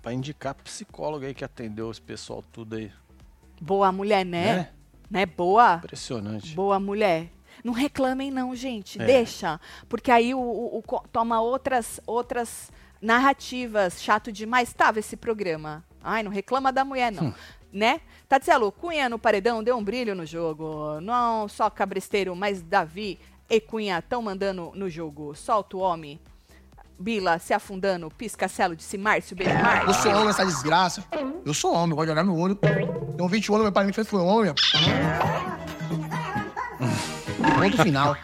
pra 0.01 0.13
indicar 0.13 0.55
psicólogo 0.55 1.25
aí 1.25 1.33
que 1.33 1.43
atendeu 1.43 1.91
esse 1.91 2.01
pessoal 2.01 2.41
tudo 2.53 2.77
aí. 2.77 2.89
Boa 3.59 3.91
mulher, 3.91 4.25
né? 4.25 4.45
Né? 4.55 4.69
Né? 5.11 5.25
Boa. 5.25 5.75
Impressionante. 5.83 6.55
Boa 6.55 6.79
mulher. 6.79 7.29
Não 7.65 7.73
reclamem 7.73 8.31
não, 8.31 8.55
gente. 8.55 9.01
É. 9.01 9.05
Deixa. 9.05 9.59
Porque 9.89 10.09
aí 10.09 10.33
o, 10.33 10.39
o- 10.39 10.77
o 10.79 10.99
toma 11.11 11.41
outras 11.41 11.99
outras 12.07 12.71
narrativas. 13.01 14.01
Chato 14.01 14.31
demais. 14.31 14.71
Tava 14.71 14.99
esse 14.99 15.17
programa. 15.17 15.83
Ai, 16.01 16.21
não 16.23 16.31
reclama 16.31 16.71
da 16.71 16.85
mulher, 16.85 17.11
não. 17.11 17.25
Hum. 17.25 17.33
Né? 17.75 17.99
Tatielo, 18.29 18.71
Cunha 18.71 19.09
no 19.09 19.19
paredão 19.19 19.61
deu 19.61 19.75
um 19.75 19.83
brilho 19.83 20.15
no 20.15 20.25
jogo. 20.25 21.01
Não 21.01 21.45
só 21.49 21.69
cabresteiro, 21.69 22.33
mas 22.33 22.61
Davi 22.61 23.19
e 23.49 23.59
Cunha 23.59 23.99
estão 23.99 24.21
mandando 24.21 24.71
no 24.73 24.89
jogo. 24.89 25.35
Solta 25.35 25.75
o 25.75 25.81
homem. 25.81 26.17
Bila 26.97 27.37
se 27.37 27.53
afundando. 27.53 28.09
Piscacelo 28.09 28.77
disse 28.77 28.97
Márcio. 28.97 29.35
Beijo, 29.35 29.51
Eu 29.53 29.61
Márcio. 29.61 29.93
sou 30.03 30.11
homem, 30.13 30.29
essa 30.29 30.45
desgraça. 30.45 31.03
Eu 31.45 31.53
sou 31.53 31.73
homem, 31.73 31.89
eu 31.89 31.95
gosto 31.97 32.05
de 32.07 32.11
olhar 32.13 32.23
no 32.23 32.39
olho. 32.39 32.55
Tenho 32.55 33.27
20 33.27 33.49
anos, 33.49 33.63
meu 33.63 33.71
pai 33.73 33.83
me 33.85 33.91
fez 33.91 34.07
foi 34.07 34.21
homem. 34.21 34.53
Ponto 37.59 37.83
final. 37.83 38.15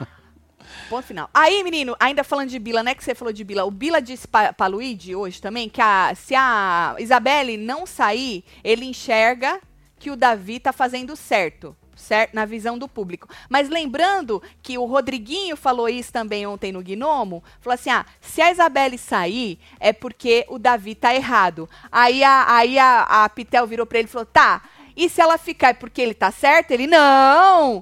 Ponto 0.91 1.07
final. 1.07 1.29
Aí, 1.33 1.63
menino, 1.63 1.95
ainda 1.97 2.21
falando 2.21 2.49
de 2.49 2.59
Bila, 2.59 2.83
né? 2.83 2.93
Que 2.93 3.01
você 3.01 3.15
falou 3.15 3.31
de 3.31 3.45
Bila. 3.45 3.63
O 3.63 3.71
Bila 3.71 4.01
disse 4.01 4.27
pra, 4.27 4.51
pra 4.51 4.67
Luigi 4.67 5.15
hoje 5.15 5.41
também 5.41 5.69
que 5.69 5.79
a, 5.79 6.13
se 6.13 6.35
a 6.35 6.97
Isabelle 6.99 7.55
não 7.55 7.85
sair, 7.85 8.43
ele 8.61 8.83
enxerga 8.83 9.61
que 9.97 10.11
o 10.11 10.17
Davi 10.17 10.59
tá 10.59 10.73
fazendo 10.73 11.15
certo. 11.15 11.73
Certo, 11.95 12.33
na 12.33 12.43
visão 12.43 12.77
do 12.77 12.89
público. 12.89 13.29
Mas 13.47 13.69
lembrando 13.69 14.43
que 14.61 14.77
o 14.77 14.83
Rodriguinho 14.83 15.55
falou 15.55 15.87
isso 15.87 16.11
também 16.11 16.45
ontem 16.45 16.73
no 16.73 16.81
Gnomo, 16.83 17.41
falou 17.61 17.75
assim: 17.75 17.89
ah, 17.89 18.05
se 18.19 18.41
a 18.41 18.51
Isabelle 18.51 18.97
sair, 18.97 19.59
é 19.79 19.93
porque 19.93 20.45
o 20.49 20.59
Davi 20.59 20.93
tá 20.93 21.15
errado. 21.15 21.69
Aí 21.89 22.21
a, 22.21 22.53
aí 22.53 22.77
a, 22.77 23.03
a 23.03 23.29
Pitel 23.29 23.65
virou 23.65 23.85
pra 23.85 23.99
ele 23.99 24.09
e 24.09 24.11
falou: 24.11 24.25
tá, 24.25 24.61
e 24.93 25.07
se 25.07 25.21
ela 25.21 25.37
ficar 25.37 25.69
é 25.69 25.73
porque 25.73 26.01
ele 26.01 26.13
tá 26.13 26.31
certo? 26.31 26.71
Ele, 26.71 26.85
não! 26.85 27.81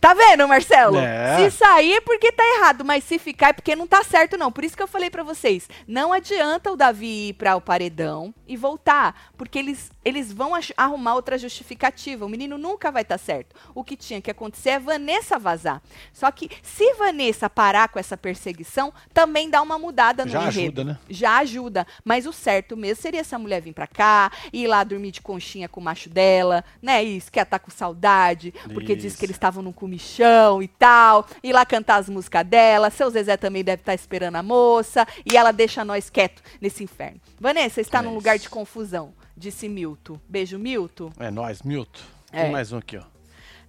Tá 0.00 0.14
vendo, 0.14 0.46
Marcelo? 0.46 0.96
É. 0.96 1.36
Se 1.50 1.56
sair 1.56 1.94
é 1.94 2.00
porque 2.00 2.30
tá 2.30 2.44
errado, 2.56 2.84
mas 2.84 3.02
se 3.02 3.18
ficar 3.18 3.48
é 3.48 3.52
porque 3.52 3.74
não 3.74 3.86
tá 3.86 4.04
certo, 4.04 4.36
não. 4.36 4.52
Por 4.52 4.64
isso 4.64 4.76
que 4.76 4.82
eu 4.82 4.86
falei 4.86 5.10
pra 5.10 5.22
vocês: 5.24 5.68
não 5.86 6.12
adianta 6.12 6.70
o 6.70 6.76
Davi 6.76 7.28
ir 7.28 7.32
para 7.34 7.56
o 7.56 7.60
paredão 7.60 8.32
e 8.46 8.56
voltar, 8.56 9.32
porque 9.36 9.58
eles, 9.58 9.90
eles 10.04 10.32
vão 10.32 10.52
arrumar 10.76 11.14
outra 11.14 11.36
justificativa. 11.36 12.24
O 12.24 12.28
menino 12.28 12.56
nunca 12.56 12.92
vai 12.92 13.02
estar 13.02 13.18
certo. 13.18 13.56
O 13.74 13.82
que 13.82 13.96
tinha 13.96 14.20
que 14.20 14.30
acontecer 14.30 14.70
é 14.70 14.78
Vanessa 14.78 15.38
vazar. 15.38 15.82
Só 16.12 16.30
que 16.30 16.48
se 16.62 16.94
Vanessa 16.94 17.50
parar 17.50 17.88
com 17.88 17.98
essa 17.98 18.16
perseguição, 18.16 18.92
também 19.12 19.50
dá 19.50 19.60
uma 19.60 19.78
mudada 19.78 20.24
no 20.24 20.30
Já 20.30 20.42
enredo. 20.42 20.58
ajuda, 20.58 20.84
né? 20.84 20.98
Já 21.10 21.38
ajuda. 21.38 21.86
Mas 22.04 22.24
o 22.24 22.32
certo 22.32 22.76
mesmo 22.76 23.02
seria 23.02 23.20
essa 23.20 23.38
mulher 23.38 23.60
vir 23.60 23.72
pra 23.72 23.86
cá, 23.86 24.30
ir 24.52 24.66
lá 24.68 24.84
dormir 24.84 25.10
de 25.10 25.20
conchinha 25.20 25.68
com 25.68 25.80
o 25.80 25.84
macho 25.84 26.08
dela, 26.08 26.64
né? 26.80 27.02
Isso, 27.02 27.32
que 27.32 27.38
ela 27.38 27.46
tá 27.46 27.58
com 27.58 27.70
saudade, 27.70 28.54
porque 28.72 28.94
diz 28.94 29.12
Isso. 29.12 29.18
que 29.18 29.26
eles 29.26 29.36
estavam 29.36 29.62
num 29.62 29.72
comichão 29.92 30.62
e 30.62 30.68
tal, 30.68 31.26
ir 31.42 31.52
lá 31.52 31.64
cantar 31.64 31.96
as 31.96 32.08
músicas 32.08 32.46
dela. 32.46 32.90
Seu 32.90 33.08
Zezé 33.10 33.36
também 33.36 33.64
deve 33.64 33.80
estar 33.80 33.94
esperando 33.94 34.36
a 34.36 34.42
moça, 34.42 35.06
e 35.24 35.36
ela 35.36 35.50
deixa 35.50 35.84
nós 35.84 36.10
quieto 36.10 36.42
nesse 36.60 36.84
inferno. 36.84 37.20
Vanessa, 37.40 37.80
está 37.80 38.00
É 38.00 38.02
num 38.02 38.14
lugar 38.14 38.38
de 38.38 38.48
confusão, 38.48 39.14
disse 39.36 39.68
Milton. 39.68 40.20
Beijo, 40.28 40.58
Milton. 40.58 41.10
É 41.18 41.30
nóis, 41.30 41.62
Milton. 41.62 42.00
É. 42.30 42.42
Tem 42.42 42.52
mais 42.52 42.70
um 42.72 42.78
aqui, 42.78 42.98
ó. 42.98 43.02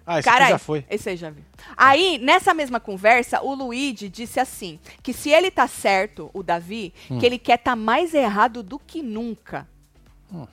Ah, 0.06 0.20
esse 0.20 0.28
Carai, 0.28 0.50
já 0.50 0.58
foi. 0.58 0.84
esse 0.90 1.08
aí 1.10 1.16
já 1.16 1.30
viu. 1.30 1.44
Aí, 1.78 2.18
nessa 2.18 2.52
mesma 2.54 2.80
conversa, 2.80 3.42
o 3.44 3.54
Luigi 3.54 4.10
disse 4.10 4.40
assim: 4.40 4.80
que 5.04 5.14
se 5.14 5.30
ele 5.30 5.52
tá 5.52 5.68
certo, 5.68 6.32
o 6.34 6.42
Davi, 6.42 6.92
Hum. 7.12 7.20
que 7.20 7.26
ele 7.28 7.38
quer 7.38 7.58
tá 7.58 7.76
mais 7.76 8.14
errado 8.16 8.64
do 8.64 8.80
que 8.80 9.04
nunca. 9.04 9.68
Hum. 10.34 10.48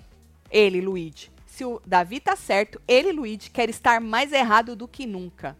Ele, 0.50 0.80
Luigi. 0.82 1.30
Se 1.56 1.64
o 1.64 1.80
Davi 1.86 2.20
tá 2.20 2.36
certo, 2.36 2.78
ele, 2.86 3.12
Luigi, 3.12 3.48
quer 3.48 3.70
estar 3.70 3.98
mais 3.98 4.30
errado 4.30 4.76
do 4.76 4.86
que 4.86 5.06
nunca. 5.06 5.56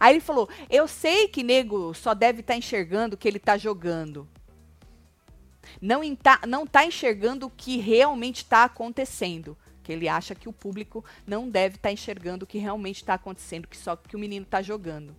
Aí 0.00 0.14
ele 0.14 0.20
falou: 0.20 0.48
Eu 0.68 0.88
sei 0.88 1.28
que 1.28 1.44
nego 1.44 1.94
só 1.94 2.14
deve 2.14 2.40
estar 2.40 2.56
enxergando 2.56 3.14
o 3.14 3.16
que 3.16 3.28
ele 3.28 3.38
tá 3.38 3.56
jogando. 3.56 4.28
Não, 5.80 6.00
tá, 6.16 6.40
não 6.48 6.66
tá 6.66 6.84
enxergando 6.84 7.46
o 7.46 7.50
que 7.50 7.76
realmente 7.76 8.38
está 8.38 8.64
acontecendo. 8.64 9.56
Que 9.84 9.92
ele 9.92 10.08
acha 10.08 10.34
que 10.34 10.48
o 10.48 10.52
público 10.52 11.04
não 11.24 11.48
deve 11.48 11.76
estar 11.76 11.92
enxergando 11.92 12.44
o 12.44 12.48
que 12.48 12.58
realmente 12.58 12.96
está 12.96 13.14
acontecendo, 13.14 13.68
que 13.68 13.76
só 13.76 13.94
que 13.94 14.16
o 14.16 14.18
menino 14.18 14.46
está 14.46 14.60
jogando. 14.60 15.14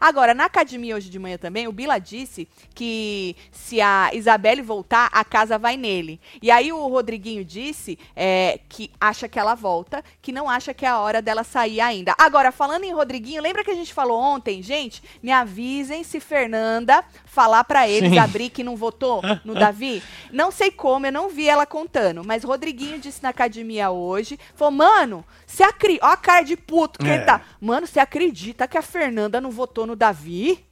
Agora, 0.00 0.34
na 0.34 0.44
academia 0.44 0.94
hoje 0.96 1.08
de 1.10 1.18
manhã 1.18 1.36
também, 1.36 1.66
o 1.66 1.72
Bila 1.72 1.98
disse 1.98 2.48
que 2.74 3.36
se 3.50 3.80
a 3.80 4.10
Isabelle 4.12 4.62
voltar, 4.62 5.08
a 5.12 5.24
casa 5.24 5.58
vai 5.58 5.76
nele. 5.76 6.20
E 6.40 6.50
aí 6.50 6.72
o 6.72 6.86
Rodriguinho 6.88 7.44
disse 7.44 7.98
é, 8.14 8.60
que 8.68 8.90
acha 9.00 9.28
que 9.28 9.38
ela 9.38 9.54
volta, 9.54 10.04
que 10.20 10.32
não 10.32 10.48
acha 10.48 10.72
que 10.74 10.84
é 10.84 10.88
a 10.88 10.98
hora 10.98 11.20
dela 11.22 11.42
sair 11.44 11.80
ainda. 11.80 12.14
Agora, 12.18 12.52
falando 12.52 12.84
em 12.84 12.92
Rodriguinho, 12.92 13.42
lembra 13.42 13.64
que 13.64 13.70
a 13.70 13.74
gente 13.74 13.92
falou 13.92 14.20
ontem, 14.20 14.62
gente? 14.62 15.02
Me 15.22 15.32
avisem 15.32 16.04
se 16.04 16.20
Fernanda 16.20 17.04
falar 17.24 17.64
pra 17.64 17.88
eles 17.88 18.10
Sim. 18.10 18.18
abrir 18.18 18.50
que 18.50 18.62
não 18.62 18.76
votou 18.76 19.22
no 19.44 19.54
Davi. 19.54 20.02
Não 20.30 20.50
sei 20.50 20.70
como, 20.70 21.06
eu 21.06 21.12
não 21.12 21.28
vi 21.28 21.48
ela 21.48 21.66
contando, 21.66 22.22
mas 22.24 22.44
Rodriguinho 22.44 22.98
disse 22.98 23.22
na 23.22 23.30
academia 23.30 23.90
hoje, 23.90 24.38
falou, 24.54 24.72
mano, 24.72 25.24
você 25.46 25.62
acredita, 25.62 26.06
ó 26.06 26.10
a 26.10 26.16
cara 26.16 26.42
de 26.42 26.56
puto 26.56 26.98
que 26.98 27.06
É. 27.08 27.14
ele 27.14 27.24
tá. 27.24 27.40
Mano, 27.60 27.86
você 27.86 27.98
acredita 28.00 28.68
que 28.68 28.76
a 28.78 28.82
Fernanda 28.82 29.40
não 29.40 29.50
votou 29.50 29.61
no 29.86 29.96
Davi? 29.96 30.64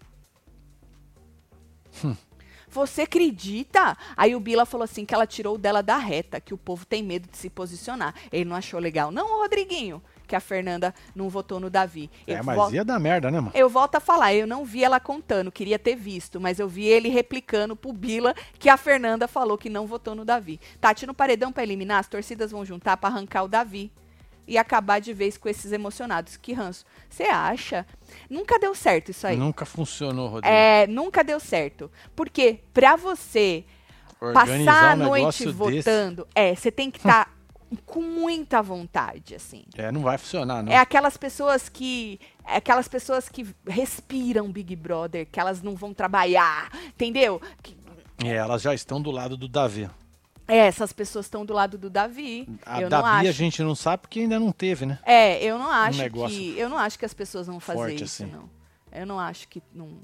Você 2.68 3.02
acredita? 3.02 3.96
Aí 4.16 4.36
o 4.36 4.40
Bila 4.40 4.64
falou 4.64 4.84
assim 4.84 5.04
que 5.04 5.12
ela 5.12 5.26
tirou 5.26 5.56
o 5.56 5.58
dela 5.58 5.82
da 5.82 5.96
reta, 5.98 6.40
que 6.40 6.54
o 6.54 6.58
povo 6.58 6.86
tem 6.86 7.02
medo 7.02 7.28
de 7.28 7.36
se 7.36 7.50
posicionar. 7.50 8.14
Ele 8.30 8.44
não 8.44 8.54
achou 8.54 8.78
legal. 8.78 9.10
Não, 9.10 9.40
Rodriguinho, 9.40 10.00
que 10.28 10.36
a 10.36 10.40
Fernanda 10.40 10.94
não 11.12 11.28
votou 11.28 11.58
no 11.58 11.68
Davi. 11.68 12.08
É, 12.28 12.34
Eu 12.38 12.44
mas 12.44 12.54
vol- 12.56 12.72
ia 12.72 12.84
dar 12.84 13.00
merda, 13.00 13.28
né, 13.28 13.40
mano? 13.40 13.50
eu 13.56 13.68
volto 13.68 13.96
a 13.96 14.00
falar, 14.00 14.34
eu 14.34 14.46
não 14.46 14.64
vi 14.64 14.84
ela 14.84 15.00
contando, 15.00 15.50
queria 15.50 15.80
ter 15.80 15.96
visto, 15.96 16.40
mas 16.40 16.60
eu 16.60 16.68
vi 16.68 16.84
ele 16.84 17.08
replicando 17.08 17.74
pro 17.74 17.92
Bila 17.92 18.34
que 18.56 18.68
a 18.68 18.76
Fernanda 18.76 19.26
falou 19.26 19.58
que 19.58 19.68
não 19.68 19.84
votou 19.88 20.14
no 20.14 20.24
Davi. 20.24 20.60
Tati 20.80 21.06
no 21.08 21.14
paredão 21.14 21.50
pra 21.50 21.64
eliminar, 21.64 21.98
as 21.98 22.06
torcidas 22.06 22.52
vão 22.52 22.64
juntar 22.64 22.96
pra 22.98 23.08
arrancar 23.08 23.42
o 23.42 23.48
Davi 23.48 23.90
e 24.46 24.56
acabar 24.58 25.00
de 25.00 25.12
vez 25.12 25.36
com 25.36 25.48
esses 25.48 25.72
emocionados. 25.72 26.36
Que 26.36 26.52
ranço. 26.52 26.84
Você 27.08 27.24
acha? 27.24 27.86
Nunca 28.28 28.58
deu 28.58 28.74
certo 28.74 29.10
isso 29.10 29.26
aí. 29.26 29.36
Nunca 29.36 29.64
funcionou, 29.64 30.28
Rodrigo. 30.28 30.52
É, 30.54 30.86
nunca 30.86 31.22
deu 31.24 31.38
certo. 31.40 31.90
Porque 32.16 32.60
pra 32.72 32.96
você 32.96 33.64
Organizar 34.20 34.64
passar 34.74 34.90
a 34.90 34.94
um 34.94 34.98
noite 34.98 35.46
negócio 35.46 35.52
votando, 35.52 36.28
é, 36.34 36.54
você 36.54 36.70
tem 36.70 36.90
que 36.90 36.98
estar 36.98 37.32
com 37.86 38.02
muita 38.02 38.60
vontade, 38.60 39.34
assim. 39.34 39.64
desse. 39.68 39.86
É, 39.86 39.92
não 39.92 40.02
vai 40.02 40.18
funcionar, 40.18 40.62
não. 40.62 40.72
É 40.72 40.76
aquelas 40.76 41.16
pessoas 41.16 41.68
que. 41.68 42.18
É 42.44 42.56
aquelas 42.56 42.88
pessoas 42.88 43.28
que 43.28 43.46
respiram 43.66 44.50
Big 44.50 44.74
Brother, 44.74 45.26
que 45.30 45.38
elas 45.38 45.62
não 45.62 45.76
vão 45.76 45.94
trabalhar, 45.94 46.68
entendeu? 46.88 47.40
Que- 47.62 47.76
É, 48.24 48.34
elas 48.34 48.60
já 48.60 48.74
estão 48.74 49.00
do 49.00 49.10
lado 49.10 49.36
do 49.36 49.46
Davi. 49.48 49.88
É, 50.50 50.66
essas 50.66 50.92
pessoas 50.92 51.26
estão 51.26 51.44
do 51.44 51.52
lado 51.54 51.78
do 51.78 51.88
Davi. 51.90 52.48
A 52.66 52.78
eu 52.80 52.90
não 52.90 53.02
Davi 53.02 53.08
acho. 53.20 53.28
a 53.28 53.32
gente 53.32 53.62
não 53.62 53.74
sabe 53.74 54.02
porque 54.02 54.20
ainda 54.20 54.38
não 54.38 54.52
teve, 54.52 54.86
né? 54.86 54.98
É, 55.04 55.42
eu 55.44 55.58
não 55.58 55.70
acho 55.70 55.98
negócio 55.98 56.36
que. 56.36 56.58
Eu 56.58 56.68
não 56.68 56.78
acho 56.78 56.98
que 56.98 57.04
as 57.04 57.14
pessoas 57.14 57.46
vão 57.46 57.60
fazer 57.60 57.94
isso, 57.94 58.24
assim. 58.24 58.26
não. 58.32 58.48
Eu 58.92 59.06
não 59.06 59.18
acho 59.20 59.48
que. 59.48 59.62
Não, 59.72 59.98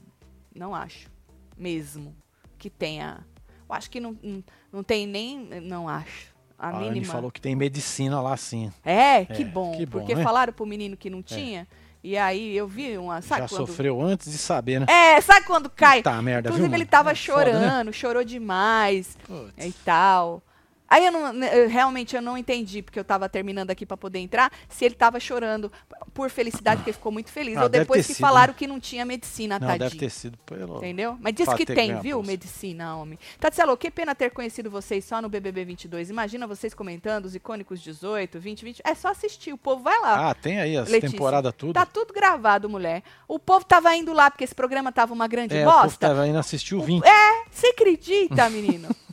não 0.54 0.74
acho. 0.74 1.10
Mesmo. 1.56 2.14
Que 2.58 2.70
tenha. 2.70 3.26
Eu 3.68 3.74
acho 3.74 3.90
que 3.90 3.98
não, 4.00 4.16
não, 4.22 4.44
não 4.72 4.82
tem 4.82 5.06
nem. 5.06 5.38
Não 5.62 5.88
acho. 5.88 6.34
A, 6.58 6.68
A 6.68 6.76
Anne 6.78 6.90
mínima. 6.92 7.12
falou 7.12 7.30
que 7.30 7.40
tem 7.40 7.54
medicina 7.54 8.20
lá 8.20 8.34
sim. 8.36 8.72
É, 8.84 9.24
que 9.26 9.42
É, 9.42 9.44
bom. 9.44 9.76
que 9.76 9.84
bom, 9.84 9.98
porque 9.98 10.14
né? 10.14 10.22
falaram 10.22 10.52
pro 10.52 10.64
menino 10.64 10.96
que 10.96 11.10
não 11.10 11.22
tinha. 11.22 11.66
E 12.08 12.16
aí 12.16 12.56
eu 12.56 12.68
vi 12.68 12.96
uma. 12.96 13.20
Sabe 13.20 13.42
já 13.42 13.48
quando. 13.48 13.66
sofreu 13.66 14.00
antes 14.00 14.30
de 14.30 14.38
saber, 14.38 14.78
né? 14.78 14.86
É, 14.88 15.20
sabe 15.20 15.44
quando 15.44 15.68
cai? 15.68 16.02
Tá 16.04 16.22
merda, 16.22 16.50
Inclusive, 16.50 16.68
viu, 16.68 16.76
ele 16.76 16.86
tava 16.86 17.10
É 17.10 17.14
foda, 17.16 17.44
né? 17.46 17.50
chorando, 17.52 17.92
chorou 17.92 18.22
demais 18.22 19.18
Putz. 19.26 19.66
e 19.66 19.72
tal. 19.84 20.40
Aí 20.88 21.06
eu 21.06 21.12
não, 21.12 21.32
né, 21.32 21.64
eu 21.64 21.68
realmente 21.68 22.14
eu 22.14 22.22
não 22.22 22.38
entendi, 22.38 22.82
porque 22.82 22.98
eu 22.98 23.04
tava 23.04 23.28
terminando 23.28 23.70
aqui 23.70 23.84
pra 23.84 23.96
poder 23.96 24.18
entrar, 24.18 24.52
se 24.68 24.84
ele 24.84 24.94
tava 24.94 25.18
chorando 25.18 25.70
por 26.14 26.30
felicidade, 26.30 26.78
porque 26.78 26.90
ele 26.90 26.96
ficou 26.96 27.12
muito 27.12 27.30
feliz. 27.30 27.56
Ah, 27.56 27.64
ou 27.64 27.68
depois 27.68 28.06
que 28.06 28.14
sido, 28.14 28.22
falaram 28.22 28.52
né? 28.52 28.56
que 28.58 28.66
não 28.66 28.80
tinha 28.80 29.04
medicina, 29.04 29.58
Não, 29.58 29.66
tadinho. 29.66 29.90
deve 29.90 29.98
ter 29.98 30.10
sido 30.10 30.38
pelo... 30.38 30.76
Entendeu? 30.78 31.16
Mas 31.20 31.34
diz 31.34 31.52
que 31.54 31.66
tem, 31.66 31.98
viu? 32.00 32.18
bolsa. 32.18 32.30
Medicina, 32.30 32.96
homem. 32.96 33.18
Tatielo, 33.38 33.76
que 33.76 33.90
pena 33.90 34.14
ter 34.14 34.30
conhecido 34.30 34.70
vocês 34.70 35.04
só 35.04 35.20
no 35.20 35.28
BBB 35.28 35.64
22. 35.64 36.10
Imagina 36.10 36.46
vocês 36.46 36.72
comentando 36.72 37.26
os 37.26 37.34
icônicos 37.34 37.80
18, 37.80 38.38
20, 38.38 38.64
20. 38.64 38.82
É 38.84 38.94
só 38.94 39.08
assistir, 39.08 39.52
o 39.52 39.58
povo 39.58 39.82
vai 39.82 39.98
lá. 40.00 40.30
Ah, 40.30 40.34
tem 40.34 40.60
aí 40.60 40.76
as 40.76 40.88
Letícia. 40.88 41.10
temporadas 41.10 41.52
tudo. 41.56 41.72
Tá 41.74 41.84
tudo 41.84 42.14
gravado, 42.14 42.68
mulher. 42.68 43.02
O 43.28 43.38
povo 43.38 43.64
tava 43.64 43.94
indo 43.94 44.12
lá 44.12 44.30
porque 44.30 44.44
esse 44.44 44.54
programa 44.54 44.92
tava 44.92 45.12
uma 45.12 45.26
grande 45.26 45.56
é, 45.56 45.66
o 45.66 45.70
povo 45.70 45.82
bosta. 45.82 46.08
tava 46.08 46.26
indo 46.26 46.38
assistir 46.38 46.74
o 46.74 46.82
20. 46.82 47.04
É, 47.04 47.44
você 47.50 47.68
acredita, 47.68 48.48
menino? 48.48 48.88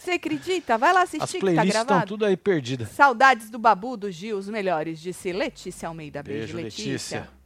Você 0.00 0.12
acredita? 0.12 0.78
Vai 0.78 0.92
lá 0.94 1.02
assistir 1.02 1.22
As 1.22 1.30
que 1.30 1.38
tá 1.38 1.40
playlists 1.40 1.68
estão 1.74 1.86
gravado. 1.86 2.08
tudo 2.08 2.24
aí 2.24 2.36
perdidas. 2.36 2.88
Saudades 2.88 3.50
do 3.50 3.58
Babu, 3.58 3.98
do 3.98 4.10
Gil, 4.10 4.38
os 4.38 4.48
melhores, 4.48 4.98
disse 4.98 5.30
Letícia 5.30 5.88
Almeida. 5.88 6.22
Beijo, 6.22 6.54
Beijo, 6.54 6.56
Letícia. 6.56 7.20
Letícia. 7.20 7.40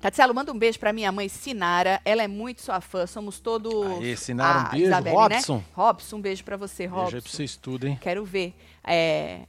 Tatielo, 0.00 0.34
manda 0.34 0.52
um 0.52 0.58
beijo 0.58 0.78
pra 0.78 0.92
minha 0.92 1.10
mãe, 1.10 1.28
Sinara. 1.28 2.00
Ela 2.04 2.22
é 2.22 2.28
muito 2.28 2.62
sua 2.62 2.80
fã. 2.80 3.06
Somos 3.06 3.40
todos. 3.40 3.72
Aí, 4.02 4.16
Sinara, 4.16 4.58
um 4.58 4.62
a 4.62 4.68
beijo. 4.70 4.86
Isabelle, 4.86 5.16
Robson. 5.16 5.56
Né? 5.56 5.64
Robson, 5.72 6.16
um 6.16 6.20
beijo 6.20 6.44
pra 6.44 6.56
você, 6.56 6.82
Beijo 6.84 6.94
aí 6.94 7.00
Robson. 7.04 7.20
pra 7.20 7.30
vocês 7.30 7.56
tudo, 7.56 7.86
hein? 7.88 7.98
Quero 8.00 8.24
ver 8.24 8.54
é, 8.84 9.40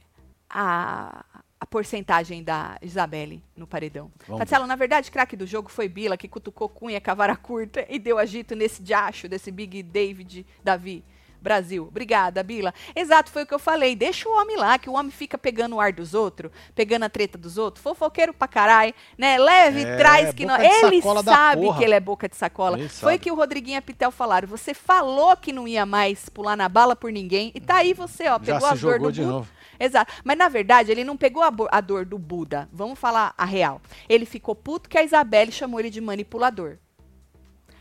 a, 0.48 1.24
a 1.60 1.66
porcentagem 1.66 2.42
da 2.42 2.76
Isabelle 2.82 3.42
no 3.56 3.66
paredão. 3.66 4.10
Vamos 4.26 4.38
Tatielo, 4.40 4.66
na 4.66 4.76
verdade, 4.76 5.10
craque 5.10 5.36
do 5.36 5.46
jogo 5.46 5.68
foi 5.70 5.88
Bila, 5.88 6.16
que 6.16 6.28
cutucou 6.28 6.68
Cunha, 6.68 7.00
cavara 7.00 7.36
curta 7.36 7.84
e 7.88 7.98
deu 7.98 8.18
agito 8.18 8.54
nesse 8.54 8.82
diacho 8.82 9.28
desse 9.28 9.50
Big 9.50 9.82
David 9.82 10.46
Davi. 10.62 11.04
Brasil. 11.44 11.86
Obrigada, 11.86 12.42
Bila. 12.42 12.72
Exato, 12.96 13.30
foi 13.30 13.42
o 13.42 13.46
que 13.46 13.54
eu 13.54 13.58
falei. 13.58 13.94
Deixa 13.94 14.26
o 14.28 14.32
homem 14.32 14.56
lá, 14.56 14.78
que 14.78 14.88
o 14.88 14.94
homem 14.94 15.12
fica 15.12 15.36
pegando 15.36 15.76
o 15.76 15.80
ar 15.80 15.92
dos 15.92 16.14
outros, 16.14 16.50
pegando 16.74 17.04
a 17.04 17.08
treta 17.10 17.36
dos 17.36 17.58
outros, 17.58 17.82
fofoqueiro 17.82 18.32
pra 18.32 18.48
caralho, 18.48 18.94
né? 19.16 19.38
Leve, 19.38 19.82
É, 19.82 19.96
traz 19.96 20.32
que 20.34 20.46
não. 20.46 20.56
Ele 20.58 21.02
sabe 21.22 21.72
que 21.76 21.84
ele 21.84 21.94
é 21.94 22.00
boca 22.00 22.28
de 22.28 22.34
sacola. 22.34 22.78
Ele 22.78 22.88
Foi 22.88 23.12
sabe. 23.12 23.18
que 23.18 23.30
o 23.30 23.34
Rodriguinho 23.34 23.76
e 23.76 23.78
a 23.78 23.82
Pitel 23.82 24.10
falaram. 24.10 24.48
Você 24.48 24.72
falou 24.72 25.36
que 25.36 25.52
não 25.52 25.68
ia 25.68 25.84
mais 25.84 26.28
pular 26.30 26.56
na 26.56 26.68
bala 26.68 26.96
por 26.96 27.12
ninguém. 27.12 27.52
E 27.54 27.60
tá 27.60 27.76
aí 27.76 27.92
você, 27.92 28.24
ó, 28.28 28.40
Já 28.42 28.54
pegou 28.54 28.68
a 28.68 28.74
dor 28.74 28.98
do 28.98 29.12
de 29.12 29.22
Buda. 29.22 29.46
Exato. 29.78 30.12
Mas 30.24 30.38
na 30.38 30.48
verdade, 30.48 30.90
ele 30.90 31.04
não 31.04 31.16
pegou 31.16 31.42
a, 31.42 31.52
a 31.70 31.80
dor 31.80 32.06
do 32.06 32.18
Buda. 32.18 32.68
Vamos 32.72 32.98
falar 32.98 33.34
a 33.36 33.44
real. 33.44 33.80
Ele 34.08 34.24
ficou 34.24 34.54
puto 34.54 34.88
que 34.88 34.96
a 34.96 35.04
Isabelle 35.04 35.52
chamou 35.52 35.78
ele 35.78 35.90
de 35.90 36.00
manipulador. 36.00 36.78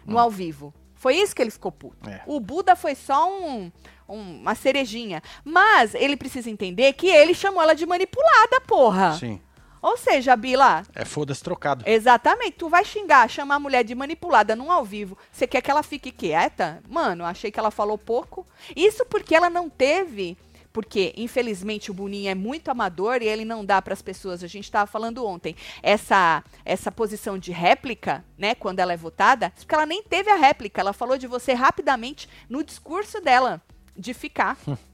no 0.06 0.18
ao 0.20 0.30
vivo. 0.30 0.74
Foi 1.04 1.18
isso 1.18 1.36
que 1.36 1.42
ele 1.42 1.52
ficou 1.52 1.70
puto. 1.70 2.10
É. 2.10 2.22
O 2.26 2.40
Buda 2.40 2.78
foi 2.78 2.96
só 2.96 3.30
um, 3.30 3.70
um- 4.08 4.40
uma 4.42 4.56
cerejinha. 4.56 5.22
Mas 5.44 5.94
ele 5.94 6.16
precisa 6.16 6.50
entender 6.50 6.94
que 6.94 7.08
ele 7.10 7.34
chamou 7.34 7.62
ela 7.62 7.76
de 7.76 7.86
manipulada, 7.86 8.62
porra. 8.66 9.18
Sim. 9.20 9.42
Ou 9.82 9.98
seja, 9.98 10.34
Bila, 10.38 10.84
É 10.96 11.04
foda-se 11.04 11.44
trocado. 11.44 11.84
Exatamente. 11.86 12.54
Tu 12.54 12.70
vai 12.70 12.86
xingar, 12.86 13.30
chamar 13.30 13.56
a 13.56 13.60
mulher 13.60 13.84
de 13.84 13.94
manipulada 13.94 14.56
num 14.56 14.72
ao 14.72 14.86
vivo. 14.86 15.18
Você 15.30 15.46
quer 15.46 15.62
que 15.62 15.70
ela 15.70 15.84
fique 15.84 16.10
quieta? 16.10 16.82
Mano, 16.88 17.26
achei 17.26 17.52
que 17.52 17.60
ela 17.60 17.70
falou 17.70 17.98
pouco. 17.98 18.48
Isso 18.74 19.06
porque 19.08 19.36
ela 19.36 19.50
não 19.50 19.70
teve. 19.70 20.38
Porque, 20.74 21.14
infelizmente, 21.16 21.92
o 21.92 21.94
Boninho 21.94 22.30
é 22.30 22.36
muito 22.36 22.70
amador 22.70 23.22
e 23.22 23.28
ele 23.28 23.46
não 23.46 23.64
dá 23.64 23.80
para 23.80 23.94
as 23.94 24.02
pessoas. 24.02 24.44
A 24.44 24.48
gente 24.48 24.66
estava 24.66 24.90
falando 24.90 25.24
ontem. 25.26 25.56
Essa, 25.84 26.44
essa 26.66 26.92
posição 26.92 27.38
de 27.38 27.52
réplica, 27.52 28.26
né, 28.36 28.56
quando 28.56 28.80
ela 28.80 28.92
é 28.92 28.98
votada, 28.98 29.54
porque 29.56 29.76
ela 29.76 29.86
nem 29.86 30.02
teve 30.02 30.32
a 30.32 30.36
réplica. 30.36 30.82
Ela 30.82 30.92
falou 30.92 31.18
de 31.18 31.28
você 31.28 31.54
rapidamente 31.54 32.28
no 32.50 32.64
discurso 32.64 33.22
dela, 33.22 33.62
de 33.96 34.14
ficar. 34.14 34.58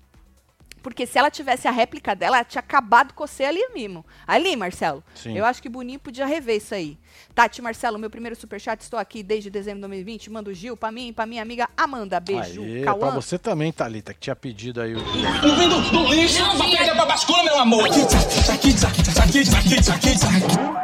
Porque 0.82 1.06
se 1.06 1.18
ela 1.18 1.30
tivesse 1.30 1.68
a 1.68 1.72
réplica 1.72 2.16
dela, 2.16 2.38
ela 2.38 2.46
tinha 2.46 2.60
acabado 2.60 3.14
com 3.14 3.26
você 3.26 3.44
ali 3.44 3.62
mesmo. 3.74 4.06
Ali, 4.26 4.56
Marcelo. 4.56 5.04
Sim. 5.14 5.38
Eu 5.38 5.46
acho 5.46 5.62
que 5.62 5.70
Boninho 5.70 6.00
podia 6.00 6.26
rever 6.26 6.58
isso 6.58 6.74
aí. 6.74 6.98
Tati 7.36 7.62
Marcelo, 7.62 8.00
meu 8.00 8.10
primeiro 8.10 8.36
superchat, 8.36 8.82
estou 8.82 9.00
aqui 9.00 9.22
desde 9.24 9.50
dezembro 9.50 9.78
de 9.78 9.82
2020. 9.82 10.30
Manda 10.30 10.50
o 10.50 10.54
Gil 10.54 10.76
pra 10.76 10.92
mim 10.92 11.10
e 11.10 11.14
pra 11.14 11.26
minha 11.26 11.42
amiga 11.42 11.70
Amanda. 11.78 12.20
Beijo. 12.20 12.62
Aê, 12.64 12.84
pra 12.84 12.94
você 13.12 13.38
também, 13.38 13.72
Thalita, 13.72 14.14
que 14.14 14.20
tinha 14.20 14.36
pedido 14.36 14.82
aí 14.82 14.96
o. 14.96 15.00
Não 15.00 15.56
vem 15.56 15.70
do, 15.70 15.82
do 15.82 16.14
lixo 16.14 16.44
pra 16.58 16.70
perder 16.70 16.96
pra 16.96 17.06
bascula, 17.06 17.44
meu 17.44 17.60
amor. 17.60 17.88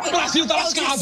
O 0.05 0.11
Brasil 0.11 0.47
tá 0.47 0.55
lascado. 0.55 1.01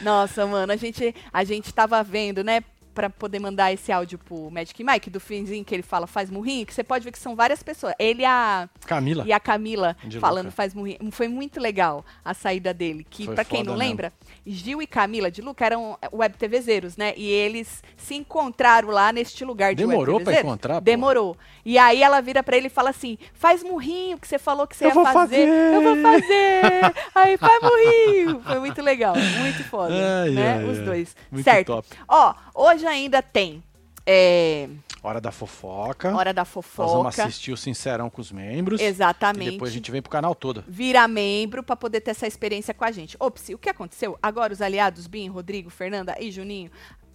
Nossa, 0.00 0.46
mano, 0.46 0.72
a 0.72 0.76
gente, 0.76 1.14
a 1.32 1.44
gente 1.44 1.72
tava 1.74 2.02
vendo, 2.02 2.42
né? 2.42 2.62
Pra 3.00 3.08
poder 3.08 3.38
mandar 3.38 3.72
esse 3.72 3.90
áudio 3.90 4.18
pro 4.18 4.50
Magic 4.50 4.84
Mike, 4.84 5.08
do 5.08 5.18
finzinho 5.18 5.64
que 5.64 5.74
ele 5.74 5.82
fala 5.82 6.06
faz 6.06 6.28
murrinho, 6.28 6.66
que 6.66 6.74
você 6.74 6.84
pode 6.84 7.02
ver 7.02 7.10
que 7.12 7.18
são 7.18 7.34
várias 7.34 7.62
pessoas. 7.62 7.94
Ele 7.98 8.20
e 8.20 8.24
a, 8.26 8.68
Camila. 8.84 9.24
e 9.26 9.32
a 9.32 9.40
Camila 9.40 9.96
De 10.04 10.18
falando 10.20 10.46
Luca. 10.46 10.56
faz 10.56 10.74
murrinho. 10.74 10.98
Foi 11.10 11.26
muito 11.26 11.58
legal 11.58 12.04
a 12.22 12.34
saída 12.34 12.74
dele. 12.74 13.06
Que, 13.08 13.26
pra 13.26 13.42
quem 13.42 13.62
não 13.64 13.72
mesmo. 13.72 13.88
lembra, 13.88 14.12
Gil 14.46 14.82
e 14.82 14.86
Camila 14.86 15.30
de 15.30 15.40
Luca 15.40 15.64
eram 15.64 15.96
web 16.12 16.36
TVzeiros, 16.36 16.98
né? 16.98 17.14
E 17.16 17.26
eles 17.26 17.82
se 17.96 18.14
encontraram 18.14 18.90
lá 18.90 19.10
neste 19.14 19.46
lugar 19.46 19.74
de 19.74 19.82
Demorou 19.86 20.18
TVzeiros. 20.18 20.44
encontrar, 20.44 20.74
pô? 20.74 20.80
Demorou. 20.82 21.36
E 21.64 21.78
aí 21.78 22.02
ela 22.02 22.20
vira 22.20 22.42
pra 22.42 22.54
ele 22.58 22.66
e 22.66 22.70
fala 22.70 22.90
assim: 22.90 23.16
faz 23.32 23.62
murrinho 23.62 24.18
que 24.18 24.28
você 24.28 24.38
falou 24.38 24.66
que 24.66 24.76
você 24.76 24.84
Eu 24.84 24.88
ia 24.88 24.94
vou 24.94 25.04
fazer. 25.06 25.46
fazer. 25.46 25.74
Eu 25.74 25.82
vou 25.82 26.02
fazer. 26.02 26.94
aí 27.14 27.38
faz 27.38 27.62
murrinho. 27.62 28.42
Foi 28.42 28.60
muito 28.60 28.82
legal, 28.82 29.14
muito 29.16 29.64
foda. 29.64 29.94
Ai, 29.94 30.30
né? 30.32 30.58
ai, 30.58 30.64
Os 30.64 30.78
dois. 30.80 31.16
Muito 31.30 31.44
certo. 31.44 31.66
top. 31.68 31.88
Ó, 32.06 32.34
hoje 32.54 32.86
ainda 32.90 33.22
tem. 33.22 33.62
é, 34.06 34.68
Hora 35.02 35.18
da 35.20 35.32
fofoca. 35.32 36.14
Hora 36.14 36.34
da 36.34 36.42
Nós 36.42 36.52
vamos 36.52 36.66
fofoca. 36.66 37.24
assistir 37.24 37.52
o 37.52 37.56
Sincerão 37.56 38.10
com 38.10 38.20
os 38.20 38.30
membros. 38.30 38.80
Exatamente. 38.82 39.48
E 39.48 39.52
depois 39.52 39.70
a 39.70 39.74
gente 39.74 39.90
vem 39.90 40.02
pro 40.02 40.10
canal 40.10 40.34
todo. 40.34 40.62
Virar 40.68 41.08
membro 41.08 41.62
para 41.62 41.74
poder 41.74 42.02
ter 42.02 42.10
essa 42.10 42.26
experiência 42.26 42.74
com 42.74 42.84
a 42.84 42.90
gente. 42.92 43.16
Ops, 43.18 43.48
o 43.48 43.58
que 43.58 43.70
aconteceu? 43.70 44.18
Agora 44.22 44.52
os 44.52 44.60
aliados 44.60 45.06
Bim, 45.06 45.28
Rodrigo, 45.28 45.70
Fernanda 45.70 46.14
e 46.20 46.30
Juninho 46.30 46.70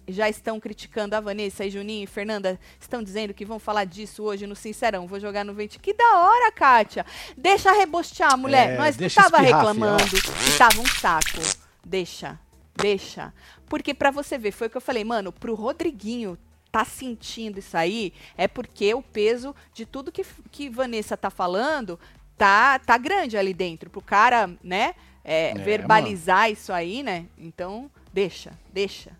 já 0.08 0.28
estão 0.28 0.60
criticando 0.60 1.16
a 1.16 1.20
Vanessa 1.20 1.64
e 1.64 1.70
Juninho 1.70 2.04
e 2.04 2.06
Fernanda 2.06 2.58
estão 2.80 3.02
dizendo 3.02 3.34
que 3.34 3.44
vão 3.44 3.58
falar 3.58 3.84
disso 3.84 4.22
hoje 4.22 4.46
no 4.46 4.54
Sincerão. 4.56 5.06
Vou 5.06 5.18
jogar 5.18 5.44
no 5.44 5.52
vente. 5.54 5.78
Que 5.80 5.92
da 5.92 6.18
hora, 6.20 6.52
Kátia. 6.52 7.04
Deixa 7.36 7.72
rebostear, 7.72 8.36
mulher. 8.38 8.74
É, 8.74 8.78
Nós 8.78 8.96
deixa 8.96 9.22
tava 9.22 9.38
reclamando 9.38 10.04
e 10.16 10.58
tava 10.58 10.80
um 10.80 10.86
saco. 10.86 11.40
Deixa, 11.84 12.38
deixa. 12.76 13.32
Porque 13.68 13.92
pra 13.94 14.10
você 14.10 14.38
ver, 14.38 14.52
foi 14.52 14.66
o 14.66 14.70
que 14.70 14.76
eu 14.76 14.80
falei, 14.80 15.04
mano, 15.04 15.32
pro 15.32 15.54
Rodriguinho 15.54 16.38
tá 16.70 16.84
sentindo 16.84 17.58
isso 17.58 17.76
aí, 17.76 18.12
é 18.36 18.46
porque 18.46 18.92
o 18.92 19.00
peso 19.02 19.54
de 19.72 19.86
tudo 19.86 20.12
que, 20.12 20.24
que 20.50 20.68
Vanessa 20.68 21.16
tá 21.16 21.30
falando 21.30 21.98
tá, 22.36 22.78
tá 22.78 22.98
grande 22.98 23.36
ali 23.38 23.54
dentro. 23.54 23.88
Pro 23.88 24.02
cara, 24.02 24.50
né, 24.62 24.94
é, 25.24 25.50
É, 25.50 25.54
verbalizar 25.54 26.50
isso 26.50 26.72
aí, 26.72 27.02
né? 27.02 27.26
Então, 27.38 27.90
deixa, 28.12 28.52
deixa. 28.72 29.10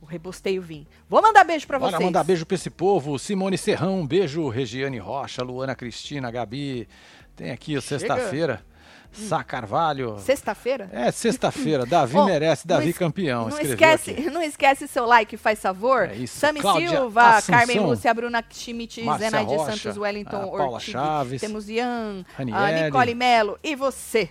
O 0.00 0.04
rebosteio 0.06 0.60
vir. 0.60 0.86
Vou 1.08 1.22
mandar 1.22 1.44
beijo 1.44 1.66
pra 1.66 1.78
Bora 1.78 1.92
vocês. 1.92 2.04
mandar 2.04 2.24
beijo 2.24 2.44
pra 2.44 2.56
esse 2.56 2.70
povo. 2.70 3.18
Simone 3.18 3.56
Serrão, 3.56 4.00
um 4.00 4.06
beijo. 4.06 4.48
Regiane 4.48 4.98
Rocha, 4.98 5.44
Luana 5.44 5.76
Cristina, 5.76 6.28
Gabi. 6.30 6.88
Tem 7.36 7.52
aqui 7.52 7.80
sexta-feira. 7.80 8.64
Sá 9.12 9.44
Carvalho. 9.44 10.18
Sexta-feira? 10.18 10.88
É, 10.92 11.10
sexta-feira. 11.12 11.84
Davi 11.84 12.16
Ó, 12.18 12.24
merece, 12.24 12.66
não 12.66 12.76
Davi 12.76 12.90
es- 12.90 12.98
campeão. 12.98 13.48
Não 13.48 13.60
esquece, 13.60 14.10
aqui. 14.10 14.30
não 14.30 14.42
esquece 14.42 14.88
seu 14.88 15.04
like, 15.04 15.36
faz 15.36 15.60
favor. 15.60 16.08
É 16.08 16.14
isso. 16.16 16.38
Sami 16.38 16.60
Cláudia 16.60 16.88
Silva, 16.88 17.22
Assunção. 17.36 17.54
Carmen 17.58 17.78
Lúcia, 17.80 18.14
Bruna 18.14 18.42
Schmidt, 18.50 19.04
Zenaide 19.18 19.56
Santos, 19.58 19.96
Wellington 19.98 20.48
Paula. 20.56 20.80
Chaves, 20.80 21.40
Temos 21.40 21.68
Ian, 21.68 22.24
a 22.34 22.38
Ranieri. 22.38 22.84
Nicole 22.86 23.14
Melo 23.14 23.58
e 23.62 23.76
você, 23.76 24.30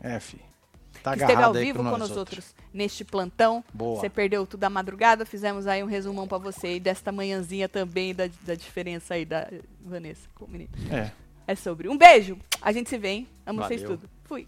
F. 0.00 0.40
Tá 1.02 1.14
que 1.16 1.20
esteve 1.22 1.42
ao 1.42 1.52
vivo 1.52 1.78
com 1.78 1.84
nós 1.90 1.98
nós 1.98 2.16
outros 2.16 2.54
neste 2.72 3.04
plantão. 3.04 3.64
Boa. 3.74 3.98
Você 4.00 4.08
perdeu 4.08 4.46
tudo 4.46 4.62
a 4.62 4.70
madrugada, 4.70 5.26
fizemos 5.26 5.66
aí 5.66 5.82
um 5.82 5.86
resumão 5.86 6.28
pra 6.28 6.38
você 6.38 6.76
e 6.76 6.80
desta 6.80 7.10
manhãzinha 7.10 7.68
também 7.68 8.14
da, 8.14 8.28
da 8.42 8.54
diferença 8.54 9.14
aí 9.14 9.24
da 9.24 9.48
Vanessa 9.84 10.28
com 10.36 10.44
o 10.44 10.48
menino. 10.48 10.70
É 10.92 11.10
é 11.52 11.56
sobre. 11.56 11.88
Um 11.88 11.96
beijo, 11.96 12.38
a 12.60 12.72
gente 12.72 12.90
se 12.90 12.98
vê, 12.98 13.08
hein? 13.08 13.28
Amo 13.46 13.60
Valeu. 13.60 13.78
vocês 13.78 13.88
tudo. 13.88 14.08
Fui. 14.24 14.46